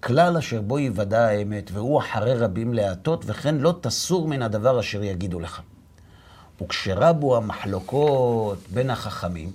כלל 0.00 0.36
אשר 0.36 0.60
בו 0.60 0.78
יוודע 0.78 1.26
האמת, 1.26 1.70
והוא 1.72 1.98
אחרי 1.98 2.34
רבים 2.34 2.74
להטות, 2.74 3.24
וכן 3.26 3.54
לא 3.54 3.74
תסור 3.80 4.28
מן 4.28 4.42
הדבר 4.42 4.80
אשר 4.80 5.02
יגידו 5.02 5.40
לך. 5.40 5.60
וכשרבו 6.62 7.36
המחלוקות 7.36 8.58
בין 8.72 8.90
החכמים, 8.90 9.50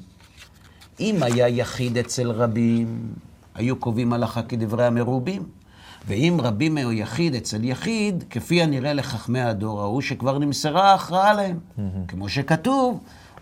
אם 1.00 1.24
היה 1.24 1.48
יחיד 1.48 1.98
אצל 1.98 2.32
רבים, 2.32 3.14
היו 3.56 3.76
קובעים 3.76 4.14
הלכה 4.14 4.44
כדברי 4.44 4.86
המרובים. 4.86 5.44
ואם 6.08 6.38
רבים 6.42 6.78
או 6.78 6.92
יחיד 6.92 7.36
אצל 7.36 7.64
יחיד, 7.64 8.24
כפי 8.30 8.62
הנראה 8.62 8.94
לחכמי 8.94 9.42
הדור 9.42 9.82
ההוא, 9.82 10.02
שכבר 10.02 10.38
נמסרה 10.38 10.92
ההכרעה 10.92 11.34
להם. 11.34 11.60
כמו 12.08 12.30
שכתוב, 12.30 13.00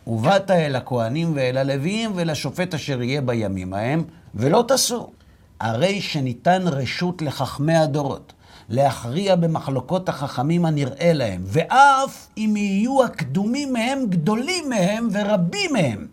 ובאת 0.07 0.51
אל 0.51 0.75
הכהנים 0.75 1.31
ואל 1.35 1.57
הלוויים 1.57 2.11
ואל 2.15 2.29
השופט 2.29 2.73
אשר 2.73 3.01
יהיה 3.01 3.21
בימים 3.21 3.73
ההם, 3.73 4.03
ולא 4.35 4.63
תסור. 4.67 5.13
הרי 5.59 6.01
שניתן 6.01 6.61
רשות 6.65 7.21
לחכמי 7.21 7.75
הדורות 7.75 8.33
להכריע 8.69 9.35
במחלוקות 9.35 10.09
החכמים 10.09 10.65
הנראה 10.65 11.13
להם, 11.13 11.41
ואף 11.45 12.27
אם 12.37 12.53
יהיו 12.57 13.03
הקדומים 13.03 13.73
מהם 13.73 14.05
גדולים 14.09 14.69
מהם 14.69 15.07
ורבים 15.11 15.73
מהם. 15.73 16.07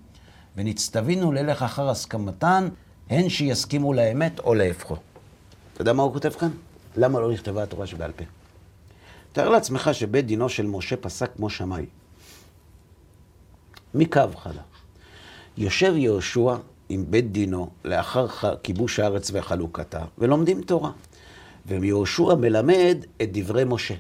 ונצטווינו 0.57 1.33
ללך 1.33 1.63
אחר 1.63 1.91
הסכמתן, 1.91 2.69
הן 3.11 3.29
שיסכימו 3.29 3.93
לאמת 3.93 4.39
או 4.39 4.55
להפכו. 4.55 4.97
אתה 5.73 5.83
יודע 5.83 5.93
מה 5.93 6.03
הוא 6.03 6.13
כותב 6.13 6.31
כאן? 6.31 6.51
למה 6.97 7.21
לא 7.21 7.33
נכתבה 7.33 7.63
התורה 7.63 7.87
שבעל 7.87 8.13
פה? 8.13 8.25
תאר 9.33 9.49
לעצמך 9.49 9.91
שבית 9.93 10.27
דינו 10.27 10.49
של 10.49 10.67
משה 10.67 10.97
פסק 10.97 11.31
כמו 11.37 11.51
שמאי. 11.51 11.87
מקו 13.95 14.21
חלה. 14.37 14.63
יושב 15.57 15.93
יהושע 15.97 16.57
עם 16.89 17.05
בית 17.11 17.33
דינו 17.33 17.69
לאחר 17.85 18.27
כיבוש 18.63 18.99
הארץ 18.99 19.31
וחלוקתה, 19.35 20.05
ולומדים 20.19 20.63
תורה. 20.63 20.91
ויהושע 21.67 22.35
מלמד 22.35 22.97
את 23.23 23.29
דברי 23.33 23.65
משה. 23.65 23.95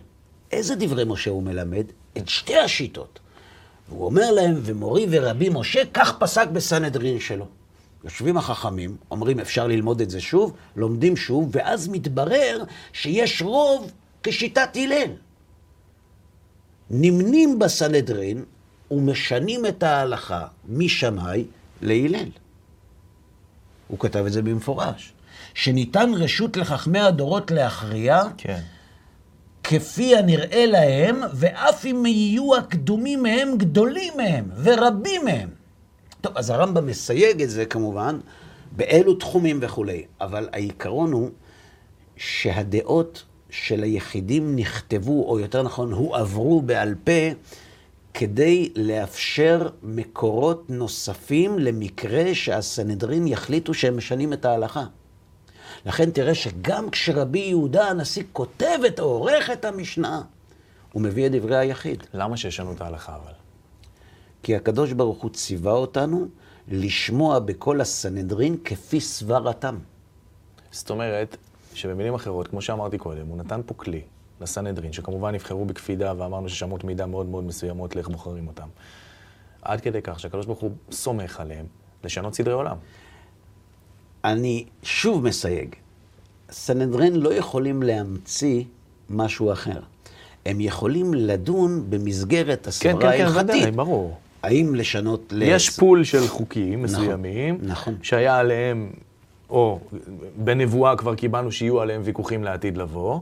איזה 0.53 0.75
דברי 0.75 1.05
משה 1.05 1.31
הוא 1.31 1.43
מלמד? 1.43 1.85
את 2.19 2.29
שתי 2.29 2.57
השיטות. 2.57 3.19
והוא 3.89 4.05
אומר 4.05 4.31
להם, 4.33 4.55
ומורי 4.63 5.07
ורבי 5.11 5.49
משה, 5.53 5.81
כך 5.95 6.19
פסק 6.19 6.49
בסנהדרין 6.49 7.21
שלו. 7.21 7.47
יושבים 8.05 8.37
החכמים, 8.37 8.97
אומרים 9.11 9.41
אפשר 9.41 9.67
ללמוד 9.67 10.01
את 10.01 10.11
זה 10.11 10.21
שוב, 10.21 10.53
לומדים 10.77 11.17
שוב, 11.17 11.49
ואז 11.53 11.89
מתברר 11.89 12.63
שיש 12.93 13.43
רוב 13.43 13.91
כשיטת 14.23 14.77
הלל. 14.77 15.11
נמנים 16.91 17.59
בסנהדרין 17.59 18.45
ומשנים 18.91 19.67
את 19.67 19.83
ההלכה 19.83 20.47
משמאי 20.69 21.45
להלל. 21.83 22.29
הוא 23.89 23.99
כתב 23.99 24.25
את 24.27 24.33
זה 24.33 24.43
במפורש. 24.43 25.13
שניתן 25.55 26.11
רשות 26.15 26.57
לחכמי 26.57 26.99
הדורות 26.99 27.51
להכריע 27.51 28.23
כן. 28.37 28.61
כפי 29.65 30.17
הנראה 30.17 30.67
להם, 30.67 31.21
ואף 31.35 31.87
אם 31.87 32.07
יהיו 32.07 32.57
הקדומים 32.57 33.23
מהם 33.23 33.59
גדולים 33.59 34.13
מהם 34.17 34.51
ורבים 34.63 35.25
מהם. 35.25 35.49
טוב, 36.21 36.33
אז 36.37 36.51
הרמב"ם 36.51 36.87
מסייג 36.87 37.43
את 37.43 37.51
זה 37.51 37.67
כמובן, 37.67 38.19
באילו 38.73 39.15
תחומים 39.15 39.59
וכולי, 39.63 40.05
אבל 40.21 40.49
העיקרון 40.53 41.13
הוא 41.13 41.31
שהדעות 42.17 43.25
של 43.51 43.83
היחידים 43.83 44.57
נכתבו, 44.57 45.29
או 45.29 45.39
יותר 45.39 45.63
נכון, 45.63 45.93
הועברו 45.93 46.63
בעל 46.63 46.95
פה, 47.05 47.31
כדי 48.19 48.73
לאפשר 48.77 49.69
מקורות 49.83 50.71
נוספים 50.71 51.59
למקרה 51.59 52.35
שהסנהדרין 52.35 53.27
יחליטו 53.27 53.75
שהם 53.75 53.97
משנים 53.97 54.33
את 54.33 54.45
ההלכה. 54.45 54.85
לכן 55.87 56.11
תראה 56.11 56.35
שגם 56.35 56.91
כשרבי 56.91 57.39
יהודה 57.39 57.89
הנשיא 57.89 58.23
כותב 58.33 58.79
את, 58.87 58.99
עורך 58.99 59.51
את 59.51 59.65
המשנה, 59.65 60.23
הוא 60.93 61.03
מביא 61.03 61.27
את 61.27 61.33
דברי 61.33 61.57
היחיד. 61.57 62.03
למה 62.15 62.37
שישנו 62.37 62.73
את 62.73 62.81
ההלכה 62.81 63.17
אבל? 63.17 63.33
כי 64.43 64.57
הקדוש 64.57 64.93
ברוך 64.93 65.23
הוא 65.23 65.31
ציווה 65.31 65.73
אותנו 65.73 66.27
לשמוע 66.69 67.39
בקול 67.39 67.81
הסנהדרין 67.81 68.57
כפי 68.65 69.01
סברתם. 69.01 69.79
זאת 70.71 70.91
אומרת, 70.91 71.37
שבמילים 71.75 72.15
אחרות, 72.15 72.49
כמו 72.49 72.63
שאמרתי 72.63 72.99
קודם, 72.99 73.27
הוא 73.27 73.37
נתן 73.37 73.61
פה 73.67 73.75
כלי 73.75 74.03
לסנהדרין, 74.41 74.93
שכמובן 74.93 75.35
נבחרו 75.35 75.65
בקפידה, 75.65 76.13
ואמרנו 76.17 76.49
שיש 76.49 76.63
אמות 76.63 76.85
מידה 76.85 77.07
מאוד 77.07 77.27
מאוד 77.27 77.45
מסוימות 77.45 77.97
לאיך 77.97 78.09
בוחרים 78.09 78.47
אותם. 78.47 78.69
עד 79.63 79.81
כדי 79.81 80.03
כך 80.03 80.21
שהקדוש 80.21 80.47
ברוך 80.47 80.61
הוא 80.61 80.71
סומך 80.91 81.41
עליהם 81.41 81.67
לשנות 82.05 82.35
סדרי 82.35 82.55
עולם. 82.55 82.77
אני 84.25 84.65
שוב 84.83 85.25
מסייג, 85.25 85.75
סנהדרין 86.51 87.17
לא 87.17 87.35
יכולים 87.35 87.83
להמציא 87.83 88.65
משהו 89.11 89.53
אחר. 89.53 89.81
הם 90.47 90.61
יכולים 90.61 91.15
לדון 91.15 91.91
במסגרת 91.91 92.63
כן, 92.63 92.69
הסברה 92.69 92.93
כן, 92.93 93.01
כן, 93.01 93.07
ההלכתית. 93.07 93.45
ודאי, 93.45 93.71
ברור. 93.71 94.19
האם 94.43 94.75
לשנות 94.75 95.33
ל... 95.33 95.43
יש 95.43 95.71
פול 95.71 96.05
של 96.05 96.27
חוקים 96.29 96.83
מסוימים, 96.83 97.59
נכון. 97.63 97.97
שהיה 98.03 98.39
עליהם, 98.39 98.91
או 99.51 99.81
בנבואה 100.37 100.97
כבר 100.97 101.15
קיבלנו 101.15 101.53
שיהיו 101.53 101.81
עליהם 101.81 102.01
ויכוחים 102.05 102.45
לעתיד 102.45 102.77
לבוא, 102.77 103.21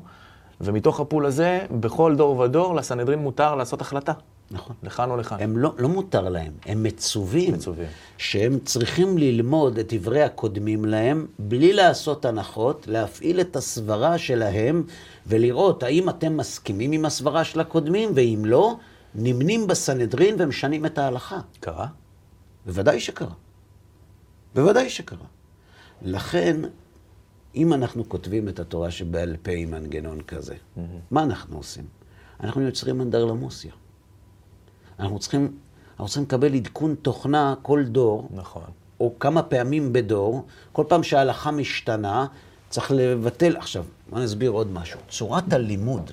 ומתוך 0.61 1.01
הפול 1.01 1.27
הזה, 1.27 1.67
בכל 1.81 2.17
דור 2.17 2.39
ודור, 2.39 2.75
לסנהדרין 2.75 3.19
מותר 3.19 3.55
לעשות 3.55 3.81
החלטה. 3.81 4.13
נכון. 4.51 4.77
לכאן 4.83 5.11
או 5.11 5.17
לכאן. 5.17 5.37
הם 5.41 5.59
לא, 5.59 5.73
לא 5.79 5.89
מותר 5.89 6.29
להם, 6.29 6.53
הם 6.67 6.83
מצווים. 6.83 7.55
מצווים. 7.55 7.89
שהם 8.19 8.59
צריכים 8.65 9.19
ללמוד 9.19 9.79
את 9.79 9.93
דברי 9.93 10.23
הקודמים 10.23 10.85
להם, 10.85 11.27
בלי 11.39 11.73
לעשות 11.73 12.25
הנחות, 12.25 12.85
להפעיל 12.89 13.41
את 13.41 13.57
הסברה 13.57 14.19
שלהם, 14.19 14.83
ולראות 15.27 15.83
האם 15.83 16.09
אתם 16.09 16.37
מסכימים 16.37 16.93
עם 16.93 17.05
הסברה 17.05 17.45
של 17.45 17.61
הקודמים, 17.61 18.11
ואם 18.15 18.43
לא, 18.45 18.77
נמנים 19.15 19.67
בסנהדרין 19.67 20.35
ומשנים 20.39 20.87
את 20.87 20.99
ההלכה. 20.99 21.39
קרה? 21.61 21.87
בוודאי 22.67 23.01
שקרה. 23.01 23.35
בוודאי 24.55 24.91
שקרה. 24.91 25.27
לכן, 26.03 26.61
אם 27.57 27.73
אנחנו 27.73 28.09
כותבים 28.09 28.49
את 28.49 28.59
התורה 28.59 28.91
שבעל 28.91 29.37
פה 29.43 29.51
עם 29.51 29.71
מנגנון 29.71 30.21
כזה, 30.21 30.55
mm-hmm. 30.55 30.81
מה 31.11 31.23
אנחנו 31.23 31.57
עושים? 31.57 31.85
אנחנו 32.41 32.63
יוצרים 32.63 33.01
אנדרלמוסיה. 33.01 33.73
אנחנו 34.99 35.19
צריכים, 35.19 35.59
אנחנו 35.91 36.07
צריכים 36.07 36.23
לקבל 36.23 36.55
עדכון 36.55 36.95
תוכנה 36.95 37.55
כל 37.63 37.85
דור, 37.85 38.29
נכון. 38.35 38.63
או 39.01 39.13
כמה 39.21 39.43
פעמים 39.43 39.93
בדור, 39.93 40.47
כל 40.73 40.85
פעם 40.89 41.03
שההלכה 41.03 41.51
משתנה, 41.51 42.27
צריך 42.69 42.91
לבטל. 42.95 43.57
עכשיו, 43.57 43.85
בוא 44.11 44.21
נסביר 44.21 44.51
עוד 44.51 44.73
משהו. 44.73 45.01
צורת 45.09 45.53
הלימוד 45.53 46.11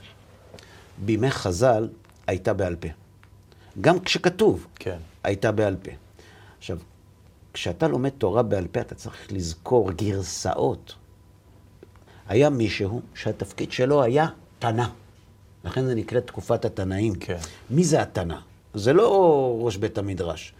בימי 1.05 1.31
חז"ל 1.31 1.87
הייתה 2.27 2.53
בעל 2.53 2.75
פה. 2.75 2.87
גם 3.81 3.99
כשכתוב, 3.99 4.67
כן. 4.75 4.97
הייתה 5.23 5.51
בעל 5.51 5.75
פה. 5.81 5.91
עכשיו, 6.57 6.77
כשאתה 7.53 7.87
לומד 7.87 8.09
תורה 8.09 8.43
בעל 8.43 8.67
פה, 8.67 8.81
אתה 8.81 8.95
צריך 8.95 9.31
לזכור 9.31 9.91
גרסאות. 9.91 10.95
היה 12.27 12.49
מישהו 12.49 13.01
שהתפקיד 13.15 13.71
שלו 13.71 14.03
היה 14.03 14.27
תנא. 14.59 14.85
לכן 15.63 15.85
זה 15.85 15.95
נקרא 15.95 16.19
תקופת 16.19 16.65
התנאים. 16.65 17.15
כן. 17.15 17.37
מי 17.69 17.83
זה 17.83 18.01
התנא? 18.01 18.35
זה 18.73 18.93
לא 18.93 19.57
ראש 19.61 19.77
בית 19.77 19.97
המדרש. 19.97 20.53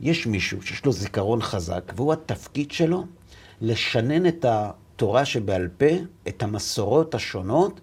יש 0.00 0.26
מישהו 0.26 0.62
שיש 0.62 0.84
לו 0.84 0.92
זיכרון 0.92 1.42
חזק, 1.42 1.92
והוא 1.96 2.12
התפקיד 2.12 2.70
שלו 2.70 3.04
לשנן 3.60 4.26
את 4.26 4.44
התורה 4.48 5.24
שבעל 5.24 5.68
פה, 5.78 5.86
את 6.28 6.42
המסורות 6.42 7.14
השונות, 7.14 7.80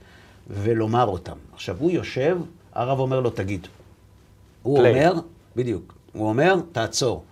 ולומר 0.47 1.05
אותן. 1.05 1.37
עכשיו, 1.53 1.75
הוא 1.79 1.91
יושב, 1.91 2.37
הרב 2.73 2.99
אומר 2.99 3.19
לו, 3.19 3.29
תגיד. 3.29 3.67
הוא 4.63 4.77
Play. 4.77 4.81
אומר, 4.87 5.13
בדיוק, 5.55 5.93
הוא 6.13 6.29
אומר, 6.29 6.55
תעצור. 6.71 7.23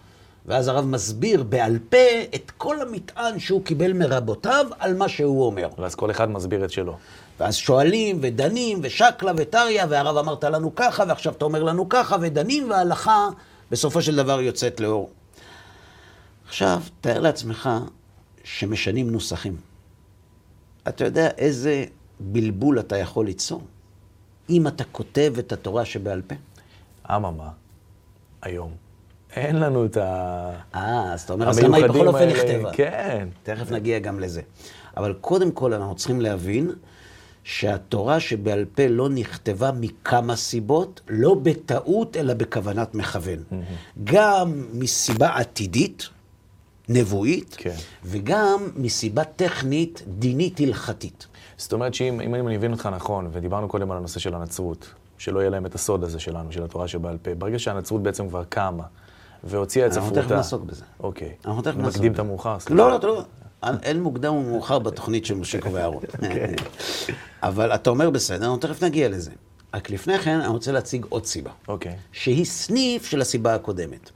ואז 0.49 0.67
הרב 0.67 0.85
מסביר 0.85 1.43
בעל 1.43 1.79
פה 1.89 1.97
את 2.35 2.51
כל 2.57 2.81
המטען 2.81 3.39
שהוא 3.39 3.63
קיבל 3.63 3.93
מרבותיו 3.93 4.65
על 4.79 4.95
מה 4.97 5.09
שהוא 5.09 5.45
אומר. 5.45 5.69
ואז 5.77 5.95
כל 5.95 6.11
אחד 6.11 6.29
מסביר 6.29 6.65
את 6.65 6.71
שלו. 6.71 6.97
ואז 7.39 7.55
שואלים 7.55 8.19
ודנים 8.21 8.79
ושקלא 8.83 9.31
וטריא, 9.37 9.83
והרב 9.89 10.17
אמרת 10.17 10.43
לנו 10.43 10.75
ככה, 10.75 11.03
ועכשיו 11.07 11.33
אתה 11.33 11.45
אומר 11.45 11.63
לנו 11.63 11.89
ככה, 11.89 12.15
ודנים, 12.21 12.69
וההלכה 12.69 13.27
בסופו 13.71 14.01
של 14.01 14.15
דבר 14.15 14.41
יוצאת 14.41 14.79
לאור. 14.79 15.09
עכשיו, 16.47 16.81
תאר 17.01 17.19
לעצמך 17.19 17.69
שמשנים 18.43 19.09
נוסחים. 19.09 19.57
אתה 20.87 21.05
יודע 21.05 21.29
איזה 21.37 21.85
בלבול 22.19 22.79
אתה 22.79 22.97
יכול 22.97 23.25
ליצור? 23.25 23.61
אם 24.49 24.67
אתה 24.67 24.83
כותב 24.83 25.33
את 25.39 25.51
התורה 25.51 25.85
שבעל 25.85 26.21
פה. 26.21 26.35
אממה, 27.15 27.49
היום, 28.41 28.88
אין 29.35 29.59
לנו 29.59 29.85
את 29.85 29.97
ה... 29.97 30.51
אה, 30.75 31.13
אז 31.13 31.21
אתה 31.21 31.33
אומר, 31.33 31.49
אז 31.49 31.59
למה 31.59 31.77
היא 31.77 31.85
בכל 31.85 32.07
אופן 32.07 32.27
נכתבה? 32.27 32.71
כן. 32.73 33.27
תכף 33.43 33.71
נגיע 33.71 33.99
גם 33.99 34.19
לזה. 34.19 34.41
אבל 34.97 35.13
קודם 35.21 35.51
כל 35.51 35.73
אנחנו 35.73 35.95
צריכים 35.95 36.21
להבין 36.21 36.71
שהתורה 37.43 38.19
שבעל 38.19 38.65
פה 38.75 38.87
לא 38.87 39.09
נכתבה 39.09 39.71
מכמה 39.71 40.35
סיבות, 40.35 41.01
לא 41.09 41.33
בטעות, 41.33 42.17
אלא 42.17 42.33
בכוונת 42.33 42.95
מכוון. 42.95 43.43
גם 44.03 44.63
מסיבה 44.73 45.27
עתידית, 45.37 46.09
נבואית, 46.89 47.55
כן. 47.57 47.75
וגם 48.05 48.67
מסיבה 48.75 49.23
טכנית, 49.23 50.03
דינית 50.07 50.59
הלכתית. 50.59 51.27
זאת 51.57 51.73
אומרת 51.73 51.93
שאם 51.93 52.21
אם 52.21 52.35
אני 52.35 52.57
מבין 52.57 52.71
אותך 52.71 52.89
נכון, 52.93 53.29
ודיברנו 53.31 53.67
קודם 53.67 53.91
על 53.91 53.97
הנושא 53.97 54.19
של 54.19 54.35
הנצרות, 54.35 54.93
שלא 55.17 55.39
יהיה 55.39 55.49
להם 55.49 55.65
את 55.65 55.75
הסוד 55.75 56.03
הזה 56.03 56.19
שלנו, 56.19 56.51
של 56.51 56.63
התורה 56.63 56.87
שבעל 56.87 57.17
פה, 57.17 57.35
ברגע 57.35 57.59
שהנצרות 57.59 58.03
בעצם 58.03 58.29
כבר 58.29 58.43
קמה, 58.43 58.83
והוציאה 59.43 59.87
את 59.87 59.91
אנחנו 59.91 60.07
ספרותה... 60.07 60.21
תכף 60.21 60.31
נעסוק 60.31 60.63
בזה. 60.63 60.83
אוקיי. 60.99 61.35
אנחנו 61.45 61.61
תכף 61.61 61.77
נעסוק 61.77 61.95
מקדים 61.95 62.11
את 62.11 62.15
בזה. 62.15 62.21
המאוחר, 62.21 62.59
סליחה. 62.59 62.75
לא, 62.75 62.91
לא, 62.91 62.99
לא. 63.03 63.23
אין 63.83 64.03
מוקדם 64.03 64.33
ומאוחר 64.33 64.79
בתוכנית 64.79 65.25
של 65.25 65.35
מושיקו 65.35 65.73
ואהרון. 65.73 66.03
אבל 67.43 67.75
אתה 67.75 67.89
אומר 67.89 68.09
בסדר, 68.09 68.45
אנחנו 68.45 68.57
תכף 68.57 68.83
נגיע 68.83 69.09
לזה. 69.09 69.31
רק 69.73 69.89
לפני 69.89 70.19
כן, 70.19 70.39
אני 70.39 70.47
רוצה 70.47 70.71
להציג 70.71 71.05
עוד 71.09 71.25
סיבה. 71.25 71.51
אוקיי. 71.67 71.95
שהיא 72.11 72.45
סניף 72.45 73.05
של 73.05 73.21
הסיבה 73.21 73.55
הקודמת. 73.55 74.09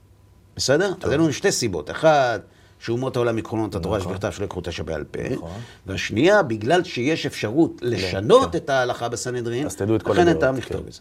בסדר? 0.56 0.94
אז 1.02 1.10
היו 1.10 1.20
לנו 1.20 1.34
שתי 1.34 1.52
סיבות. 1.52 1.92
אחת, 1.92 2.42
שאומות 2.80 3.16
העולם 3.16 3.38
יקרונו 3.38 3.66
את 3.68 3.76
התורה. 3.76 4.00
שבכתב 4.00 4.32
שלא 4.32 4.46
יקחו 4.46 4.60
אותה 4.60 4.72
שבעל 4.72 5.04
פה. 5.04 5.30
נכון. 5.30 5.52
והשנייה, 5.86 6.44
בגלל 6.44 6.84
שיש 6.84 7.26
אפשרות 7.26 7.72
לשנות 7.82 8.52
כן. 8.52 8.58
את 8.58 8.70
ההלכה 8.70 9.10
בסנהדרין, 9.10 9.66
אז 9.66 9.76
תדעו 9.76 9.96
את 9.96 10.04
כל 10.04 10.12
לכן 10.12 10.20
אין 10.20 10.28
הדעות, 10.28 10.42
טעם 10.42 10.56
כן. 10.56 10.62
לכתוב 10.62 10.88
את 10.88 10.94
זה. 10.94 11.00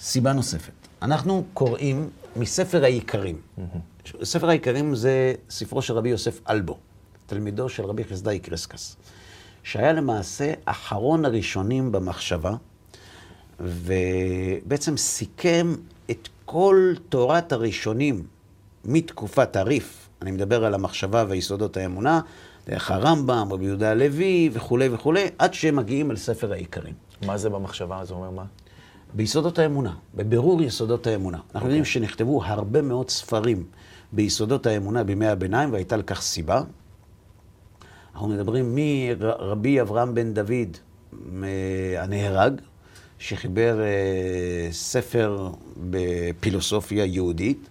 סיבה 0.00 0.32
נוספת. 0.32 0.79
אנחנו 1.02 1.44
קוראים 1.54 2.10
מספר 2.36 2.84
העיקרים. 2.84 3.40
ספר 4.22 4.48
העיקרים 4.48 4.94
זה 4.94 5.34
ספרו 5.50 5.82
של 5.82 5.94
רבי 5.94 6.08
יוסף 6.08 6.40
אלבו, 6.48 6.76
תלמידו 7.26 7.68
של 7.68 7.84
רבי 7.84 8.04
חסדאי 8.04 8.38
קרסקס, 8.38 8.96
שהיה 9.62 9.92
למעשה 9.92 10.52
אחרון 10.64 11.24
הראשונים 11.24 11.92
במחשבה, 11.92 12.54
ובעצם 13.60 14.96
סיכם 14.96 15.74
את 16.10 16.28
כל 16.44 16.92
תורת 17.08 17.52
הראשונים 17.52 18.22
מתקופת 18.84 19.56
הריף, 19.56 20.08
אני 20.22 20.30
מדבר 20.30 20.64
על 20.64 20.74
המחשבה 20.74 21.24
ויסודות 21.28 21.76
האמונה, 21.76 22.20
דרך 22.66 22.90
הרמב"ם, 22.90 23.48
רבי 23.50 23.64
יהודה 23.64 23.90
הלוי 23.90 24.50
וכולי 24.52 24.88
וכולי, 24.88 25.26
עד 25.38 25.54
שהם 25.54 25.76
מגיעים 25.76 26.10
אל 26.10 26.16
ספר 26.16 26.52
העיקרים. 26.52 26.94
מה 27.26 27.38
זה 27.38 27.50
במחשבה? 27.50 28.04
זה 28.04 28.14
אומר 28.14 28.30
מה? 28.30 28.44
ביסודות 29.14 29.58
האמונה, 29.58 29.94
בבירור 30.14 30.62
יסודות 30.62 31.06
האמונה. 31.06 31.36
אנחנו 31.36 31.54
אוקיי. 31.54 31.68
יודעים 31.68 31.84
שנכתבו 31.84 32.44
הרבה 32.44 32.82
מאוד 32.82 33.10
ספרים 33.10 33.64
ביסודות 34.12 34.66
האמונה 34.66 35.04
בימי 35.04 35.26
הביניים, 35.26 35.72
והייתה 35.72 35.96
לכך 35.96 36.20
סיבה. 36.20 36.62
אנחנו 38.14 38.28
מדברים 38.28 38.74
מרבי 38.74 39.80
אברהם 39.80 40.14
בן 40.14 40.34
דוד 40.34 40.76
הנהרג, 41.98 42.60
שחיבר 43.18 43.80
אה, 43.80 44.68
ספר 44.72 45.50
בפילוסופיה 45.90 47.04
יהודית, 47.04 47.68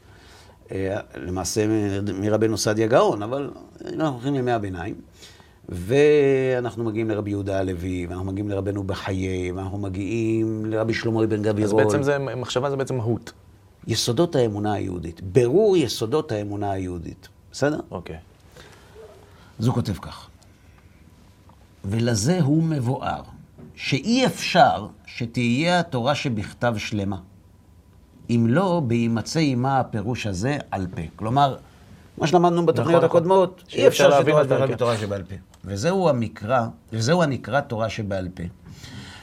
אה, 0.71 0.99
למעשה 1.15 1.65
מרבנו 2.19 2.57
סעדיה 2.57 2.87
גאון, 2.87 3.23
אבל 3.23 3.51
אנחנו 3.85 4.13
הולכים 4.13 4.33
לימי 4.33 4.51
הביניים. 4.51 4.95
ואנחנו 5.71 6.83
מגיעים 6.83 7.09
לרבי 7.09 7.29
יהודה 7.29 7.59
הלוי, 7.59 8.05
ואנחנו 8.09 8.25
מגיעים 8.25 8.49
לרבנו 8.49 8.83
בחיי, 8.83 9.51
ואנחנו 9.51 9.77
מגיעים 9.77 10.65
לרבי 10.65 10.93
שלמה 10.93 11.23
אבן 11.23 11.39
אז 11.39 11.45
גבירול. 11.45 11.83
בעצם 11.83 12.03
זה, 12.03 12.17
מחשבה 12.19 12.69
זה 12.69 12.75
בעצם 12.75 12.95
מהות. 12.95 13.31
יסודות 13.87 14.35
האמונה 14.35 14.73
היהודית, 14.73 15.21
ברור 15.21 15.77
יסודות 15.77 16.31
האמונה 16.31 16.71
היהודית, 16.71 17.27
בסדר? 17.51 17.79
אוקיי. 17.91 18.17
אז 19.59 19.67
הוא 19.67 19.75
כותב 19.75 19.93
כך: 19.93 20.29
ולזה 21.85 22.41
הוא 22.41 22.63
מבואר, 22.63 23.21
שאי 23.75 24.25
אפשר 24.25 24.87
שתהיה 25.05 25.79
התורה 25.79 26.15
שבכתב 26.15 26.73
שלמה, 26.77 27.17
אם 28.29 28.45
לא 28.49 28.81
בהימצא 28.87 29.39
עימה 29.39 29.79
הפירוש 29.79 30.27
הזה 30.27 30.57
על 30.71 30.87
פה. 30.95 31.01
כלומר, 31.15 31.55
מה 32.17 32.27
שלמדנו 32.27 32.65
בתוכניות 32.65 33.03
נכון. 33.03 33.17
הקודמות, 33.17 33.63
שאי 33.67 33.81
אי 33.81 33.87
אפשר 33.87 34.05
אפשר 34.05 34.17
להבין 34.17 34.35
שתורה 34.43 34.63
אותה, 34.63 34.75
תורה 34.75 34.95
כן. 34.95 35.01
שבעל 35.01 35.23
פה. 35.23 35.35
וזהו 35.65 36.09
המקרא, 36.09 36.65
וזהו 36.93 37.23
הנקרא 37.23 37.59
תורה 37.61 37.89
שבעל 37.89 38.27
פה. 38.33 38.43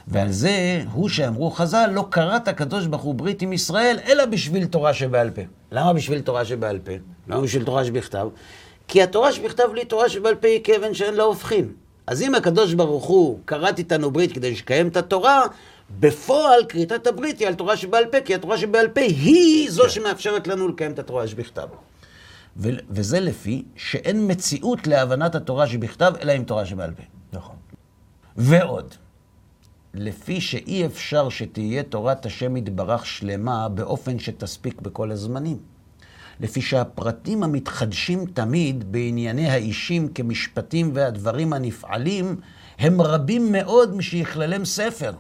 ועל 0.09 0.31
זה 0.31 0.83
הוא 0.93 1.09
שאמרו 1.09 1.51
חז"ל, 1.51 1.91
לא 1.93 2.09
כרת 2.11 2.49
הקדוש 2.49 2.87
ברוך 2.87 3.03
הוא 3.03 3.15
ברית 3.15 3.43
עם 3.43 3.53
ישראל, 3.53 3.99
אלא 4.07 4.25
בשביל 4.25 4.67
תורה 4.67 4.95
שבעל 4.95 5.31
פה. 5.31 5.43
למה 5.73 5.93
בשביל 5.93 6.21
תורה 6.21 6.45
שבעל 6.45 6.79
פה? 6.79 6.93
למה 7.29 7.41
בשביל 7.41 7.65
תורה 7.65 7.85
שבכתב? 7.85 8.29
כי 8.89 9.03
התורה 9.03 9.33
שבכתב 9.33 9.65
בלי 9.73 9.85
תורה 9.85 10.09
שבעל 10.09 10.35
פה 10.35 10.49
היא 10.49 10.61
כאבן 10.65 10.95
שאין 10.95 11.15
לה 11.15 11.23
הופכין. 11.23 11.69
אז 12.07 12.23
אם 12.23 12.35
הקדוש 12.35 12.75
ברוך 12.75 13.05
הוא 13.05 13.39
כרת 13.47 13.79
איתנו 13.79 14.11
ברית 14.11 14.33
כדי 14.33 14.57
שקיים 14.57 14.89
את 14.89 14.97
התורה, 14.97 15.43
בפועל 16.01 16.65
כריתת 16.69 17.07
הברית 17.07 17.39
היא 17.39 17.49
על 17.49 17.55
תורה 17.55 17.77
שבעל 17.77 18.07
פה, 18.07 18.21
כי 18.21 18.35
התורה 18.35 18.59
שבעל 18.59 18.89
פה 18.89 19.01
היא 19.01 19.71
זו 19.71 19.83
כן. 19.83 19.89
שמאפשרת 19.89 20.47
לנו 20.47 20.69
לקיים 20.69 20.93
את 20.93 20.99
התורה 20.99 21.27
שבכתב. 21.27 21.67
ו- 22.57 22.71
וזה 22.91 23.21
לפי 23.21 23.65
שאין 23.77 24.31
מציאות 24.31 24.87
להבנת 24.87 25.35
התורה 25.35 25.67
שבכתב, 25.67 26.13
אלא 26.23 26.33
עם 26.33 26.45
תורה 26.45 26.67
שבעל 26.67 26.91
פה. 26.95 27.03
נכון. 27.33 27.57
ועוד, 28.37 28.95
לפי 29.95 30.41
שאי 30.41 30.87
אפשר 30.87 31.29
שתהיה 31.29 31.83
תורת 31.83 32.27
השם 32.27 32.57
יתברך 32.57 33.07
שלמה 33.07 33.69
באופן 33.69 34.19
שתספיק 34.19 34.81
בכל 34.81 35.11
הזמנים. 35.11 35.59
לפי 36.41 36.63
שהפרטים 36.63 37.43
המתחדשים 37.43 38.27
תמיד 38.27 38.93
בענייני 38.93 39.49
האישים 39.49 40.09
כמשפטים 40.09 40.91
והדברים 40.95 41.53
הנפעלים, 41.53 42.41
הם 42.79 43.01
רבים 43.01 43.53
מאוד 43.53 43.97
משיכללם 43.97 44.65
ספר. 44.65 45.13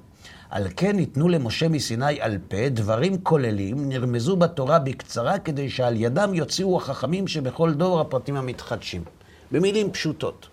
על 0.51 0.67
כן 0.77 0.97
ניתנו 0.97 1.29
למשה 1.29 1.69
מסיני 1.69 2.21
על 2.21 2.39
פה 2.49 2.69
דברים 2.69 3.19
כוללים, 3.23 3.89
נרמזו 3.89 4.37
בתורה 4.37 4.79
בקצרה, 4.79 5.39
כדי 5.39 5.71
שעל 5.71 5.97
ידם 5.97 6.35
יוציאו 6.35 6.77
החכמים 6.77 7.29
שבכל 7.29 7.73
דור 7.73 8.01
הפרטים 8.01 8.37
המתחדשים. 8.37 9.05
במילים 9.53 9.91
פשוטות. 9.91 10.49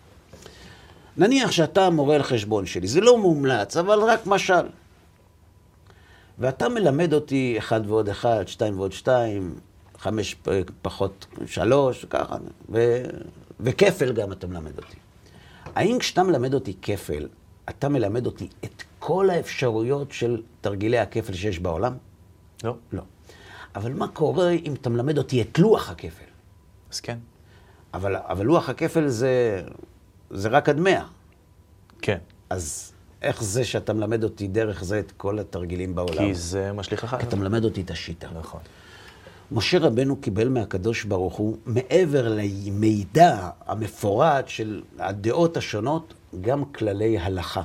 נניח 1.17 1.51
שאתה 1.51 1.89
מורה 1.89 2.17
לחשבון 2.17 2.65
שלי, 2.65 2.87
זה 2.87 3.01
לא 3.01 3.17
מומלץ, 3.17 3.77
אבל 3.77 3.99
רק 3.99 4.19
משל. 4.25 4.65
ואתה 6.39 6.69
מלמד 6.69 7.13
אותי 7.13 7.55
אחד 7.57 7.81
ועוד 7.87 8.09
אחד, 8.09 8.47
שתיים 8.47 8.79
ועוד 8.79 8.91
שתיים, 8.91 9.55
חמש 9.97 10.35
פחות 10.81 11.25
שלוש, 11.45 12.05
ככה, 12.09 12.35
ו... 12.69 13.03
וכפל 13.59 14.13
גם 14.13 14.31
אתה 14.31 14.47
מלמד 14.47 14.77
אותי. 14.77 14.95
האם 15.75 15.99
כשאתה 15.99 16.23
מלמד 16.23 16.53
אותי 16.53 16.73
כפל, 16.81 17.27
אתה 17.69 17.89
מלמד 17.89 18.25
אותי 18.25 18.47
את 18.63 18.83
כל 18.99 19.29
האפשרויות 19.29 20.11
של 20.11 20.41
תרגילי 20.61 20.99
הכפל 20.99 21.33
שיש 21.33 21.59
בעולם? 21.59 21.93
לא. 22.63 22.75
לא. 22.93 23.01
אבל 23.75 23.93
מה 23.93 24.07
קורה 24.07 24.49
אם 24.51 24.73
אתה 24.73 24.89
מלמד 24.89 25.17
אותי 25.17 25.41
את 25.41 25.59
לוח 25.59 25.89
הכפל? 25.89 26.25
אז 26.91 26.99
כן. 26.99 27.17
אבל, 27.93 28.15
אבל 28.15 28.45
לוח 28.45 28.69
הכפל 28.69 29.07
זה, 29.07 29.63
זה 30.31 30.49
רק 30.49 30.69
עד 30.69 30.79
מאה. 30.79 31.05
כן. 32.01 32.17
אז 32.49 32.93
איך 33.21 33.43
זה 33.43 33.65
שאתה 33.65 33.93
מלמד 33.93 34.23
אותי 34.23 34.47
דרך 34.47 34.83
זה 34.83 34.99
את 34.99 35.11
כל 35.11 35.39
התרגילים 35.39 35.95
בעולם? 35.95 36.17
כי 36.17 36.33
זה 36.33 36.71
משליך 36.71 37.03
אחר 37.03 37.19
כי 37.19 37.25
אתה 37.25 37.35
מלמד 37.35 37.63
אותי 37.63 37.81
את 37.81 37.91
השיטה. 37.91 38.27
נכון. 38.39 38.61
משה 39.53 39.79
רבנו 39.79 40.15
קיבל 40.15 40.49
מהקדוש 40.49 41.03
ברוך 41.03 41.35
הוא, 41.35 41.57
מעבר 41.65 42.27
למידע 42.37 43.49
המפורט 43.65 44.47
של 44.47 44.81
הדעות 44.99 45.57
השונות, 45.57 46.13
גם 46.41 46.65
כללי 46.65 47.17
הלכה. 47.17 47.61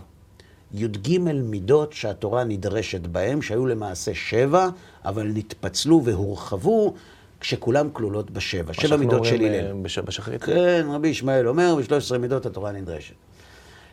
י"ג 0.74 1.18
מידות 1.18 1.92
שהתורה 1.92 2.44
נדרשת 2.44 3.06
בהם, 3.06 3.42
שהיו 3.42 3.66
למעשה 3.66 4.14
שבע, 4.14 4.68
אבל 5.04 5.26
נתפצלו 5.34 6.04
והורחבו 6.04 6.94
כשכולם 7.40 7.90
כלולות 7.92 8.30
בשבע. 8.30 8.72
שבע 8.72 8.96
מידות 8.96 9.24
של 9.24 9.34
הלל. 9.34 9.66
אה, 9.66 9.74
בש... 9.82 9.98
בשחרית? 9.98 10.44
כן, 10.44 10.86
רבי 10.90 11.08
ישמעאל 11.08 11.48
אומר, 11.48 11.74
ב-13 11.76 12.18
מידות 12.18 12.46
התורה 12.46 12.72
נדרשת. 12.72 13.14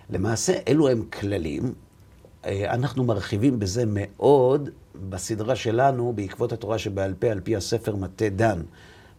למעשה, 0.10 0.53
אלו 0.67 0.89
הם 0.89 1.03
כללים. 1.19 1.73
אה, 2.45 2.73
אנחנו 2.73 3.03
מרחיבים 3.03 3.60
בזה 3.60 3.84
מאוד 3.88 4.69
בסדרה 5.10 5.55
שלנו, 5.55 6.13
בעקבות 6.15 6.53
התורה 6.53 6.77
שבעל 6.77 7.13
פה, 7.19 7.27
על 7.27 7.39
פי 7.39 7.55
הספר 7.55 7.95
מטה 7.95 8.29
דן, 8.29 8.62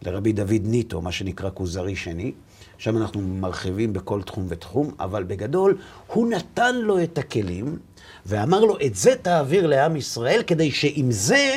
לרבי 0.01 0.33
דוד 0.33 0.61
ניטו, 0.63 1.01
מה 1.01 1.11
שנקרא 1.11 1.49
כוזרי 1.53 1.95
שני. 1.95 2.31
שם 2.77 2.97
אנחנו 2.97 3.21
מרחיבים 3.21 3.93
בכל 3.93 4.21
תחום 4.21 4.45
ותחום, 4.49 4.91
אבל 4.99 5.23
בגדול, 5.23 5.77
הוא 6.07 6.29
נתן 6.29 6.75
לו 6.75 7.03
את 7.03 7.17
הכלים, 7.17 7.77
ואמר 8.25 8.59
לו, 8.59 8.77
את 8.85 8.95
זה 8.95 9.15
תעביר 9.21 9.67
לעם 9.67 9.95
ישראל, 9.95 10.41
כדי 10.47 10.71
שעם 10.71 11.11
זה 11.11 11.55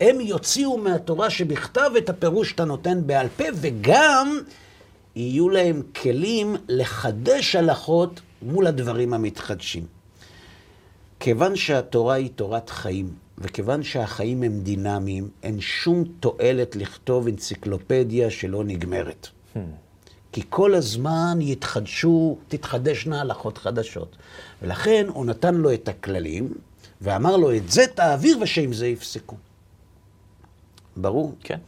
הם 0.00 0.20
יוציאו 0.20 0.78
מהתורה 0.78 1.30
שבכתב 1.30 1.90
את 1.98 2.10
הפירוש 2.10 2.50
שאתה 2.50 2.64
נותן 2.64 3.06
בעל 3.06 3.28
פה, 3.36 3.44
וגם 3.54 4.38
יהיו 5.16 5.48
להם 5.48 5.82
כלים 6.02 6.56
לחדש 6.68 7.56
הלכות 7.56 8.20
מול 8.42 8.66
הדברים 8.66 9.14
המתחדשים. 9.14 9.86
כיוון 11.20 11.56
שהתורה 11.56 12.14
היא 12.14 12.30
תורת 12.34 12.70
חיים, 12.70 13.10
וכיוון 13.40 13.82
שהחיים 13.82 14.42
הם 14.42 14.60
דינמיים, 14.60 15.28
אין 15.42 15.60
שום 15.60 16.04
תועלת 16.20 16.76
לכתוב 16.76 17.28
אנציקלופדיה 17.28 18.30
שלא 18.30 18.64
נגמרת. 18.64 19.28
Hmm. 19.54 19.58
כי 20.32 20.42
כל 20.48 20.74
הזמן 20.74 21.38
יתחדשו, 21.40 22.38
תתחדשנה 22.48 23.20
הלכות 23.20 23.58
חדשות. 23.58 24.16
ולכן 24.62 25.06
הוא 25.08 25.26
נתן 25.26 25.54
לו 25.54 25.74
את 25.74 25.88
הכללים, 25.88 26.54
ואמר 27.00 27.36
לו, 27.36 27.56
את 27.56 27.70
זה 27.70 27.86
תעביר 27.94 28.38
ושעם 28.40 28.72
זה 28.72 28.86
יפסקו. 28.86 29.36
ברור? 30.96 31.34
כן. 31.40 31.58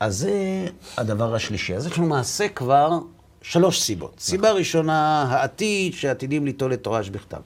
אז 0.00 0.16
זה 0.18 0.66
הדבר 0.96 1.34
השלישי. 1.34 1.74
אז 1.76 1.86
יש 1.86 1.98
לנו 1.98 2.06
מעשה 2.06 2.48
כבר 2.48 2.98
שלוש 3.42 3.82
סיבות. 3.82 4.14
סיבה 4.18 4.52
ראשונה, 4.52 5.22
העתיד, 5.22 5.92
שעתידים 5.92 6.46
ליטול 6.46 6.72
את 6.72 6.82
תורה 6.82 7.02
שבכתב. 7.02 7.40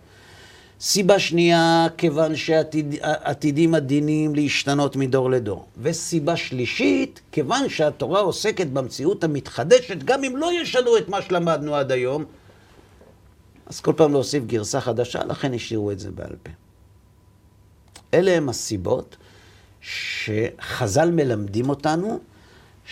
סיבה 0.80 1.18
שנייה, 1.18 1.86
כיוון 1.96 2.36
שעתידים 2.36 3.74
הדינים 3.74 4.34
להשתנות 4.34 4.96
מדור 4.96 5.30
לדור. 5.30 5.66
וסיבה 5.82 6.36
שלישית, 6.36 7.20
כיוון 7.32 7.68
שהתורה 7.68 8.20
עוסקת 8.20 8.66
במציאות 8.66 9.24
המתחדשת, 9.24 9.98
גם 10.04 10.24
אם 10.24 10.36
לא 10.36 10.62
ישנו 10.62 10.96
את 10.96 11.08
מה 11.08 11.22
שלמדנו 11.22 11.74
עד 11.74 11.92
היום, 11.92 12.24
אז 13.66 13.80
כל 13.80 13.92
פעם 13.96 14.12
להוסיף 14.12 14.44
גרסה 14.44 14.80
חדשה, 14.80 15.24
לכן 15.24 15.54
השאירו 15.54 15.90
את 15.90 15.98
זה 15.98 16.10
בעל 16.10 16.36
פה. 16.42 16.50
אלה 18.14 18.30
הם 18.30 18.48
הסיבות 18.48 19.16
שחז"ל 19.80 21.10
מלמדים 21.10 21.68
אותנו 21.68 22.20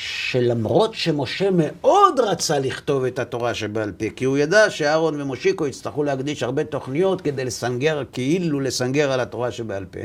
שלמרות 0.01 0.95
שמשה 0.95 1.49
מאוד 1.53 2.21
רצה 2.21 2.59
לכתוב 2.59 3.05
את 3.05 3.19
התורה 3.19 3.55
שבעל 3.55 3.93
פה, 3.93 4.05
כי 4.17 4.25
הוא 4.25 4.39
ידע 4.39 4.71
שאהרון 4.71 5.21
ומושיקו 5.21 5.67
יצטרכו 5.67 6.03
להקדיש 6.05 6.43
הרבה 6.43 6.65
תוכניות 6.65 7.21
כדי 7.21 7.45
לסנגר, 7.45 8.03
כאילו 8.13 8.61
לסנגר 8.61 9.13
על 9.13 9.21
התורה 9.21 9.51
שבעל 9.51 9.85
פה, 9.85 10.01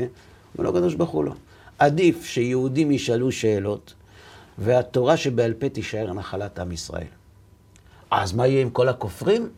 ולא 0.56 0.68
הקדוש 0.68 0.94
ברוך 0.94 1.10
הוא 1.10 1.24
לא. 1.24 1.32
עדיף 1.78 2.24
שיהודים 2.24 2.90
ישאלו 2.90 3.32
שאלות, 3.32 3.94
והתורה 4.58 5.16
שבעל 5.16 5.52
פה 5.52 5.68
תישאר 5.68 6.12
נחלת 6.12 6.58
עם 6.58 6.72
ישראל. 6.72 7.06
אז 8.10 8.32
מה 8.32 8.46
יהיה 8.46 8.62
עם 8.62 8.70
כל 8.70 8.88
הכופרים? 8.88 9.48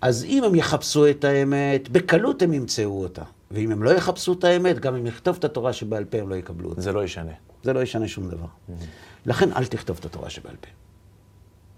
אז 0.00 0.24
אם 0.24 0.44
הם 0.44 0.54
יחפשו 0.54 1.10
את 1.10 1.24
האמת, 1.24 1.88
בקלות 1.88 2.42
הם 2.42 2.52
ימצאו 2.52 3.02
אותה. 3.02 3.22
ואם 3.50 3.70
הם 3.70 3.82
לא 3.82 3.90
יחפשו 3.90 4.32
את 4.32 4.44
האמת, 4.44 4.78
גם 4.78 4.96
אם 4.96 5.06
יכתוב 5.06 5.36
את 5.38 5.44
התורה 5.44 5.72
שבעל 5.72 6.04
פה, 6.04 6.18
הם 6.18 6.28
לא 6.28 6.34
יקבלו 6.34 6.68
אותה. 6.68 6.80
זה 6.80 6.92
לא 6.92 7.04
ישנה. 7.04 7.32
זה 7.64 7.72
לא 7.72 7.80
ישנה 7.80 8.08
שום 8.08 8.28
דבר. 8.28 8.46
Mm-hmm. 8.46 9.09
לכן 9.26 9.52
אל 9.52 9.66
תכתוב 9.66 9.96
את 10.00 10.04
התורה 10.04 10.30
שבעל 10.30 10.56
פה. 10.56 10.68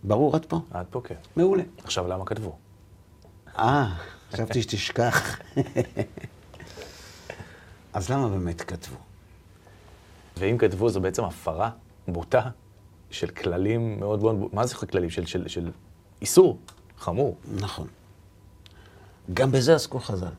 ברור 0.05 0.37
עד 0.37 0.47
פה? 0.47 0.61
עד 0.71 0.87
פה 0.91 1.01
כן. 1.05 1.15
מעולה. 1.37 1.63
עכשיו, 1.85 2.09
למה 2.09 2.25
כתבו? 2.25 2.57
אה, 3.59 3.95
חשבתי 4.33 4.63
שתשכח. 4.63 5.39
אז 7.93 8.11
למה 8.11 8.29
באמת 8.29 8.61
כתבו? 8.61 8.97
ואם 10.37 10.59
כתבו, 10.59 10.89
זו 10.89 11.01
בעצם 11.01 11.25
הפרה 11.25 11.71
בוטה 12.09 12.51
של 13.11 13.31
כללים 13.31 14.01
מאוד 14.01 14.23
מאוד... 14.23 14.37
מה 14.53 14.67
זה 14.67 14.75
כללים? 14.75 15.11
של, 15.11 15.27
של, 15.27 15.49
של 15.49 15.71
איסור 16.21 16.59
חמור. 16.99 17.37
נכון. 17.55 17.87
גם 19.35 19.53
בזה 19.53 19.75
עסקו 19.75 20.01
חז"ל. 20.01 20.33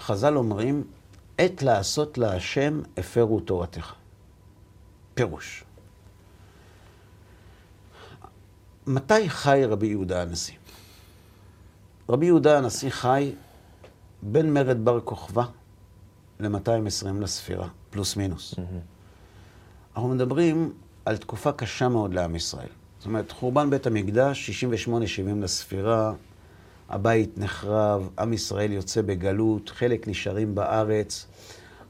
חז"ל 0.00 0.36
אומרים, 0.36 0.84
עת 1.38 1.62
לעשות 1.62 2.18
להשם 2.18 2.80
הפרו 2.96 3.40
תורתך. 3.40 3.94
פירוש. 5.16 5.64
מתי 8.86 9.28
חי 9.30 9.62
רבי 9.68 9.86
יהודה 9.86 10.22
הנשיא? 10.22 10.54
רבי 12.08 12.26
יהודה 12.26 12.58
הנשיא 12.58 12.90
חי 12.90 13.34
בין 14.22 14.54
מרד 14.54 14.84
בר 14.84 15.00
כוכבא 15.00 15.44
ל-220 16.40 17.20
לספירה, 17.20 17.68
פלוס 17.90 18.16
מינוס. 18.16 18.54
אנחנו 19.94 20.08
מדברים 20.08 20.72
על 21.04 21.16
תקופה 21.16 21.52
קשה 21.52 21.88
מאוד 21.88 22.14
לעם 22.14 22.36
ישראל. 22.36 22.68
זאת 22.98 23.06
אומרת, 23.06 23.32
חורבן 23.32 23.70
בית 23.70 23.86
המקדש, 23.86 24.64
68-70 24.64 24.90
לספירה, 25.40 26.12
הבית 26.88 27.38
נחרב, 27.38 28.08
עם 28.18 28.32
ישראל 28.32 28.72
יוצא 28.72 29.02
בגלות, 29.02 29.68
חלק 29.68 30.08
נשארים 30.08 30.54
בארץ, 30.54 31.26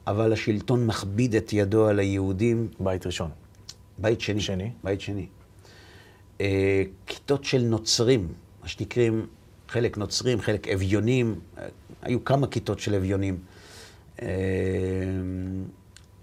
אבל 0.06 0.32
השלטון 0.32 0.86
מכביד 0.86 1.34
את 1.34 1.52
ידו 1.52 1.86
על 1.86 1.98
היהודים. 1.98 2.68
בית 2.80 3.06
ראשון. 3.06 3.30
בית 3.98 4.20
שני. 4.20 4.40
שני. 4.40 4.70
בית 4.84 5.00
שני. 5.00 5.26
אה, 6.40 6.82
כיתות 7.06 7.44
של 7.44 7.62
נוצרים, 7.62 8.28
מה 8.62 8.68
שנקראים, 8.68 9.26
חלק 9.68 9.98
נוצרים, 9.98 10.40
חלק 10.40 10.68
אביונים, 10.68 11.40
היו 12.02 12.24
כמה 12.24 12.46
כיתות 12.46 12.80
של 12.80 12.94
אביונים. 12.94 13.38
אה, 14.22 14.28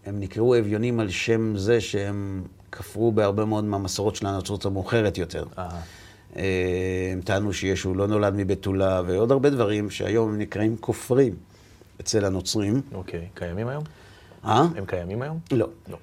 הם 0.05 0.19
נקראו 0.19 0.59
אביונים 0.59 0.99
על 0.99 1.09
שם 1.09 1.57
זה 1.57 1.81
שהם 1.81 2.43
כפרו 2.71 3.11
בהרבה 3.11 3.45
מאוד 3.45 3.63
מהמסורות 3.63 4.15
של 4.15 4.25
הנצרות 4.25 4.65
המאוחרת 4.65 5.17
יותר. 5.17 5.45
אה. 5.57 5.79
הם 7.11 7.21
טענו 7.21 7.53
שישו 7.53 7.93
לא 7.93 8.07
נולד 8.07 8.33
מבתולה, 8.35 9.01
ועוד 9.07 9.31
הרבה 9.31 9.49
דברים 9.49 9.89
שהיום 9.89 10.29
הם 10.29 10.37
נקראים 10.37 10.77
כופרים 10.77 11.35
אצל 12.01 12.25
הנוצרים. 12.25 12.81
אוקיי, 12.93 13.27
קיימים 13.33 13.67
היום? 13.67 13.83
אה? 14.45 14.67
הם 14.75 14.85
קיימים 14.85 15.21
היום? 15.21 15.39
לא. 15.51 15.67
לא. 15.87 15.97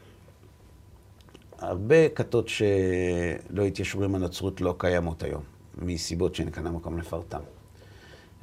הרבה 1.58 2.08
כתות 2.08 2.48
שלא 2.48 3.64
התיישרו 3.66 4.04
עם 4.04 4.14
הנצרות 4.14 4.60
לא 4.60 4.74
קיימות 4.78 5.22
היום, 5.22 5.42
מסיבות 5.78 6.34
שאין 6.34 6.50
כאן 6.50 6.66
המקום 6.66 6.98
לפרטם. 6.98 7.40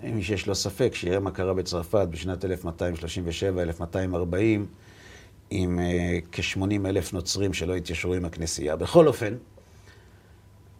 מי 0.03 0.23
שיש 0.23 0.47
לו 0.47 0.55
ספק, 0.55 0.91
שיראה 0.95 1.19
מה 1.19 1.31
קרה 1.31 1.53
בצרפת 1.53 2.07
בשנת 2.11 2.45
1237-1240, 2.45 2.47
עם 5.49 5.79
אה, 5.79 6.19
כ-80 6.31 6.85
אלף 6.85 7.13
נוצרים 7.13 7.53
שלא 7.53 7.75
התיישרו 7.75 8.13
עם 8.13 8.25
הכנסייה. 8.25 8.75
בכל 8.75 9.07
אופן, 9.07 9.35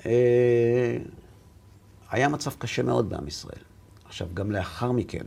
אה, 0.05 0.97
היה 2.11 2.29
מצב 2.29 2.51
קשה 2.57 2.83
מאוד 2.83 3.09
בעם 3.09 3.27
ישראל. 3.27 3.61
עכשיו, 4.05 4.27
גם 4.33 4.51
לאחר 4.51 4.91
מכן 4.91 5.23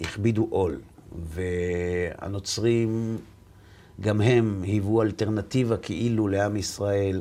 הכבידו 0.00 0.46
עול, 0.50 0.80
והנוצרים, 1.24 3.18
גם 4.00 4.20
הם 4.20 4.60
היוו 4.62 5.02
אלטרנטיבה 5.02 5.76
כאילו 5.76 6.28
לעם 6.28 6.56
ישראל. 6.56 7.20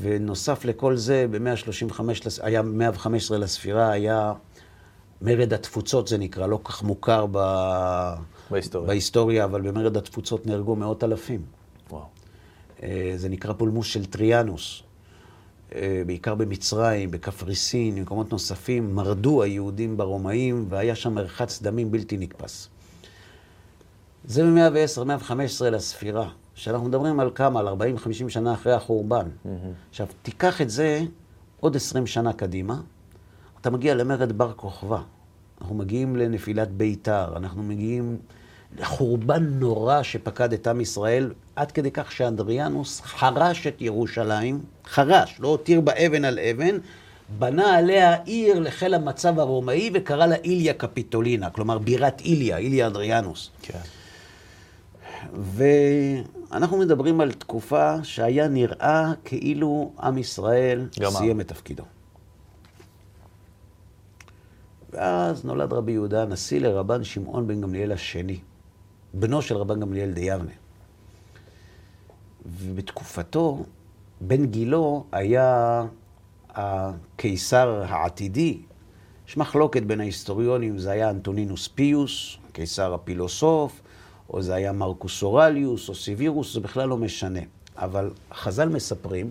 ונוסף 0.00 0.64
לכל 0.64 0.96
זה, 0.96 1.26
ב-135, 1.30 2.00
היה 2.42 2.62
115 2.62 3.38
לספירה, 3.38 3.90
היה 3.90 4.32
מרד 5.22 5.52
התפוצות, 5.52 6.08
זה 6.08 6.18
נקרא, 6.18 6.46
לא 6.46 6.60
כך 6.64 6.82
מוכר 6.82 7.26
ב... 7.32 7.38
בהיסטוריה. 8.50 8.86
בהיסטוריה, 8.88 9.44
אבל 9.44 9.60
במרד 9.60 9.96
התפוצות 9.96 10.46
נהרגו 10.46 10.76
מאות 10.76 11.04
אלפים. 11.04 11.42
וואו. 11.90 12.04
אה, 12.82 13.12
זה 13.16 13.28
נקרא 13.28 13.52
פולמוס 13.52 13.86
של 13.86 14.04
טריאנוס. 14.04 14.82
אה, 15.74 16.02
בעיקר 16.06 16.34
במצרים, 16.34 17.10
בקפריסין, 17.10 17.94
במקומות 17.94 18.32
נוספים, 18.32 18.94
מרדו 18.94 19.42
היהודים 19.42 19.96
ברומאים, 19.96 20.66
והיה 20.68 20.94
שם 20.94 21.14
מרחץ 21.14 21.62
דמים 21.62 21.90
בלתי 21.90 22.16
נתפס. 22.16 22.68
זה 24.24 24.44
מ-110, 24.44 25.04
115 25.04 25.70
לספירה, 25.70 26.28
שאנחנו 26.54 26.88
מדברים 26.88 27.20
על 27.20 27.30
כמה? 27.34 27.60
על 27.60 27.68
40-50 27.68 28.28
שנה 28.28 28.54
אחרי 28.54 28.72
החורבן. 28.72 29.26
עכשיו, 29.90 30.06
תיקח 30.22 30.60
את 30.60 30.70
זה 30.70 31.02
עוד 31.60 31.76
20 31.76 32.06
שנה 32.06 32.32
קדימה, 32.32 32.80
אתה 33.60 33.70
מגיע 33.70 33.94
למרד 33.94 34.32
בר 34.32 34.52
כוכבא. 34.52 35.02
אנחנו 35.60 35.74
מגיעים 35.74 36.16
לנפילת 36.16 36.70
ביתר, 36.70 37.36
אנחנו 37.36 37.62
מגיעים 37.62 38.16
לחורבן 38.78 39.44
נורא 39.44 40.02
שפקד 40.02 40.52
את 40.52 40.66
עם 40.66 40.80
ישראל, 40.80 41.32
עד 41.56 41.72
כדי 41.72 41.90
כך 41.90 42.12
שאנדריאנוס 42.12 43.00
חרש 43.00 43.66
את 43.66 43.82
ירושלים, 43.82 44.60
חרש, 44.86 45.36
לא 45.40 45.48
הותיר 45.48 45.80
בה 45.80 45.92
אבן 46.06 46.24
על 46.24 46.38
אבן, 46.38 46.78
בנה 47.38 47.76
עליה 47.76 48.22
עיר 48.22 48.58
לחיל 48.58 48.94
המצב 48.94 49.38
הרומאי 49.38 49.90
וקרא 49.94 50.26
לה 50.26 50.36
איליה 50.44 50.74
קפיטולינה, 50.74 51.50
כלומר 51.50 51.78
בירת 51.78 52.20
איליה, 52.20 52.56
איליה 52.56 52.86
אנדריאנוס. 52.86 53.50
כן. 53.62 53.78
ואנחנו 55.34 56.76
מדברים 56.78 57.20
על 57.20 57.32
תקופה 57.32 58.04
שהיה 58.04 58.48
נראה 58.48 59.12
כאילו 59.24 59.92
עם 60.02 60.18
ישראל 60.18 60.88
גמר. 61.00 61.10
סיים 61.10 61.40
את 61.40 61.48
תפקידו. 61.48 61.84
ואז 64.90 65.44
נולד 65.44 65.72
רבי 65.72 65.92
יהודה 65.92 66.22
הנשיא 66.22 66.60
לרבן 66.60 67.04
שמעון 67.04 67.46
בן 67.46 67.60
גמליאל 67.60 67.92
השני, 67.92 68.38
בנו 69.14 69.42
של 69.42 69.56
רבן 69.56 69.80
גמליאל 69.80 70.10
דיבנה. 70.10 70.50
ובתקופתו, 72.46 73.64
בן 74.20 74.46
גילו 74.46 75.04
היה 75.12 75.84
הקיסר 76.50 77.84
העתידי. 77.88 78.58
יש 79.28 79.36
מחלוקת 79.36 79.82
בין 79.82 80.00
ההיסטוריונים, 80.00 80.78
זה 80.78 80.90
היה 80.90 81.10
אנטונינוס 81.10 81.68
פיוס, 81.68 82.36
קיסר 82.52 82.94
הפילוסוף, 82.94 83.80
או 84.30 84.42
זה 84.42 84.54
היה 84.54 84.72
מרקוס 84.72 85.22
אורליוס, 85.22 85.88
או 85.88 85.94
סיבירוס, 85.94 86.54
זה 86.54 86.60
בכלל 86.60 86.88
לא 86.88 86.96
משנה. 86.96 87.40
אבל 87.76 88.10
חז"ל 88.32 88.68
מספרים 88.68 89.30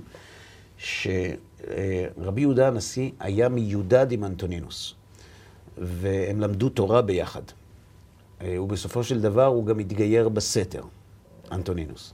שרבי 0.78 2.42
יהודה 2.42 2.68
הנשיא 2.68 3.12
היה 3.20 3.50
מיודד 3.50 4.12
עם 4.12 4.24
אנטונינוס, 4.24 4.94
והם 5.78 6.42
למדו 6.42 6.70
תורה 6.70 7.02
ביחד. 7.02 7.42
אה, 8.42 8.62
ובסופו 8.62 9.04
של 9.04 9.22
דבר 9.22 9.46
הוא 9.46 9.66
גם 9.66 9.80
התגייר 9.80 10.30
בסתר, 10.30 10.84
אנטונינוס. 11.52 12.14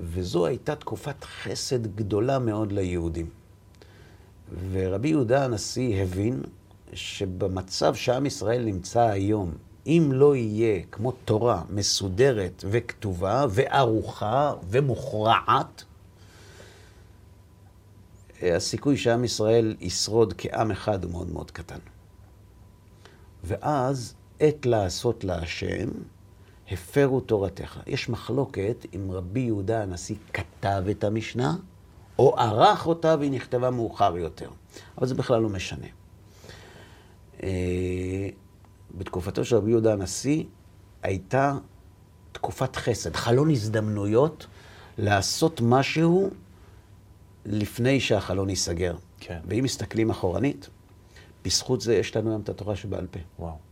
וזו 0.00 0.46
הייתה 0.46 0.74
תקופת 0.74 1.24
חסד 1.24 1.96
גדולה 1.96 2.38
מאוד 2.38 2.72
ליהודים. 2.72 3.26
ורבי 4.72 5.08
יהודה 5.08 5.44
הנשיא 5.44 6.02
הבין 6.02 6.42
שבמצב 6.92 7.94
שעם 7.94 8.26
ישראל 8.26 8.64
נמצא 8.64 9.00
היום, 9.00 9.52
אם 9.86 10.10
לא 10.12 10.36
יהיה 10.36 10.82
כמו 10.90 11.12
תורה 11.12 11.62
מסודרת 11.70 12.64
וכתובה 12.70 13.46
וערוכה 13.50 14.54
ומוכרעת, 14.68 15.84
הסיכוי 18.42 18.96
שעם 18.96 19.24
ישראל 19.24 19.76
ישרוד 19.80 20.34
כעם 20.38 20.70
אחד 20.70 21.04
הוא 21.04 21.12
מאוד 21.12 21.32
מאוד 21.32 21.50
קטן. 21.50 21.78
ואז 23.44 24.14
עת 24.42 24.66
לעשות 24.66 25.24
להשם, 25.24 25.88
הפרו 26.70 27.20
תורתך. 27.20 27.80
יש 27.86 28.08
מחלוקת 28.08 28.86
אם 28.94 29.10
רבי 29.10 29.40
יהודה 29.40 29.82
הנשיא 29.82 30.16
כתב 30.32 30.84
את 30.90 31.04
המשנה, 31.04 31.56
או 32.18 32.38
ערך 32.38 32.86
אותה 32.86 33.16
והיא 33.18 33.30
נכתבה 33.30 33.70
מאוחר 33.70 34.16
יותר. 34.16 34.50
אבל 34.98 35.06
זה 35.06 35.14
בכלל 35.14 35.42
לא 35.42 35.48
משנה. 35.48 35.86
אה, 37.42 38.28
בתקופתו 38.98 39.44
של 39.44 39.56
רבי 39.56 39.70
יהודה 39.70 39.92
הנשיא 39.92 40.44
הייתה 41.02 41.56
תקופת 42.32 42.76
חסד, 42.76 43.16
חלון 43.16 43.50
הזדמנויות 43.50 44.46
לעשות 44.98 45.60
משהו 45.64 46.30
לפני 47.46 48.00
שהחלון 48.00 48.50
ייסגר. 48.50 48.96
כן. 49.20 49.40
ואם 49.46 49.64
מסתכלים 49.64 50.10
אחורנית, 50.10 50.68
בזכות 51.44 51.80
זה 51.80 51.94
יש 51.94 52.16
לנו 52.16 52.30
היום 52.30 52.40
את 52.40 52.48
התורה 52.48 52.76
שבעל 52.76 53.06
פה. 53.06 53.20
וואו. 53.38 53.71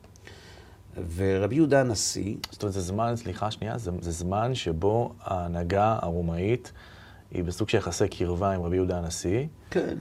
ורבי 1.14 1.54
יהודה 1.54 1.80
הנשיא, 1.80 2.36
זאת 2.50 2.62
אומרת, 2.62 2.74
זה 2.74 2.80
זמן, 2.80 3.16
סליחה 3.16 3.50
שנייה, 3.50 3.78
זה, 3.78 3.90
זה 4.00 4.10
זמן 4.10 4.54
שבו 4.54 5.12
ההנהגה 5.20 5.98
הרומאית 6.02 6.72
היא 7.30 7.44
בסוג 7.44 7.68
של 7.68 7.78
יחסי 7.78 8.08
קרבה 8.08 8.50
עם 8.50 8.62
רבי 8.62 8.76
יהודה 8.76 8.98
הנשיא, 8.98 9.46
כן, 9.70 9.96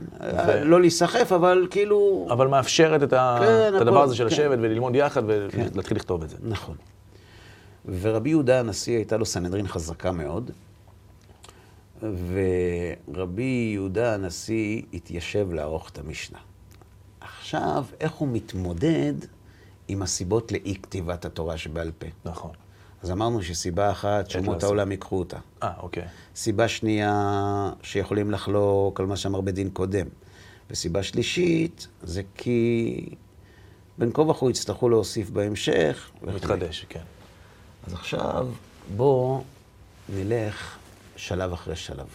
לא 0.63 0.81
להיסחף, 0.81 1.31
אבל 1.31 1.67
כאילו... 1.71 2.27
אבל 2.31 2.47
מאפשרת 2.47 3.03
את, 3.03 3.13
ה... 3.13 3.37
כן, 3.39 3.75
את 3.75 3.81
הדבר 3.81 4.03
הזה 4.03 4.15
של 4.15 4.23
כן. 4.23 4.35
לשבת 4.35 4.57
וללמוד 4.61 4.95
יחד 4.95 5.21
ולהתחיל 5.25 5.97
לכתוב 5.97 6.23
את 6.23 6.29
זה. 6.29 6.37
נכון. 6.43 6.75
ורבי 8.01 8.29
יהודה 8.29 8.59
הנשיא 8.59 8.95
הייתה 8.95 9.17
לו 9.17 9.25
סנהדרין 9.25 9.67
חזקה 9.67 10.11
מאוד, 10.11 10.51
ורבי 12.01 13.71
יהודה 13.73 14.13
הנשיא 14.13 14.81
התיישב 14.93 15.53
לערוך 15.53 15.89
את 15.89 15.99
המשנה. 15.99 16.39
עכשיו, 17.21 17.85
איך 17.99 18.11
הוא 18.11 18.27
מתמודד 18.31 19.13
עם 19.89 20.01
הסיבות 20.01 20.51
לאי 20.51 20.75
כתיבת 20.83 21.25
התורה 21.25 21.57
שבעל 21.57 21.91
פה? 21.97 22.07
נכון. 22.25 22.51
אז 23.01 23.11
אמרנו 23.11 23.43
שסיבה 23.43 23.91
אחת, 23.91 24.29
שאומות. 24.29 24.63
העולם 24.63 24.91
ייקחו 24.91 25.19
אותה. 25.19 25.37
אה, 25.63 25.73
אוקיי. 25.79 26.03
סיבה 26.35 26.67
שנייה, 26.67 27.71
שיכולים 27.83 28.31
לחלוק 28.31 28.99
על 28.99 29.05
מה 29.05 29.17
שאמר 29.17 29.41
בית 29.41 29.55
דין 29.55 29.69
קודם. 29.69 30.07
וסיבה 30.69 31.03
שלישית, 31.03 31.87
זה 32.03 32.21
כי 32.35 33.09
בין 33.97 34.11
כה 34.13 34.21
וכה 34.21 34.49
יצטרכו 34.49 34.89
להוסיף 34.89 35.29
בהמשך. 35.29 36.09
מתחדש, 36.21 36.85
כן. 36.89 37.03
אז 37.87 37.93
עכשיו 37.93 38.47
בואו 38.95 39.43
נלך 40.09 40.77
שלב 41.15 41.53
אחרי 41.53 41.75
שלב. 41.75 42.07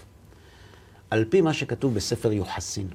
על 1.11 1.25
פי 1.25 1.41
מה 1.41 1.53
שכתוב 1.55 1.95
בספר 1.95 2.33
יוחסין, 2.33 2.89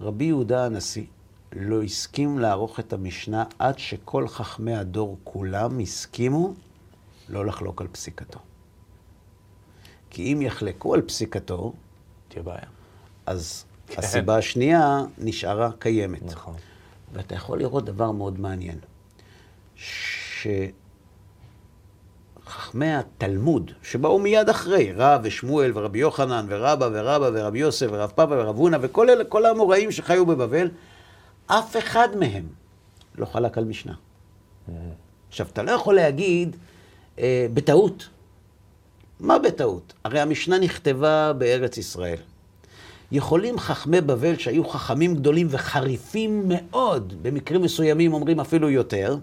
רבי 0.00 0.24
יהודה 0.24 0.66
הנשיא 0.66 1.04
לא 1.52 1.82
הסכים 1.82 2.38
לערוך 2.38 2.80
את 2.80 2.92
המשנה 2.92 3.44
עד 3.58 3.78
שכל 3.78 4.28
חכמי 4.28 4.74
הדור 4.74 5.18
כולם 5.24 5.78
הסכימו 5.78 6.54
לא 7.28 7.46
לחלוק 7.46 7.80
על 7.80 7.88
פסיקתו. 7.92 8.38
כי 10.10 10.32
אם 10.32 10.42
יחלקו 10.42 10.94
על 10.94 11.02
פסיקתו, 11.02 11.72
תהיה 12.28 12.42
בעיה. 12.42 12.68
אז 13.26 13.64
הסיבה 13.96 14.36
השנייה 14.36 15.00
נשארה 15.18 15.70
קיימת. 15.78 16.22
נכון. 16.22 16.54
ואתה 17.12 17.34
יכול 17.34 17.58
לראות 17.58 17.84
דבר 17.84 18.10
מאוד 18.10 18.40
מעניין, 18.40 18.78
שחכמי 22.46 22.94
התלמוד, 22.94 23.70
שבאו 23.82 24.18
מיד 24.18 24.48
אחרי, 24.48 24.92
רב 24.92 25.20
ושמואל 25.24 25.70
ורבי 25.74 25.98
יוחנן 25.98 26.46
ורבא 26.48 26.88
ורבא 26.92 27.30
ורבי 27.34 27.58
יוסף 27.58 27.86
ורב 27.90 28.10
פאפה 28.10 28.34
ורב 28.34 28.56
הונא 28.56 28.78
וכל 28.80 29.10
אלה, 29.10 29.24
כל 29.24 29.46
האמוראים 29.46 29.92
שחיו 29.92 30.26
בבבל, 30.26 30.70
אף 31.58 31.76
אחד 31.76 32.08
מהם 32.16 32.46
לא 33.18 33.26
חלק 33.26 33.58
על 33.58 33.64
משנה. 33.64 33.94
עכשיו, 35.28 35.46
אתה 35.52 35.62
לא 35.62 35.70
יכול 35.70 35.94
להגיד 35.94 36.56
אה, 37.18 37.46
בטעות. 37.54 38.08
מה 39.20 39.38
בטעות? 39.38 39.92
הרי 40.04 40.20
המשנה 40.20 40.58
נכתבה 40.58 41.32
בארץ 41.32 41.76
ישראל. 41.78 42.16
יכולים 43.12 43.58
חכמי 43.58 44.00
בבל, 44.00 44.36
שהיו 44.36 44.68
חכמים 44.68 45.14
גדולים 45.14 45.46
וחריפים 45.50 46.44
מאוד, 46.48 47.14
במקרים 47.22 47.62
מסוימים 47.62 48.12
אומרים 48.12 48.40
אפילו 48.40 48.70
יותר, 48.70 49.16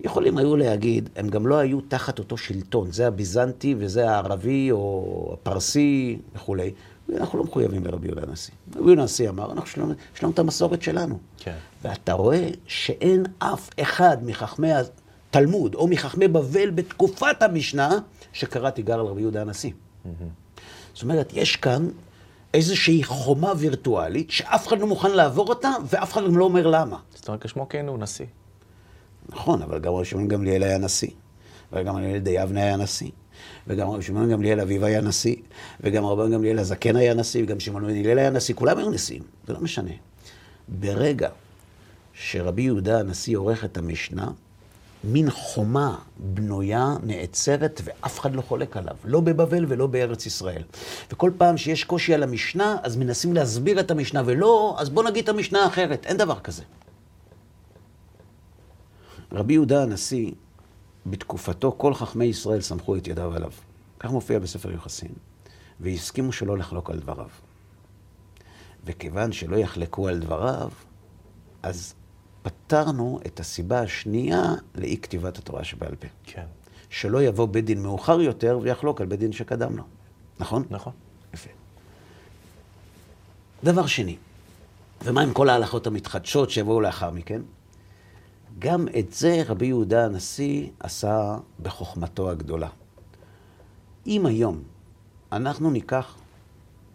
יכולים 0.00 0.38
היו 0.38 0.56
להגיד, 0.56 1.08
הם 1.16 1.28
גם 1.28 1.46
לא 1.46 1.58
היו 1.58 1.80
תחת 1.80 2.18
אותו 2.18 2.36
שלטון, 2.36 2.92
זה 2.92 3.06
הביזנטי 3.06 3.74
וזה 3.78 4.10
הערבי 4.10 4.70
או 4.70 5.30
הפרסי 5.32 6.18
וכולי. 6.34 6.72
אנחנו 7.16 7.38
לא 7.38 7.44
מחויבים 7.44 7.84
לרבי 7.84 8.06
יהודה 8.06 8.22
הנשיא. 8.28 8.54
רבי 8.76 8.84
יהודה 8.86 9.02
הנשיא 9.02 9.28
אמר, 9.28 9.52
אנחנו, 9.52 9.66
יש 9.68 9.78
לנו- 9.78 9.94
יש 10.16 10.22
לנו 10.22 10.32
את 10.32 10.38
המסורת 10.38 10.82
שלנו. 10.82 11.18
כן. 11.38 11.56
ואתה 11.82 12.12
רואה 12.12 12.48
שאין 12.66 13.22
אף 13.38 13.70
אחד 13.80 14.16
מחכמי 14.24 14.68
תלמוד, 15.30 15.74
או 15.74 15.88
מחכמי 15.88 16.28
בבל 16.28 16.70
בתקופת 16.70 17.42
המשנה, 17.42 17.90
שקרא 18.32 18.70
תיגר 18.70 18.94
על 19.00 19.06
רבי 19.06 19.20
יהודה 19.20 19.40
הנשיא. 19.40 19.70
זאת 20.94 21.02
אומרת, 21.02 21.30
יש 21.34 21.56
כאן 21.56 21.88
איזושהי 22.54 23.04
חומה 23.04 23.52
וירטואלית, 23.58 24.30
שאף 24.30 24.68
אחד 24.68 24.78
לא 24.78 24.86
מוכן 24.86 25.10
לעבור 25.10 25.48
אותה, 25.48 25.70
ואף 25.86 26.12
אחד 26.12 26.24
גם 26.24 26.36
לא 26.36 26.44
אומר 26.44 26.66
למה. 26.66 26.96
זאת 27.14 27.28
אומרת, 27.28 27.42
כשמו 27.42 27.68
כן 27.68 27.88
הוא 27.88 27.98
נשיא. 27.98 28.26
נכון, 29.28 29.62
אבל 29.62 29.78
גם 29.78 29.92
רבי 29.92 30.04
שמעון 30.04 30.28
גמליאל 30.28 30.62
היה 30.62 30.78
נשיא, 30.78 31.10
וגם 31.72 31.96
רבי 31.96 32.20
די 32.20 32.42
אבנה 32.42 32.60
היה 32.62 32.76
נשיא, 32.76 33.10
וגם 33.66 33.90
רבי 33.90 34.02
שמעון 34.02 34.30
גמליאל 34.30 34.60
אביו 34.60 34.84
היה 34.84 35.00
נשיא, 35.00 35.36
וגם 35.80 36.04
רבי 36.04 36.32
גמליאל 36.32 36.58
הזקן 36.58 36.96
היה 36.96 37.14
נשיא, 37.14 37.42
וגם 37.42 37.60
שמעון 37.60 37.86
בן 37.86 37.96
הלל 37.96 38.18
היה 38.18 38.30
נשיא, 38.30 38.54
כולם 38.54 38.78
היו 38.78 38.90
נשיאים, 38.90 39.22
זה 39.46 39.52
לא 39.52 39.60
משנה. 39.60 39.90
ברגע 40.68 41.28
שרבי 42.12 42.62
יהודה 42.62 43.00
הנשיא 43.00 43.36
עורך 43.36 43.64
את 43.64 43.76
המשנה, 43.76 44.28
מין 45.04 45.30
חומה 45.30 45.98
בנויה, 46.16 46.94
נעצרת, 47.02 47.80
ואף 47.84 48.20
אחד 48.20 48.34
לא 48.34 48.42
חולק 48.42 48.76
עליו, 48.76 48.96
לא 49.04 49.20
בבבל 49.20 49.64
ולא 49.68 49.86
בארץ 49.86 50.26
ישראל. 50.26 50.62
וכל 51.12 51.30
פעם 51.38 51.56
שיש 51.56 51.84
קושי 51.84 52.14
על 52.14 52.22
המשנה, 52.22 52.76
אז 52.82 52.96
מנסים 52.96 53.32
להסביר 53.32 53.80
את 53.80 53.90
המשנה, 53.90 54.22
ולא, 54.26 54.76
אז 54.78 54.90
בוא 54.90 55.02
נגיד 55.04 55.22
את 55.22 55.28
המשנה 55.28 55.64
האחרת. 55.64 56.06
אין 56.06 56.16
דבר 56.16 56.40
כזה. 56.40 56.62
רבי 59.32 59.52
יהודה 59.52 59.82
הנשיא, 59.82 60.30
בתקופתו 61.06 61.74
כל 61.78 61.94
חכמי 61.94 62.24
ישראל 62.24 62.60
סמכו 62.60 62.96
את 62.96 63.06
ידיו 63.06 63.34
עליו. 63.34 63.50
כך 64.00 64.10
מופיע 64.10 64.38
בספר 64.38 64.70
יוחסין, 64.70 65.12
והסכימו 65.80 66.32
שלא 66.32 66.58
לחלוק 66.58 66.90
על 66.90 66.98
דבריו. 66.98 67.28
וכיוון 68.84 69.32
שלא 69.32 69.56
יחלקו 69.56 70.08
על 70.08 70.18
דבריו, 70.18 70.70
אז 71.62 71.94
פתרנו 72.42 73.20
את 73.26 73.40
הסיבה 73.40 73.80
השנייה 73.80 74.42
לאי 74.74 74.96
כתיבת 75.02 75.38
התורה 75.38 75.64
שבעל 75.64 75.94
פה. 75.94 76.08
כן. 76.24 76.46
שלא 76.90 77.22
יבוא 77.22 77.46
בית 77.46 77.64
דין 77.64 77.82
מאוחר 77.82 78.20
יותר 78.20 78.58
ויחלוק 78.62 79.00
על 79.00 79.06
בית 79.06 79.20
דין 79.20 79.32
שקדם 79.32 79.76
לו. 79.76 79.84
נכון? 80.40 80.64
נכון. 80.70 80.92
יפה. 81.34 81.50
דבר 83.64 83.86
שני, 83.86 84.16
ומה 85.04 85.22
עם 85.22 85.32
כל 85.32 85.48
ההלכות 85.48 85.86
המתחדשות 85.86 86.50
שיבואו 86.50 86.80
לאחר 86.80 87.10
מכן? 87.10 87.42
גם 88.58 88.86
את 88.98 89.12
זה 89.12 89.42
רבי 89.46 89.66
יהודה 89.66 90.04
הנשיא 90.04 90.68
עשה 90.80 91.38
בחוכמתו 91.62 92.30
הגדולה. 92.30 92.68
אם 94.06 94.26
היום 94.26 94.62
אנחנו 95.32 95.70
ניקח 95.70 96.16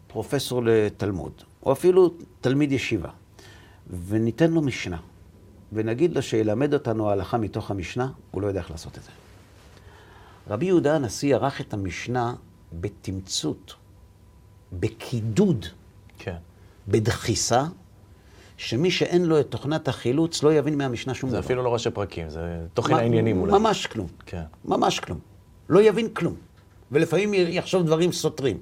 פרופסור 0.08 0.62
לתלמוד, 0.66 1.32
או 1.64 1.72
אפילו 1.72 2.14
תלמיד 2.42 2.72
ישיבה, 2.72 3.10
וניתן 4.08 4.52
לו 4.52 4.62
משנה, 4.62 4.98
ונגיד 5.74 6.16
לו 6.16 6.22
שילמד 6.22 6.74
אותנו 6.74 7.10
ההלכה 7.10 7.38
מתוך 7.38 7.72
המשנה, 7.72 8.12
הוא 8.32 8.42
לא 8.42 8.48
יודע 8.48 8.60
איך 8.60 8.72
לעשות 8.72 8.98
את 8.98 9.04
זה. 9.04 9.10
רבי 10.50 10.66
יהודה 10.66 10.96
הנשיא 10.96 11.36
ערך 11.36 11.62
את 11.62 11.74
המשנה 11.74 12.36
בתמצות, 12.80 13.74
בקידוד, 14.74 15.66
כן. 16.18 16.36
בדחיסה, 16.88 17.66
שמי 18.58 18.92
שאין 18.92 19.26
לו 19.26 19.40
את 19.40 19.46
תוכנת 19.50 19.88
החילוץ 19.88 20.44
לא 20.44 20.54
יבין 20.54 20.78
מהמשנה 20.78 21.14
שום 21.14 21.30
זה 21.30 21.36
דבר. 21.36 21.46
אפילו 21.46 21.64
לא 21.64 21.74
ראשי 21.74 21.90
פרקים, 21.90 22.30
זה 22.30 22.42
תוכן 22.74 22.94
מה- 22.94 23.00
העניינים 23.00 23.42
אולי. 23.42 23.52
ממש 23.52 23.88
כלום. 23.88 24.08
כן. 24.26 24.42
ממש 24.66 25.00
כלום. 25.00 25.20
לא 25.70 25.82
יבין 25.82 26.10
כלום. 26.14 26.36
ולפעמים 26.92 27.34
יחשוב 27.34 27.86
דברים 27.86 28.12
סותרים. 28.12 28.58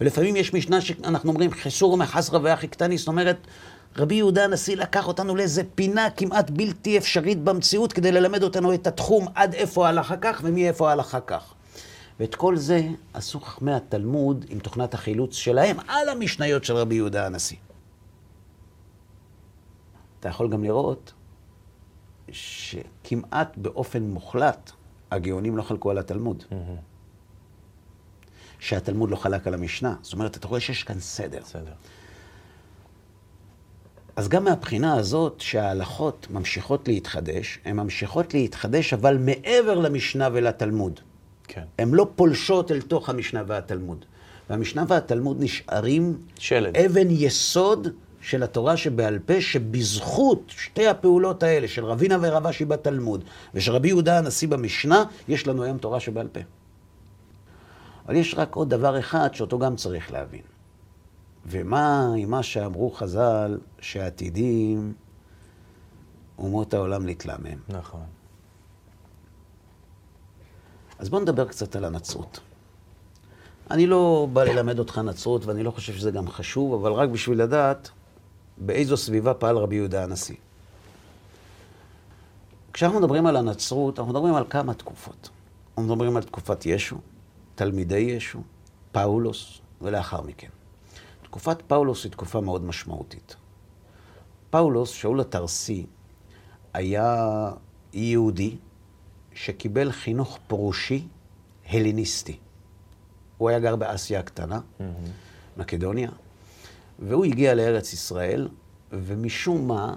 ולפעמים 0.00 0.36
יש 0.36 0.54
משנה 0.54 0.80
שאנחנו 0.80 1.30
אומרים 1.30 1.50
חסור 1.50 1.96
מחסרא 1.96 2.38
ואחי 2.42 2.66
קטני, 2.68 2.98
זאת 2.98 3.08
אומרת, 3.08 3.36
רבי 3.96 4.14
יהודה 4.14 4.44
הנשיא 4.44 4.76
לקח 4.76 5.08
אותנו 5.08 5.36
לאיזה 5.36 5.62
פינה 5.74 6.10
כמעט 6.10 6.50
בלתי 6.50 6.98
אפשרית 6.98 7.38
במציאות 7.44 7.92
כדי 7.92 8.12
ללמד 8.12 8.42
אותנו 8.42 8.74
את 8.74 8.86
התחום 8.86 9.26
עד 9.34 9.54
איפה 9.54 9.86
ההלכה 9.86 10.16
כך 10.16 10.40
ומאיפה 10.44 10.88
ההלכה 10.88 11.20
כך. 11.20 11.54
ואת 12.20 12.34
כל 12.34 12.56
זה 12.56 12.82
עשו 13.14 13.40
חכמי 13.40 13.72
התלמוד 13.74 14.44
עם 14.48 14.58
תוכנת 14.58 14.94
החילוץ 14.94 15.34
שלהם 15.36 15.76
על 15.88 16.08
המשניות 16.08 16.64
של 16.64 16.76
רבי 16.76 16.94
יהודה 16.94 17.26
הנשיא. 17.26 17.56
אתה 20.22 20.28
יכול 20.28 20.48
גם 20.48 20.64
לראות 20.64 21.12
שכמעט 22.32 23.56
באופן 23.56 24.02
מוחלט 24.02 24.70
הגאונים 25.10 25.56
לא 25.56 25.62
חלקו 25.62 25.90
על 25.90 25.98
התלמוד. 25.98 26.44
שהתלמוד 28.58 29.10
לא 29.10 29.16
חלק 29.16 29.46
על 29.46 29.54
המשנה. 29.54 29.94
זאת 30.02 30.12
אומרת, 30.12 30.36
אתה 30.36 30.48
רואה 30.48 30.60
שיש 30.60 30.84
כאן 30.84 31.00
סדר. 31.00 31.40
בסדר. 31.40 31.72
אז 34.16 34.28
גם 34.28 34.44
מהבחינה 34.44 34.94
הזאת 34.94 35.40
שההלכות 35.40 36.26
ממשיכות 36.30 36.88
להתחדש, 36.88 37.58
הן 37.64 37.76
ממשיכות 37.76 38.34
להתחדש 38.34 38.92
אבל 38.92 39.16
מעבר 39.18 39.74
למשנה 39.74 40.28
ולתלמוד. 40.32 41.00
כן. 41.48 41.64
הן 41.78 41.90
לא 41.90 42.10
פולשות 42.16 42.70
אל 42.70 42.80
תוך 42.80 43.08
המשנה 43.08 43.42
והתלמוד. 43.46 44.04
והמשנה 44.50 44.84
והתלמוד 44.88 45.36
נשארים 45.40 46.18
שלד. 46.38 46.76
אבן 46.76 47.10
יסוד 47.10 47.88
של 48.22 48.42
התורה 48.42 48.76
שבעל 48.76 49.18
פה, 49.18 49.40
שבזכות 49.40 50.42
שתי 50.48 50.88
הפעולות 50.88 51.42
האלה, 51.42 51.68
של 51.68 51.84
רבינה 51.84 52.16
ורבשי 52.20 52.64
בתלמוד, 52.64 53.24
ושל 53.54 53.72
רבי 53.72 53.88
יהודה 53.88 54.18
הנשיא 54.18 54.48
במשנה, 54.48 55.04
יש 55.28 55.46
לנו 55.46 55.62
היום 55.62 55.78
תורה 55.78 56.00
שבעל 56.00 56.28
פה. 56.28 56.40
אבל 58.06 58.16
יש 58.16 58.34
רק 58.34 58.54
עוד 58.54 58.70
דבר 58.70 58.98
אחד 58.98 59.34
שאותו 59.34 59.58
גם 59.58 59.76
צריך 59.76 60.12
להבין. 60.12 60.42
ומה 61.46 62.14
עם 62.16 62.30
מה 62.30 62.42
שאמרו 62.42 62.90
חז"ל, 62.90 63.58
שעתידים 63.80 64.92
אומות 66.38 66.74
העולם 66.74 67.06
להתלמם? 67.06 67.58
נכון. 67.68 68.06
אז 70.98 71.08
בואו 71.08 71.22
נדבר 71.22 71.44
קצת 71.48 71.76
על 71.76 71.84
הנצרות. 71.84 72.40
אני 73.70 73.86
לא 73.86 74.28
בא 74.32 74.44
ללמד 74.44 74.78
אותך 74.78 74.98
נצרות, 74.98 75.44
ואני 75.44 75.62
לא 75.62 75.70
חושב 75.70 75.92
שזה 75.92 76.10
גם 76.10 76.28
חשוב, 76.28 76.74
אבל 76.74 76.92
רק 76.92 77.08
בשביל 77.08 77.42
לדעת 77.42 77.90
באיזו 78.66 78.96
סביבה 78.96 79.34
פעל 79.34 79.56
רבי 79.56 79.76
יהודה 79.76 80.04
הנשיא. 80.04 80.36
כשאנחנו 82.72 83.00
מדברים 83.00 83.26
על 83.26 83.36
הנצרות, 83.36 83.98
אנחנו 83.98 84.12
מדברים 84.12 84.34
על 84.34 84.44
כמה 84.50 84.74
תקופות. 84.74 85.30
אנחנו 85.68 85.94
מדברים 85.94 86.16
על 86.16 86.22
תקופת 86.22 86.66
ישו, 86.66 86.96
תלמידי 87.54 87.98
ישו, 87.98 88.42
פאולוס, 88.92 89.60
ולאחר 89.82 90.22
מכן. 90.22 90.48
תקופת 91.22 91.62
פאולוס 91.62 92.04
היא 92.04 92.12
תקופה 92.12 92.40
מאוד 92.40 92.64
משמעותית. 92.64 93.36
פאולוס, 94.50 94.90
שאול 94.90 95.20
התרסי, 95.20 95.86
היה 96.72 97.50
יהודי 97.92 98.56
שקיבל 99.34 99.92
חינוך 99.92 100.38
פרושי 100.46 101.08
הלניסטי. 101.68 102.38
הוא 103.38 103.48
היה 103.48 103.60
גר 103.60 103.76
באסיה 103.76 104.20
הקטנה, 104.20 104.60
מקדוניה, 105.56 106.10
והוא 107.08 107.24
הגיע 107.24 107.54
לארץ 107.54 107.92
ישראל, 107.92 108.48
ומשום 108.92 109.68
מה, 109.68 109.94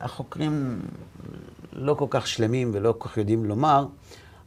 החוקרים 0.00 0.82
לא 1.72 1.94
כל 1.94 2.06
כך 2.10 2.26
שלמים 2.26 2.70
ולא 2.74 2.94
כל 2.98 3.08
כך 3.08 3.16
יודעים 3.16 3.44
לומר, 3.44 3.86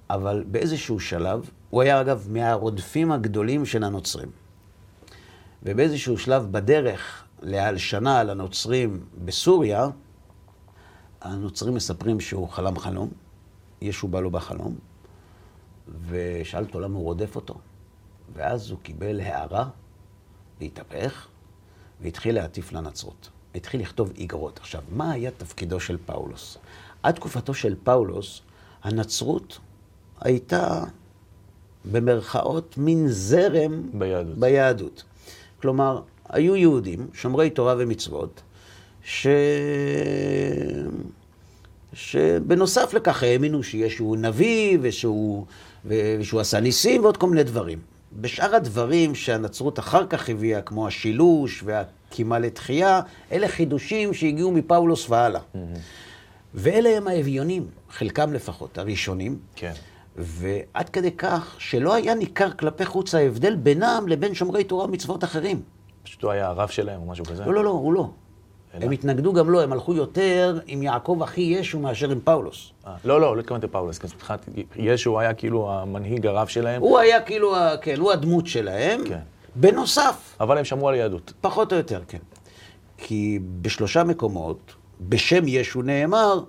אבל 0.10 0.43
באיזשהו 0.47 0.99
שלב, 0.99 1.49
הוא 1.70 1.82
היה 1.82 2.01
אגב 2.01 2.28
מהרודפים 2.30 3.12
הגדולים 3.12 3.66
של 3.66 3.84
הנוצרים. 3.84 4.30
ובאיזשהו 5.64 6.18
שלב 6.18 6.51
בדרך 6.51 7.24
להלשנה 7.41 8.20
על 8.20 8.30
הנוצרים 8.30 9.06
בסוריה, 9.26 9.88
הנוצרים 11.22 11.74
מספרים 11.74 12.20
שהוא 12.20 12.49
חלם 12.49 12.80
חלום, 12.80 13.10
ישו 13.82 14.08
בא 14.08 14.20
לו 14.20 14.32
בחלום, 14.32 14.76
ושאל 16.10 16.64
אותו 16.64 16.80
למה 16.80 16.97
הוא 16.97 17.04
רודף 17.04 17.36
אותו. 17.36 17.56
ואז 18.34 18.72
הוא 18.72 18.80
קיבל 18.80 19.20
הערה 19.20 19.70
להתהפך, 20.62 21.28
והתחיל 22.04 22.36
להטיף 22.36 22.72
לנצרות. 22.72 23.30
התחיל 23.56 23.82
לכתוב 23.82 24.12
איגרות. 24.18 24.60
עכשיו, 24.60 24.82
מה 24.95 25.12
היה 25.12 25.32
תפקידו 25.32 25.80
של 25.80 25.97
פאולוס? 26.06 26.58
עד 27.04 27.16
תקופתו 27.16 27.54
של 27.54 27.76
פאולוס, 27.84 28.41
הנצרות 28.84 29.60
הייתה, 30.22 30.84
במרכאות, 31.91 32.78
מין 32.78 33.08
זרם 33.08 33.89
ביהדות. 33.93 34.38
ביהדות. 34.38 35.04
כלומר, 35.62 36.01
היו 36.30 36.56
יהודים, 36.56 37.08
שומרי 37.14 37.49
תורה 37.49 37.76
ומצוות, 37.78 38.41
ש... 39.04 39.28
שבנוסף 41.93 42.93
לכך 42.93 43.24
האמינו 43.24 43.64
שישו 43.64 44.16
נביא 44.16 44.78
ושהוא, 44.82 45.45
ושהוא 45.86 46.41
עשה 46.41 46.60
ניסים 46.60 47.04
ועוד 47.04 47.18
כל 47.18 47.30
מיני 47.30 47.43
דברים. 47.43 47.80
בשאר 48.22 48.55
הדברים 48.55 49.16
שהנצרות 49.16 49.80
אחר 49.80 50.07
כך 50.07 50.30
הביאה, 50.30 50.61
כמו 50.61 50.88
השילוש 50.88 51.64
והקימה 51.66 52.39
לתחייה, 52.39 53.01
אלה 53.32 53.47
חידושים 53.47 54.14
שהגיעו 54.14 54.51
מפאולוס 54.51 55.09
והלאה. 55.09 55.41
ואלה 56.53 56.89
הם 56.89 57.07
האביונים, 57.07 57.68
חלקם 57.89 58.34
לפחות, 58.34 58.78
הראשונים. 58.78 59.39
כן. 59.55 59.74
ועד 60.16 60.89
כדי 60.89 61.11
כך 61.11 61.55
שלא 61.57 61.93
היה 61.93 62.16
ניכר 62.16 62.51
כלפי 62.51 62.86
חוץ 62.86 63.16
ההבדל 63.16 63.55
בינם 63.55 64.05
לבין 64.07 64.34
שומרי 64.36 64.64
תורה 64.64 64.86
ומצוות 64.86 65.24
אחרים. 65.24 65.61
פשוט 66.03 66.24
הוא 66.24 66.32
היה 66.32 66.47
הרב 66.47 66.70
שלהם 66.70 67.01
או 67.01 67.05
משהו 67.05 67.26
כזה. 67.26 67.45
לא, 67.45 67.53
לא, 67.53 67.64
לא, 67.64 67.70
הוא 67.70 67.93
לא. 67.93 68.09
הם 68.74 68.92
התנגדו 68.92 69.34
גם 69.34 69.50
לו, 69.50 69.62
הם 69.62 69.74
הלכו 69.74 69.94
יותר 69.94 70.60
עם 70.68 70.84
יעקב 70.84 71.20
אחי 71.24 71.42
ישו 71.42 71.80
מאשר 71.80 72.10
עם 72.10 72.20
פאולוס. 72.24 72.72
אה, 72.88 72.96
לא, 73.06 73.22
לא, 73.22 73.36
לא 73.36 73.42
התכוונתי 73.42 73.68
לפאולוס, 73.68 73.98
כי 73.98 74.08
מבחינת 74.16 74.50
ישו 74.76 75.20
היה 75.20 75.34
כאילו 75.34 75.72
המנהיג 75.72 76.28
הרב 76.28 76.48
שלהם, 76.48 76.82
הוא 76.82 77.00
היה 77.00 77.22
כאילו, 77.22 77.56
כן, 77.82 78.00
הוא 78.00 78.12
הדמות 78.12 78.48
שלהם. 78.48 79.02
כן. 79.08 79.20
בנוסף, 79.56 80.36
אבל 80.40 80.58
הם 80.58 80.66
שמרו 80.66 80.90
על 80.90 80.96
יהדות. 80.96 81.34
פחות 81.42 81.72
או 81.74 81.78
יותר, 81.78 82.02
כן. 82.08 82.18
כי 82.98 83.40
בשלושה 83.62 84.04
מקומות, 84.04 84.74
בשם 85.02 85.44
ישו 85.48 85.82
נאמר 85.82 86.40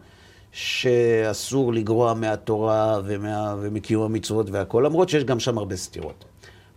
שאסור 0.52 1.72
לגרוע 1.72 2.14
מהתורה 2.14 3.00
ומה, 3.04 3.54
ומקיום 3.60 4.02
המצוות 4.02 4.50
והכל, 4.50 4.82
למרות 4.86 5.08
שיש 5.08 5.24
גם 5.24 5.40
שם 5.40 5.58
הרבה 5.58 5.76
סתירות. 5.76 6.24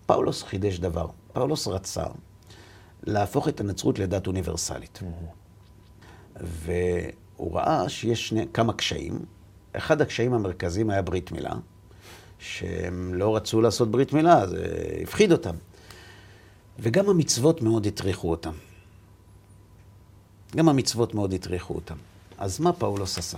פאולוס 0.06 0.44
חידש 0.44 0.80
דבר. 0.80 1.08
פאולוס 1.34 1.68
רצה 1.68 2.04
להפוך 3.08 3.48
את 3.48 3.60
הנצרות 3.60 4.00
לדת 4.00 4.28
אוניברסלית. 4.28 5.00
והוא 6.36 7.56
ראה 7.56 7.90
שיש 7.90 8.28
שני, 8.28 8.46
כמה 8.54 8.74
קשיים. 8.74 9.20
אחד 9.74 10.02
הקשיים 10.02 10.34
המרכזיים 10.34 10.90
היה 10.90 11.02
ברית 11.02 11.32
מילה, 11.32 11.54
שהם 12.40 13.14
לא 13.14 13.36
רצו 13.36 13.62
לעשות 13.62 13.92
ברית 13.92 14.14
מילה, 14.14 14.48
זה 14.48 14.66
הפחיד 15.04 15.32
אותם. 15.32 15.56
וגם 16.80 17.10
המצוות 17.10 17.62
מאוד 17.62 17.88
הטריחו 17.88 18.32
אותם. 18.32 18.54
גם 20.56 20.70
המצוות 20.70 21.14
מאוד 21.14 21.34
הטריחו 21.34 21.76
אותם. 21.76 21.98
אז 22.38 22.60
מה 22.60 22.74
פאולוס 22.74 23.18
עשה? 23.18 23.38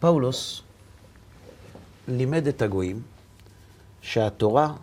פאולוס 0.00 0.62
לימד 2.08 2.46
את 2.46 2.62
הגויים 2.62 3.02
שהתורה 4.02 4.74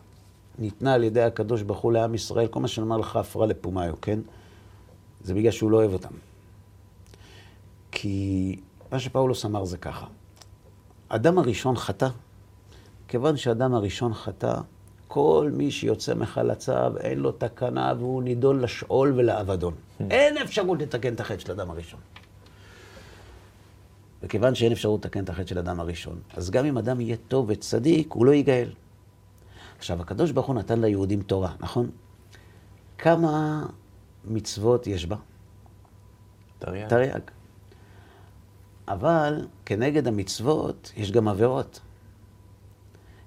ניתנה 0.59 0.93
על 0.93 1.03
ידי 1.03 1.21
הקדוש 1.21 1.61
ברוך 1.61 1.79
הוא 1.79 1.93
לעם 1.93 2.15
ישראל, 2.15 2.47
כל 2.47 2.59
מה 2.59 2.67
שנאמר 2.67 2.97
לך 2.97 3.15
הפרה 3.15 3.45
לפומיו, 3.45 3.93
כן? 4.01 4.19
זה 5.23 5.33
בגלל 5.33 5.51
שהוא 5.51 5.71
לא 5.71 5.77
אוהב 5.77 5.93
אותם. 5.93 6.13
כי 7.91 8.55
מה 8.91 8.99
שפאולוס 8.99 9.45
אמר 9.45 9.65
זה 9.65 9.77
ככה, 9.77 10.05
אדם 11.09 11.37
הראשון 11.37 11.75
חטא, 11.75 12.07
כיוון 13.07 13.37
שאדם 13.37 13.73
הראשון 13.73 14.13
חטא, 14.13 14.55
כל 15.07 15.49
מי 15.53 15.71
שיוצא 15.71 16.13
מחלציו, 16.15 16.93
אין 16.99 17.19
לו 17.19 17.31
תקנה 17.31 17.93
והוא 17.97 18.23
נידון 18.23 18.59
לשאול 18.59 19.13
ולאבדון. 19.15 19.73
אין 20.09 20.37
אפשרות 20.37 20.81
לתקן 20.81 21.13
את 21.13 21.19
החטא 21.19 21.39
של 21.39 21.51
אדם 21.51 21.71
הראשון. 21.71 21.99
וכיוון 24.23 24.55
שאין 24.55 24.71
אפשרות 24.71 25.05
לתקן 25.05 25.23
את 25.23 25.29
החטא 25.29 25.47
של 25.47 25.57
אדם 25.57 25.79
הראשון, 25.79 26.19
אז 26.33 26.49
גם 26.49 26.65
אם 26.65 26.77
אדם 26.77 27.01
יהיה 27.01 27.15
טוב 27.27 27.45
וצדיק, 27.49 28.11
הוא 28.11 28.25
לא 28.25 28.31
ייגאל. 28.31 28.69
עכשיו, 29.77 30.01
הקדוש 30.01 30.31
ברוך 30.31 30.47
הוא 30.47 30.55
נתן 30.55 30.81
ליהודים 30.81 31.21
תורה, 31.21 31.53
נכון? 31.59 31.89
כמה 32.97 33.65
מצוות 34.25 34.87
יש 34.87 35.05
בה? 35.05 35.15
תרי"ג. 36.59 36.87
תרי"ג. 36.87 37.19
אבל 38.87 39.47
כנגד 39.65 40.07
המצוות 40.07 40.91
יש 40.97 41.11
גם 41.11 41.27
עבירות. 41.27 41.79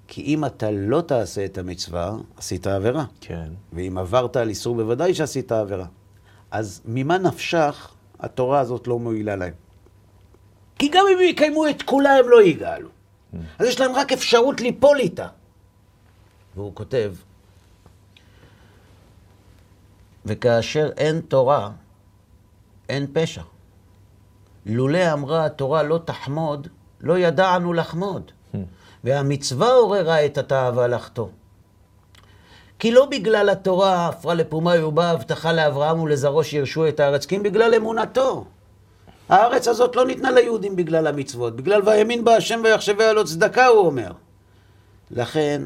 כי 0.09 0.23
אם 0.23 0.45
אתה 0.45 0.71
לא 0.71 1.01
תעשה 1.01 1.45
את 1.45 1.59
המצווה, 1.59 2.17
עשית 2.37 2.67
עבירה. 2.67 3.05
כן. 3.21 3.53
ואם 3.73 3.99
עברת 3.99 4.37
על 4.37 4.49
איסור, 4.49 4.75
בוודאי 4.75 5.15
שעשית 5.15 5.53
עבירה. 5.53 5.87
אז 6.51 6.83
ממה 6.85 7.19
נפשך 7.19 7.95
התורה 8.21 8.61
הזאת 8.61 8.87
לא 8.87 8.99
מועילה 8.99 9.37
להם? 9.37 9.53
כי 10.79 10.89
גם 10.89 11.05
אם 11.13 11.19
יקיימו 11.21 11.69
את 11.69 11.83
כולה, 11.83 12.17
הם 12.17 12.29
לא 12.29 12.43
יגאלו. 12.43 12.89
אז 13.59 13.67
יש 13.67 13.81
להם 13.81 13.93
רק 13.93 14.13
אפשרות 14.13 14.61
ליפול 14.61 14.99
איתה. 14.99 15.29
והוא 16.57 16.75
כותב, 16.75 17.15
וכאשר 20.27 20.91
אין 20.97 21.21
תורה, 21.21 21.71
אין 22.89 23.07
פשע. 23.13 23.43
לולא 24.67 25.13
אמרה 25.13 25.45
התורה 25.45 25.83
לא 25.83 26.01
תחמוד, 26.05 26.69
לא 27.01 27.19
ידענו 27.19 27.73
לחמוד. 27.73 28.31
והמצווה 29.05 29.73
עוררה 29.73 30.27
את 30.27 30.39
התאווה 30.39 30.87
לחטוא. 30.87 31.29
כי 32.79 32.93
לא 32.93 33.07
בגלל 33.07 33.49
התורה 33.51 34.09
הפרה 34.09 34.35
לפומי 34.35 34.79
ובאה 34.79 35.11
הבטחה 35.11 35.53
לאברהם 35.53 36.01
ולזרעו 36.01 36.45
שירשו 36.45 36.89
את 36.89 37.01
הארץ, 37.01 37.27
כי 37.27 37.37
אם 37.37 37.43
בגלל 37.43 37.75
אמונתו. 37.75 38.45
הארץ 39.29 39.69
הזאת 39.69 39.97
לא 39.97 40.07
ניתנה 40.07 40.31
ליהודים 40.31 40.77
בגלל 40.77 41.07
המצוות, 41.07 41.57
בגלל 41.57 41.89
ויאמין 41.89 42.25
בה 42.25 42.37
השם 42.37 42.61
ויחשביה 42.65 43.13
לו 43.13 43.25
צדקה, 43.25 43.67
הוא 43.67 43.87
אומר. 43.87 44.13
לכן, 45.11 45.63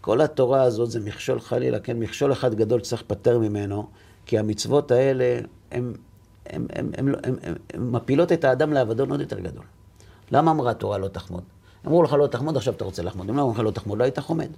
כל 0.00 0.20
התורה 0.20 0.62
הזאת 0.62 0.90
זה 0.90 1.00
מכשול 1.00 1.40
חלילה, 1.40 1.80
כן, 1.80 1.98
מכשול 1.98 2.32
אחד 2.32 2.54
גדול 2.54 2.80
צריך 2.80 3.02
לפטר 3.02 3.38
ממנו, 3.38 3.86
כי 4.26 4.38
המצוות 4.38 4.90
האלה, 4.90 5.40
הן 5.70 5.92
הם 6.46 7.92
מפילות 7.92 8.32
את 8.32 8.44
האדם 8.44 8.72
לאבדון 8.72 9.10
עוד 9.10 9.20
יותר 9.20 9.40
גדול. 9.40 9.64
למה 10.30 10.50
אמרה 10.50 10.70
התורה 10.70 10.98
לא 10.98 11.08
תחמוד? 11.08 11.42
אמרו 11.86 12.02
לך 12.02 12.12
לא 12.12 12.26
תחמוד, 12.26 12.56
עכשיו 12.56 12.74
אתה 12.74 12.84
רוצה 12.84 13.02
לחמוד. 13.02 13.30
אם 13.30 13.36
לא 13.36 13.42
אמרו 13.42 13.52
לך 13.52 13.58
לא 13.58 13.70
תחמוד, 13.70 13.98
לא 13.98 14.04
היית 14.04 14.18
חומד. 14.18 14.48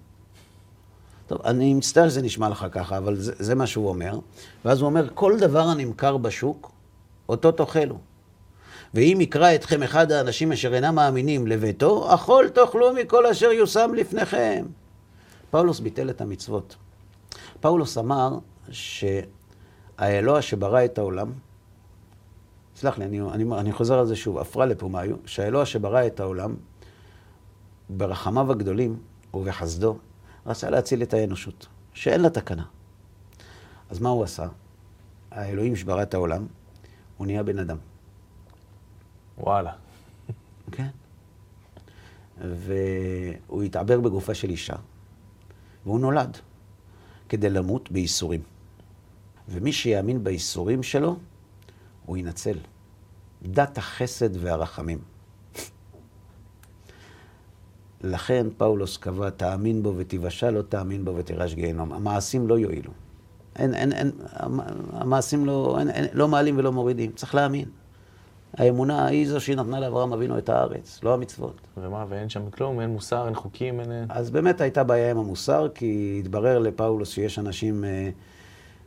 טוב, 1.26 1.38
אני 1.44 1.74
מצטער 1.74 2.08
שזה 2.08 2.22
נשמע 2.22 2.48
לך 2.48 2.66
ככה, 2.70 2.98
אבל 2.98 3.16
זה, 3.16 3.32
זה 3.38 3.54
מה 3.54 3.66
שהוא 3.66 3.88
אומר. 3.88 4.18
ואז 4.64 4.80
הוא 4.80 4.86
אומר, 4.86 5.08
כל 5.14 5.38
דבר 5.38 5.62
הנמכר 5.68 6.16
בשוק, 6.16 6.70
אותו 7.28 7.52
תאכלו. 7.52 7.98
ואם 8.94 9.18
יקרא 9.20 9.54
אתכם 9.54 9.82
אחד 9.82 10.12
האנשים 10.12 10.52
אשר 10.52 10.74
אינם 10.74 10.94
מאמינים 10.94 11.46
לביתו, 11.46 12.14
אכול 12.14 12.48
תאכלו 12.48 12.92
מכל 12.92 13.26
אשר 13.26 13.52
יושם 13.52 13.90
לפניכם. 13.96 14.64
פאולוס 15.52 15.80
ביטל 15.80 16.10
את 16.10 16.20
המצוות. 16.20 16.76
פאולוס 17.60 17.98
אמר 17.98 18.38
שהאלוה 18.70 20.42
שברא 20.42 20.84
את 20.84 20.98
העולם, 20.98 21.32
סלח 22.76 22.98
לי, 22.98 23.04
אני, 23.04 23.20
אני, 23.20 23.44
אני 23.58 23.72
חוזר 23.72 23.98
על 23.98 24.06
זה 24.06 24.16
שוב, 24.16 24.38
אפרה 24.38 24.66
לפומיו, 24.66 25.16
שהאלוה 25.26 25.66
שברא 25.66 26.06
את 26.06 26.20
העולם, 26.20 26.54
ברחמיו 27.90 28.52
הגדולים 28.52 28.98
ובחסדו, 29.34 29.98
רצה 30.46 30.70
להציל 30.70 31.02
את 31.02 31.14
האנושות, 31.14 31.66
שאין 31.94 32.20
לה 32.20 32.30
תקנה. 32.30 32.64
אז 33.90 34.00
מה 34.00 34.08
הוא 34.08 34.24
עשה? 34.24 34.46
האלוהים 35.30 35.76
שברא 35.76 36.02
את 36.02 36.14
העולם, 36.14 36.46
הוא 37.16 37.26
נהיה 37.26 37.42
בן 37.42 37.58
אדם. 37.58 37.76
וואלה. 39.38 39.72
כן. 40.72 40.88
והוא 42.40 43.62
התעבר 43.62 44.00
בגופה 44.00 44.34
של 44.34 44.50
אישה, 44.50 44.76
והוא 45.86 46.00
נולד 46.00 46.38
כדי 47.28 47.50
למות 47.50 47.92
בייסורים. 47.92 48.40
ומי 49.48 49.72
שיאמין 49.72 50.24
בייסורים 50.24 50.82
שלו, 50.82 51.16
הוא 52.06 52.16
ינצל. 52.16 52.58
דת 53.42 53.78
החסד 53.78 54.44
והרחמים. 54.44 54.98
לכן 58.00 58.46
פאולוס 58.56 58.96
קבע, 58.96 59.30
תאמין 59.30 59.82
בו 59.82 59.94
ותיוושע, 59.96 60.50
לא 60.50 60.62
תאמין 60.62 61.04
בו 61.04 61.16
ותירש 61.16 61.54
גיהנום. 61.54 61.92
המעשים 61.92 62.48
לא 62.48 62.58
יועילו. 62.58 62.90
אין, 63.56 63.74
אין, 63.74 63.92
אין, 63.92 64.10
המעשים 64.92 65.46
לא, 65.46 65.76
אין, 65.78 65.90
אין, 65.90 66.06
לא 66.12 66.28
מעלים 66.28 66.58
ולא 66.58 66.72
מורידים, 66.72 67.12
צריך 67.12 67.34
להאמין. 67.34 67.68
האמונה 68.58 69.06
היא 69.06 69.28
זו 69.28 69.40
שהיא 69.40 69.56
נתנה 69.56 69.80
לאברהם 69.80 70.12
אבינו 70.12 70.38
את 70.38 70.48
הארץ, 70.48 71.00
לא 71.02 71.14
המצוות. 71.14 71.60
ומה, 71.76 72.04
ואין 72.08 72.28
שם 72.28 72.50
כלום, 72.50 72.80
אין 72.80 72.90
מוסר, 72.90 73.26
אין 73.26 73.34
חוקים, 73.34 73.80
אין... 73.80 74.06
אז 74.08 74.30
באמת 74.30 74.60
הייתה 74.60 74.84
בעיה 74.84 75.10
עם 75.10 75.18
המוסר, 75.18 75.68
כי 75.74 76.16
התברר 76.24 76.58
לפאולוס 76.58 77.10
שיש 77.10 77.38
אנשים 77.38 77.84
אה, 77.84 78.10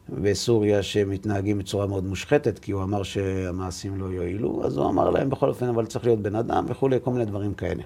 בסוריה 0.10 0.84
שמתנהגים 0.84 1.58
בצורה 1.58 1.88
מאוד 1.88 2.04
מושחתת, 2.04 2.60
כי 2.60 2.72
הוא 2.72 2.84
אמר 2.84 3.04
שהמעשים 3.04 4.00
לא 4.00 4.06
יועילו, 4.06 4.66
אז 4.66 4.78
הוא 4.78 4.90
אמר 4.90 5.10
להם 5.10 5.30
בכל 5.30 5.50
אופן, 5.50 5.68
אבל 5.68 5.86
צריך 5.86 6.06
להיות 6.06 6.20
בן 6.20 6.36
אדם 6.36 6.66
וכולי, 6.68 6.98
כל 7.04 7.12
מיני 7.12 7.26
דברים 7.26 7.54
כאלה. 7.54 7.84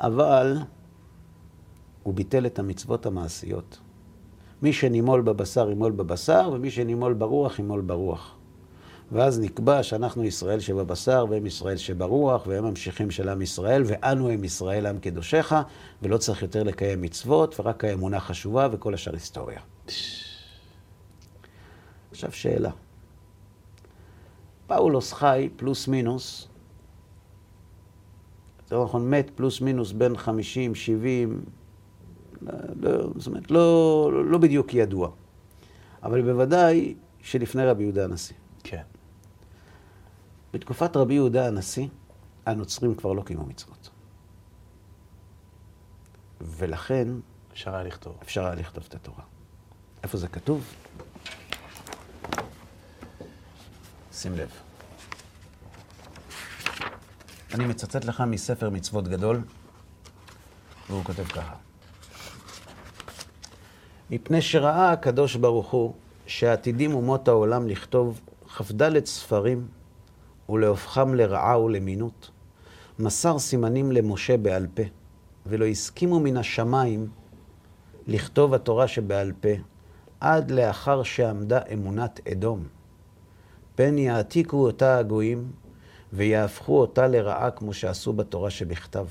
אבל 0.00 0.56
הוא 2.02 2.14
ביטל 2.14 2.46
את 2.46 2.58
המצוות 2.58 3.06
המעשיות. 3.06 3.78
מי 4.62 4.72
שנימול 4.72 5.20
בבשר, 5.20 5.70
ימול 5.70 5.92
בבשר, 5.92 6.50
ומי 6.52 6.70
שנימול 6.70 7.12
ברוח, 7.12 7.58
ימול 7.58 7.80
ברוח. 7.80 8.33
ואז 9.12 9.40
נקבע 9.40 9.82
שאנחנו 9.82 10.24
ישראל 10.24 10.60
שבבשר, 10.60 11.26
והם 11.30 11.46
ישראל 11.46 11.76
שברוח, 11.76 12.46
והם 12.46 12.64
ממשיכים 12.64 13.10
של 13.10 13.28
עם 13.28 13.42
ישראל, 13.42 13.82
ואנו 13.86 14.28
הם 14.30 14.44
ישראל 14.44 14.86
עם 14.86 14.98
קדושך, 14.98 15.52
ולא 16.02 16.16
צריך 16.16 16.42
יותר 16.42 16.62
לקיים 16.62 17.02
מצוות, 17.02 17.60
ורק 17.60 17.84
האמונה 17.84 18.20
חשובה, 18.20 18.68
וכל 18.72 18.94
השאר 18.94 19.12
היסטוריה. 19.12 19.60
עכשיו 22.10 22.32
שאלה. 22.32 22.70
פאולוס 24.66 25.12
חי 25.12 25.48
פלוס 25.56 25.88
מינוס, 25.88 26.48
יותר 28.62 28.84
נכון 28.84 29.10
מת 29.10 29.30
פלוס 29.34 29.60
מינוס 29.60 29.92
בין 29.92 30.16
50, 30.16 30.74
70, 30.74 31.44
לא, 32.80 32.90
זאת 33.16 33.26
אומרת, 33.26 33.50
לא, 33.50 34.10
לא 34.24 34.38
בדיוק 34.38 34.74
ידוע. 34.74 35.10
אבל 36.02 36.22
בוודאי 36.22 36.94
שלפני 37.22 37.66
רבי 37.66 37.82
יהודה 37.82 38.04
הנשיא. 38.04 38.36
כן. 38.64 38.82
בתקופת 40.54 40.96
רבי 40.96 41.14
יהודה 41.14 41.46
הנשיא, 41.46 41.86
הנוצרים 42.46 42.94
כבר 42.94 43.12
לא 43.12 43.22
קיימו 43.22 43.46
מצוות. 43.46 43.90
ולכן 46.40 47.08
אפשר 47.52 47.74
היה 47.74 47.84
לכתוב. 47.84 48.18
אפשר 48.22 48.44
היה 48.46 48.54
לכתוב 48.54 48.84
את 48.88 48.94
התורה. 48.94 49.22
איפה 50.02 50.18
זה 50.18 50.28
כתוב? 50.28 50.74
שים 54.12 54.34
לב. 54.36 54.50
אני 57.54 57.66
מצטט 57.66 58.04
לך 58.04 58.20
מספר 58.20 58.70
מצוות 58.70 59.08
גדול, 59.08 59.42
והוא 60.88 61.04
כותב 61.04 61.24
ככה: 61.24 61.54
מפני 64.10 64.42
שראה 64.42 64.92
הקדוש 64.92 65.36
ברוך 65.36 65.70
הוא 65.70 65.94
שעתידים 66.26 66.94
אומות 66.94 67.28
העולם 67.28 67.68
לכתוב 67.68 68.20
כ"ד 68.56 69.04
ספרים 69.04 69.68
ולהופכם 70.48 71.14
לרעה 71.14 71.60
ולמינות, 71.60 72.30
מסר 72.98 73.38
סימנים 73.38 73.92
למשה 73.92 74.36
בעל 74.36 74.66
פה, 74.74 74.82
ולא 75.46 75.64
הסכימו 75.64 76.20
מן 76.20 76.36
השמיים 76.36 77.08
לכתוב 78.06 78.54
התורה 78.54 78.88
שבעל 78.88 79.32
פה, 79.40 79.48
עד 80.20 80.50
לאחר 80.50 81.02
שעמדה 81.02 81.60
אמונת 81.72 82.20
אדום. 82.32 82.64
פן 83.74 83.98
יעתיקו 83.98 84.56
אותה 84.56 84.98
הגויים, 84.98 85.52
ויהפכו 86.12 86.80
אותה 86.80 87.06
לרעה 87.06 87.50
כמו 87.50 87.72
שעשו 87.72 88.12
בתורה 88.12 88.50
שבכתב. 88.50 89.06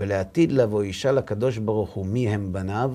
ולעתיד 0.00 0.52
לבוא 0.52 0.84
ישאל 0.84 1.18
הקדוש 1.18 1.58
ברוך 1.58 1.90
הוא 1.90 2.06
מי 2.06 2.28
הם 2.28 2.52
בניו, 2.52 2.94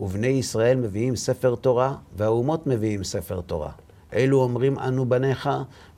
ובני 0.00 0.26
ישראל 0.26 0.76
מביאים 0.76 1.16
ספר 1.16 1.54
תורה, 1.54 1.96
והאומות 2.16 2.66
מביאים 2.66 3.04
ספר 3.04 3.40
תורה. 3.40 3.70
אלו 4.14 4.42
אומרים 4.42 4.78
אנו 4.78 5.06
בניך, 5.06 5.50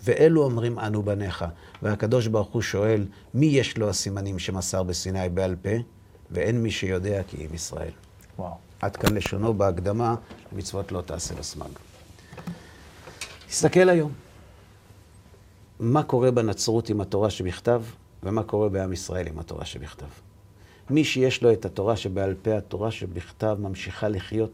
ואלו 0.04 0.44
אומרים 0.44 0.78
אנו 0.78 1.02
בניך. 1.02 1.44
והקדוש 1.82 2.26
ברוך 2.26 2.48
הוא 2.48 2.62
שואל, 2.62 3.06
מי 3.34 3.46
יש 3.46 3.78
לו 3.78 3.88
הסימנים 3.88 4.38
שמסר 4.38 4.82
בסיני 4.82 5.28
בעל 5.28 5.56
פה? 5.62 5.70
ואין 6.30 6.62
מי 6.62 6.70
שיודע 6.70 7.22
כי 7.22 7.46
אם 7.46 7.54
ישראל. 7.54 7.90
וואו. 8.38 8.54
עד 8.80 8.96
כאן 8.96 9.14
לשונו 9.16 9.54
בהקדמה, 9.54 10.14
מצוות 10.52 10.92
לא 10.92 11.00
תעשה 11.00 11.34
בסמג. 11.34 11.70
תסתכל 13.48 13.88
היום, 13.88 14.12
מה 15.80 16.02
קורה 16.02 16.30
בנצרות 16.30 16.88
עם 16.88 17.00
התורה 17.00 17.30
שבכתב, 17.30 17.82
ומה 18.22 18.42
קורה 18.42 18.68
בעם 18.68 18.92
ישראל 18.92 19.26
עם 19.26 19.38
התורה 19.38 19.64
שבכתב. 19.64 20.25
מי 20.90 21.04
שיש 21.04 21.42
לו 21.42 21.52
את 21.52 21.64
התורה 21.64 21.96
שבעל 21.96 22.34
פה, 22.42 22.56
התורה 22.56 22.90
שבכתב 22.90 23.56
ממשיכה 23.60 24.08
לחיות 24.08 24.52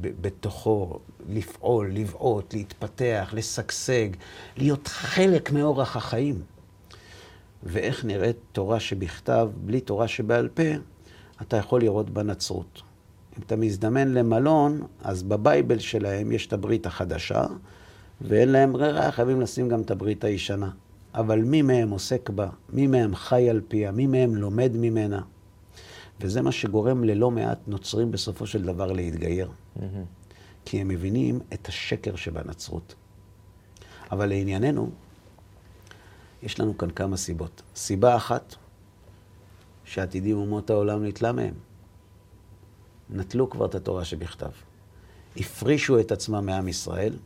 בתוכו, 0.00 0.98
לפעול, 1.28 1.92
לבעוט, 1.92 2.54
להתפתח, 2.54 3.30
לשגשג, 3.32 4.08
להיות 4.56 4.88
חלק 4.88 5.52
מאורח 5.52 5.96
החיים. 5.96 6.42
ואיך 7.62 8.04
נראית 8.04 8.36
תורה 8.52 8.80
שבכתב, 8.80 9.48
בלי 9.64 9.80
תורה 9.80 10.08
שבעל 10.08 10.48
פה, 10.48 10.62
אתה 11.42 11.56
יכול 11.56 11.80
לראות 11.80 12.10
בנצרות. 12.10 12.82
אם 13.38 13.42
אתה 13.46 13.56
מזדמן 13.56 14.08
למלון, 14.08 14.80
אז 15.02 15.22
בבייבל 15.22 15.78
שלהם 15.78 16.32
יש 16.32 16.46
את 16.46 16.52
הברית 16.52 16.86
החדשה, 16.86 17.44
ואין 18.20 18.48
להם 18.48 18.72
ברירה, 18.72 19.12
חייבים 19.12 19.40
לשים 19.40 19.68
גם 19.68 19.80
את 19.80 19.90
הברית 19.90 20.24
הישנה. 20.24 20.70
אבל 21.14 21.42
מי 21.42 21.62
מהם 21.62 21.90
עוסק 21.90 22.30
בה? 22.30 22.48
מי 22.72 22.86
מהם 22.86 23.14
חי 23.14 23.50
על 23.50 23.60
פיה? 23.68 23.90
מי 23.90 24.06
מהם 24.06 24.34
לומד 24.34 24.72
ממנה? 24.74 25.20
וזה 26.20 26.42
מה 26.42 26.52
שגורם 26.52 27.04
ללא 27.04 27.30
מעט 27.30 27.58
נוצרים 27.66 28.10
בסופו 28.10 28.46
של 28.46 28.62
דבר 28.62 28.92
להתגייר. 28.92 29.50
כי 30.64 30.80
הם 30.80 30.88
מבינים 30.88 31.40
את 31.52 31.68
השקר 31.68 32.16
שבנצרות. 32.16 32.94
אבל 34.12 34.26
לענייננו, 34.26 34.90
יש 36.42 36.60
לנו 36.60 36.78
כאן 36.78 36.90
כמה 36.90 37.16
סיבות. 37.16 37.62
סיבה 37.76 38.16
אחת, 38.16 38.54
שעתידים 39.84 40.36
אומות 40.36 40.70
העולם 40.70 41.04
נתלה 41.04 41.32
מהם. 41.32 41.54
נטלו 43.10 43.50
כבר 43.50 43.66
את 43.66 43.74
התורה 43.74 44.04
שבכתב. 44.04 44.50
הפרישו 45.36 46.00
את 46.00 46.12
עצמם 46.12 46.46
מעם 46.46 46.68
ישראל, 46.68 47.16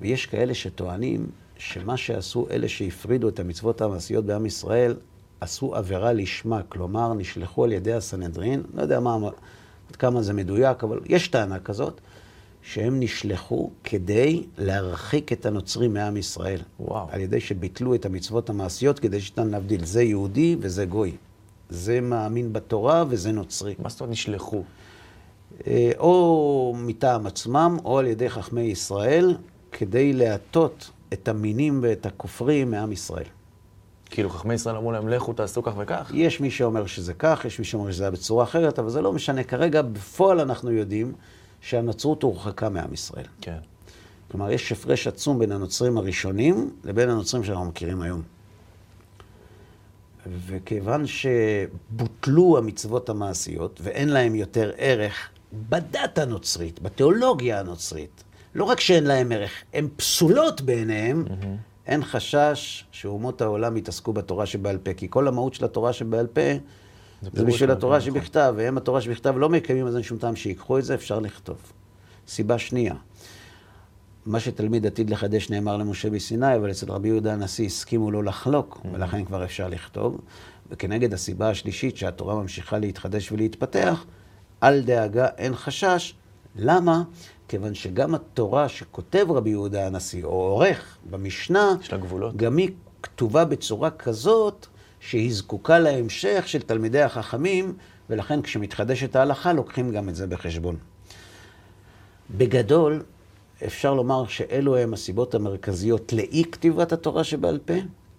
ויש 0.00 0.26
כאלה 0.26 0.54
שטוענים 0.54 1.30
שמה 1.58 1.96
שעשו 1.96 2.46
אלה 2.50 2.68
שהפרידו 2.68 3.28
את 3.28 3.40
המצוות 3.40 3.80
המעשיות 3.80 4.24
בעם 4.24 4.46
ישראל, 4.46 4.96
עשו 5.44 5.74
עבירה 5.74 6.12
לשמה, 6.12 6.62
כלומר 6.68 7.14
נשלחו 7.14 7.64
על 7.64 7.72
ידי 7.72 7.92
הסנהדרין, 7.92 8.62
לא 8.74 8.82
יודע 8.82 9.00
מה, 9.00 9.16
עד 9.90 9.96
כמה 9.96 10.22
זה 10.22 10.32
מדויק, 10.32 10.84
אבל 10.84 11.00
יש 11.06 11.28
טענה 11.28 11.58
כזאת, 11.58 12.00
שהם 12.62 13.00
נשלחו 13.00 13.70
כדי 13.84 14.46
להרחיק 14.58 15.32
את 15.32 15.46
הנוצרים 15.46 15.94
מעם 15.94 16.16
ישראל. 16.16 16.60
וואו. 16.80 17.06
על 17.10 17.20
ידי 17.20 17.40
שביטלו 17.40 17.94
את 17.94 18.06
המצוות 18.06 18.50
המעשיות 18.50 18.98
כדי 18.98 19.20
שניתן 19.20 19.48
להבדיל, 19.48 19.84
זה 19.84 20.02
יהודי 20.02 20.56
וזה 20.60 20.84
גוי. 20.84 21.12
זה 21.68 22.00
מאמין 22.00 22.52
בתורה 22.52 23.04
וזה 23.08 23.32
נוצרי. 23.32 23.74
מה 23.78 23.88
זאת 23.88 24.00
אומרת 24.00 24.12
נשלחו? 24.12 24.62
אה, 25.66 25.92
או 25.98 26.74
מטעם 26.78 27.26
עצמם, 27.26 27.76
או 27.84 27.98
על 27.98 28.06
ידי 28.06 28.30
חכמי 28.30 28.62
ישראל, 28.62 29.36
כדי 29.72 30.12
להטות 30.12 30.90
את 31.12 31.28
המינים 31.28 31.78
ואת 31.82 32.06
הכופרים 32.06 32.70
מעם 32.70 32.92
ישראל. 32.92 33.33
כאילו 34.14 34.30
חכמי 34.30 34.54
ישראל 34.54 34.76
אמרו 34.76 34.92
להם, 34.92 35.08
לכו 35.08 35.32
תעשו 35.32 35.62
כך 35.62 35.72
וכך? 35.76 36.10
יש 36.14 36.40
מי 36.40 36.50
שאומר 36.50 36.86
שזה 36.86 37.14
כך, 37.14 37.44
יש 37.44 37.58
מי 37.58 37.64
שאומר 37.64 37.92
שזה 37.92 38.04
היה 38.04 38.10
בצורה 38.10 38.44
אחרת, 38.44 38.78
אבל 38.78 38.90
זה 38.90 39.02
לא 39.02 39.12
משנה. 39.12 39.44
כרגע, 39.44 39.82
בפועל 39.82 40.40
אנחנו 40.40 40.70
יודעים 40.70 41.12
שהנצרות 41.60 42.22
הורחקה 42.22 42.68
מעם 42.68 42.92
ישראל. 42.92 43.26
כן. 43.40 43.58
כלומר, 44.30 44.50
יש 44.50 44.72
הפרש 44.72 45.06
עצום 45.06 45.38
בין 45.38 45.52
הנוצרים 45.52 45.98
הראשונים 45.98 46.70
לבין 46.84 47.10
הנוצרים 47.10 47.44
שאנחנו 47.44 47.64
מכירים 47.64 48.02
היום. 48.02 48.22
וכיוון 50.46 51.04
שבוטלו 51.06 52.58
המצוות 52.58 53.08
המעשיות 53.08 53.80
ואין 53.82 54.08
להם 54.08 54.34
יותר 54.34 54.72
ערך 54.76 55.28
בדת 55.68 56.18
הנוצרית, 56.18 56.82
בתיאולוגיה 56.82 57.60
הנוצרית, 57.60 58.24
לא 58.54 58.64
רק 58.64 58.80
שאין 58.80 59.04
להם 59.04 59.32
ערך, 59.32 59.52
הן 59.72 59.88
פסולות 59.96 60.60
בעיניהם, 60.60 61.24
mm-hmm. 61.26 61.73
אין 61.86 62.04
חשש 62.04 62.84
שאומות 62.90 63.40
העולם 63.40 63.76
יתעסקו 63.76 64.12
בתורה 64.12 64.46
שבעל 64.46 64.78
פה, 64.78 64.94
כי 64.94 65.06
כל 65.10 65.28
המהות 65.28 65.54
של 65.54 65.64
התורה 65.64 65.92
שבעל 65.92 66.26
פה 66.26 66.40
זה, 67.22 67.30
זה 67.32 67.44
בשביל 67.44 67.70
התורה 67.70 67.98
נכון. 67.98 68.10
שבכתב, 68.10 68.54
והם 68.56 68.76
התורה 68.76 69.00
שבכתב 69.00 69.34
לא 69.36 69.48
מקיימים, 69.48 69.86
אז 69.86 69.94
אין 69.94 70.02
שום 70.02 70.18
טעם 70.18 70.36
שיקחו 70.36 70.78
את 70.78 70.84
זה, 70.84 70.94
אפשר 70.94 71.20
לכתוב. 71.20 71.56
סיבה 72.28 72.58
שנייה, 72.58 72.94
מה 74.26 74.40
שתלמיד 74.40 74.86
עתיד 74.86 75.10
לחדש 75.10 75.50
נאמר 75.50 75.76
למשה 75.76 76.10
בסיני, 76.10 76.56
אבל 76.56 76.70
אצל 76.70 76.92
רבי 76.92 77.08
יהודה 77.08 77.32
הנשיא 77.32 77.66
הסכימו 77.66 78.10
לא 78.10 78.24
לחלוק, 78.24 78.80
Mm-hmm. 78.82 78.88
ולכן 78.92 79.24
כבר 79.24 79.44
אפשר 79.44 79.68
לכתוב. 79.68 80.20
וכנגד 80.70 81.14
הסיבה 81.14 81.50
השלישית, 81.50 81.96
שהתורה 81.96 82.34
ממשיכה 82.34 82.78
להתחדש 82.78 83.32
ולהתפתח, 83.32 84.04
אל 84.62 84.80
דאגה, 84.82 85.26
אין 85.38 85.54
חשש. 85.54 86.14
למה? 86.56 87.02
כיוון 87.48 87.74
שגם 87.74 88.14
התורה 88.14 88.68
שכותב 88.68 89.26
רבי 89.30 89.50
יהודה 89.50 89.86
הנשיא, 89.86 90.24
או 90.24 90.30
עורך 90.30 90.98
במשנה, 91.10 91.74
יש 91.80 91.92
לה 91.92 91.98
גבולות. 91.98 92.36
גם 92.36 92.56
היא 92.56 92.70
כתובה 93.02 93.44
בצורה 93.44 93.90
כזאת 93.90 94.66
שהיא 95.00 95.34
זקוקה 95.34 95.78
להמשך 95.78 96.44
של 96.46 96.62
תלמידי 96.62 97.02
החכמים, 97.02 97.74
ולכן 98.10 98.42
כשמתחדשת 98.42 99.16
ההלכה 99.16 99.52
לוקחים 99.52 99.90
גם 99.90 100.08
את 100.08 100.14
זה 100.14 100.26
בחשבון. 100.26 100.76
בגדול, 102.30 103.02
אפשר 103.66 103.94
לומר 103.94 104.26
שאלו 104.26 104.76
הם 104.76 104.94
הסיבות 104.94 105.34
המרכזיות 105.34 106.12
לאי 106.12 106.44
כתיבת 106.52 106.92
התורה 106.92 107.24
שבעל 107.24 107.58
פה, 107.58 107.74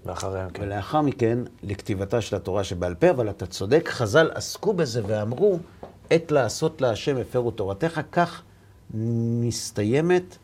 ואחריה, 0.06 0.48
כן. 0.54 0.64
ולאחר 0.64 1.02
מכן 1.02 1.40
לכתיבתה 1.64 2.22
של 2.22 2.36
התורה 2.36 2.64
שבעל 2.64 2.96
פה, 2.96 3.10
אבל 3.10 3.30
אתה 3.30 3.46
צודק, 3.46 3.90
חז"ל 3.90 4.32
עסקו 4.34 4.74
בזה 4.74 5.02
ואמרו, 5.08 5.60
עת 6.10 6.32
לעשות 6.32 6.82
להשם 6.82 7.18
הפרו 7.18 7.52
תורתך, 7.52 8.02
כך 8.12 8.42
מסתיימת 8.94 10.38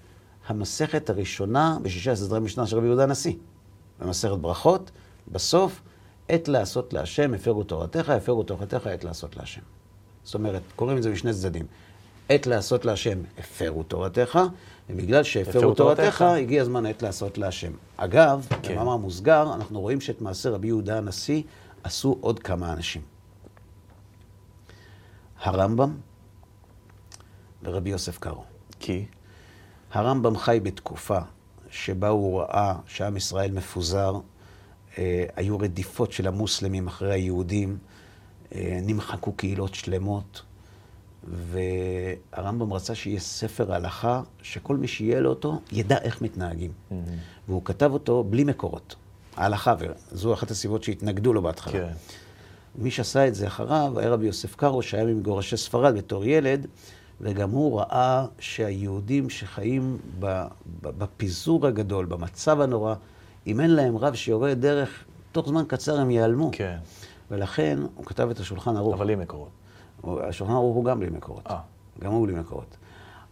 המסכת 0.48 1.10
הראשונה 1.10 1.78
בשישה 1.82 2.16
סדרי 2.16 2.40
משנה 2.40 2.68
של 2.68 2.78
רבי 2.78 2.88
יהודה 2.88 3.04
הנשיא. 3.04 3.34
במסכת 4.00 4.38
ברכות, 4.38 4.92
בסוף, 5.32 5.82
עת 6.30 6.48
לעשות 6.48 6.94
להשם 6.94 7.34
הפרו 7.34 7.64
תורתך, 7.64 8.10
הפרו 8.10 8.44
תורתך, 8.44 8.88
עת 8.88 9.04
לעשות 9.04 9.38
להשם. 9.38 9.62
זאת 10.24 10.34
אומרת, 10.34 10.62
קוראים 10.76 10.98
את 10.98 11.04
זה 11.04 11.10
משני 11.10 11.34
צדדים. 11.34 11.66
עת 12.30 12.48
לעשות 12.48 12.86
להשם 12.86 13.20
הפרו 13.38 13.84
תורתך, 13.84 14.40
ובגלל 14.90 15.24
שהפרו 15.24 15.60
הפרו 15.60 15.74
תורתך, 15.74 16.02
תורתך. 16.02 16.22
הגיע 16.22 16.62
הזמן 16.62 16.86
עת 16.86 17.02
לעשות 17.04 17.38
להשם. 17.38 17.72
אגב, 17.98 18.48
כן. 18.64 18.74
במאמר 18.74 18.98
מוסגר, 18.98 19.54
אנחנו 19.54 19.82
רואים 19.82 20.02
שאת 20.02 20.22
מעשה 20.22 20.50
רבי 20.50 20.68
יהודה 20.68 20.98
הנשיא 20.98 21.44
עשו 21.84 22.18
עוד 22.22 22.40
כמה 22.40 22.74
אנשים. 22.74 23.02
הרמב"ם 25.42 25.96
ורבי 27.64 27.90
יוסף 27.90 28.18
קארו. 28.18 28.44
כי? 28.80 29.06
הרמב"ם 29.92 30.38
חי 30.38 30.60
בתקופה 30.64 31.20
שבה 31.70 32.08
הוא 32.08 32.42
ראה 32.42 32.76
שעם 32.88 33.18
ישראל 33.18 33.52
מפוזר, 33.52 34.20
אה, 34.98 35.26
היו 35.36 35.60
רדיפות 35.60 36.12
של 36.12 36.28
המוסלמים 36.28 36.88
אחרי 36.88 37.14
היהודים, 37.14 37.78
אה, 38.56 38.80
נמחקו 38.82 39.32
קהילות 39.32 39.76
שלמות, 39.76 40.42
והרמב"ם 41.24 42.74
רצה 42.74 42.96
שיהיה 42.96 43.20
ספר 43.20 43.74
הלכה, 43.74 44.22
שכל 44.42 44.78
מי 44.78 44.88
שיהיה 44.88 45.20
לו 45.20 45.30
אותו 45.30 45.62
ידע 45.72 45.98
איך 45.98 46.22
מתנהגים. 46.22 46.72
והוא 47.48 47.62
כתב 47.66 47.90
אותו 47.94 48.24
בלי 48.24 48.44
מקורות. 48.44 48.96
ההלכה, 49.38 49.76
וזו 50.12 50.34
אחת 50.34 50.52
הסיבות 50.52 50.84
שהתנגדו 50.84 51.34
לו 51.34 51.42
בהתחלה. 51.42 51.74
כן. 51.74 51.94
מי 52.76 52.92
שעשה 52.92 53.28
את 53.28 53.36
זה 53.36 53.48
אחריו 53.48 54.00
היה 54.00 54.10
רבי 54.10 54.26
יוסף 54.26 54.56
קארו, 54.56 54.82
שהיה 54.82 55.06
ממגורשי 55.06 55.58
ספרד 55.58 55.98
בתור 55.98 56.26
ילד, 56.26 56.68
וגם 57.22 57.50
הוא 57.50 57.80
ראה 57.80 58.26
שהיהודים 58.40 59.30
שחיים 59.30 59.98
בפיזור 60.82 61.68
הגדול, 61.68 62.06
במצב 62.06 62.62
הנורא, 62.62 62.96
אם 63.48 63.60
אין 63.60 63.70
להם 63.70 63.98
רב 63.98 64.14
שיורד 64.14 64.62
דרך, 64.62 65.04
תוך 65.32 65.50
זמן 65.50 65.64
קצר 65.68 66.00
הם 66.00 66.12
ייעלמו. 66.12 66.50
כן. 66.54 66.78
ולכן 67.32 67.80
הוא 67.96 68.06
כתב 68.06 68.28
את 68.32 68.40
השולחן 68.40 68.78
ערוך. 68.78 68.96
אבל 68.96 69.10
עם 69.10 69.20
מקורות. 69.20 69.50
השולחן 70.04 70.54
ערוך 70.54 70.76
הוא 70.76 70.86
גם 70.86 71.00
בלי 71.00 71.10
מקורות. 71.10 71.48
אה. 71.48 71.60
גם 72.00 72.12
הוא 72.12 72.28
בלי 72.28 72.40
מקורות. 72.40 72.78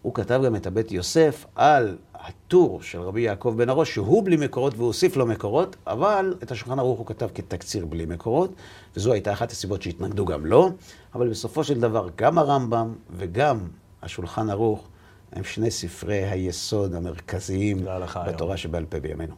הוא 0.01 0.13
כתב 0.13 0.41
גם 0.45 0.55
את 0.55 0.67
הבית 0.67 0.91
יוסף 0.91 1.45
על 1.55 1.97
הטור 2.13 2.81
של 2.81 3.01
רבי 3.01 3.21
יעקב 3.21 3.53
בן 3.57 3.69
הראש, 3.69 3.93
שהוא 3.93 4.23
בלי 4.23 4.37
מקורות 4.37 4.73
והוא 4.75 4.87
הוסיף 4.87 5.17
לו 5.17 5.25
מקורות, 5.25 5.75
אבל 5.87 6.35
את 6.43 6.51
השולחן 6.51 6.79
ערוך 6.79 6.99
הוא 6.99 7.07
כתב 7.07 7.27
כתקציר 7.35 7.85
בלי 7.85 8.05
מקורות, 8.05 8.53
וזו 8.95 9.13
הייתה 9.13 9.33
אחת 9.33 9.51
הסיבות 9.51 9.81
שהתנגדו 9.81 10.25
גם 10.25 10.45
לו, 10.45 10.69
אבל 11.15 11.29
בסופו 11.29 11.63
של 11.63 11.79
דבר 11.79 12.09
גם 12.15 12.37
הרמב"ם 12.37 12.93
וגם 13.11 13.59
השולחן 14.03 14.49
ערוך 14.49 14.87
הם 15.31 15.43
שני 15.43 15.71
ספרי 15.71 16.25
היסוד 16.25 16.93
המרכזיים 16.95 17.85
בתורה 18.27 18.57
שבעל 18.57 18.85
פה 18.85 18.99
בימינו. 18.99 19.35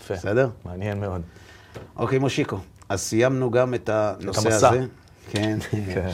יפה. 0.00 0.14
בסדר? 0.14 0.50
מעניין 0.64 1.00
מאוד. 1.00 1.22
אוקיי, 1.96 2.18
מושיקו, 2.18 2.58
אז 2.88 3.00
סיימנו 3.00 3.50
גם 3.50 3.74
את 3.74 3.88
הנושא 3.88 4.48
המסע. 4.48 4.68
הזה. 4.68 4.86
כן. 5.30 5.58
כן. 5.94 6.10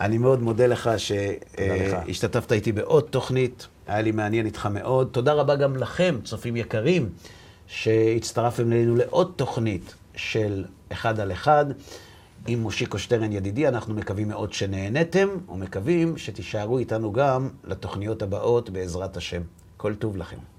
אני 0.00 0.18
מאוד 0.18 0.42
מודה 0.42 0.66
לך 0.66 0.86
לך. 0.86 1.00
שהשתתפת 1.00 2.52
איתי 2.52 2.72
בעוד 2.72 3.04
תוכנית, 3.10 3.66
היה 3.86 4.02
לי 4.02 4.12
מעניין 4.12 4.46
איתך 4.46 4.66
מאוד. 4.66 5.08
תודה 5.12 5.32
רבה 5.32 5.56
גם 5.56 5.76
לכם, 5.76 6.18
צופים 6.24 6.56
יקרים, 6.56 7.08
שהצטרפתם 7.66 8.72
אלינו 8.72 8.96
לעוד 8.96 9.32
תוכנית 9.36 9.94
של 10.16 10.64
אחד 10.92 11.20
על 11.20 11.32
אחד. 11.32 11.64
עם 12.50 12.62
מושיקו 12.62 12.98
שטרן 12.98 13.32
ידידי, 13.32 13.68
אנחנו 13.68 13.94
מקווים 13.94 14.28
מאוד 14.28 14.52
שנהנתם, 14.52 15.28
ומקווים 15.48 16.16
שתישארו 16.16 16.78
איתנו 16.78 17.12
גם 17.12 17.48
לתוכניות 17.64 18.22
הבאות 18.22 18.70
בעזרת 18.70 19.16
השם. 19.16 19.42
כל 19.76 19.94
טוב 19.94 20.16
לכם. 20.16 20.57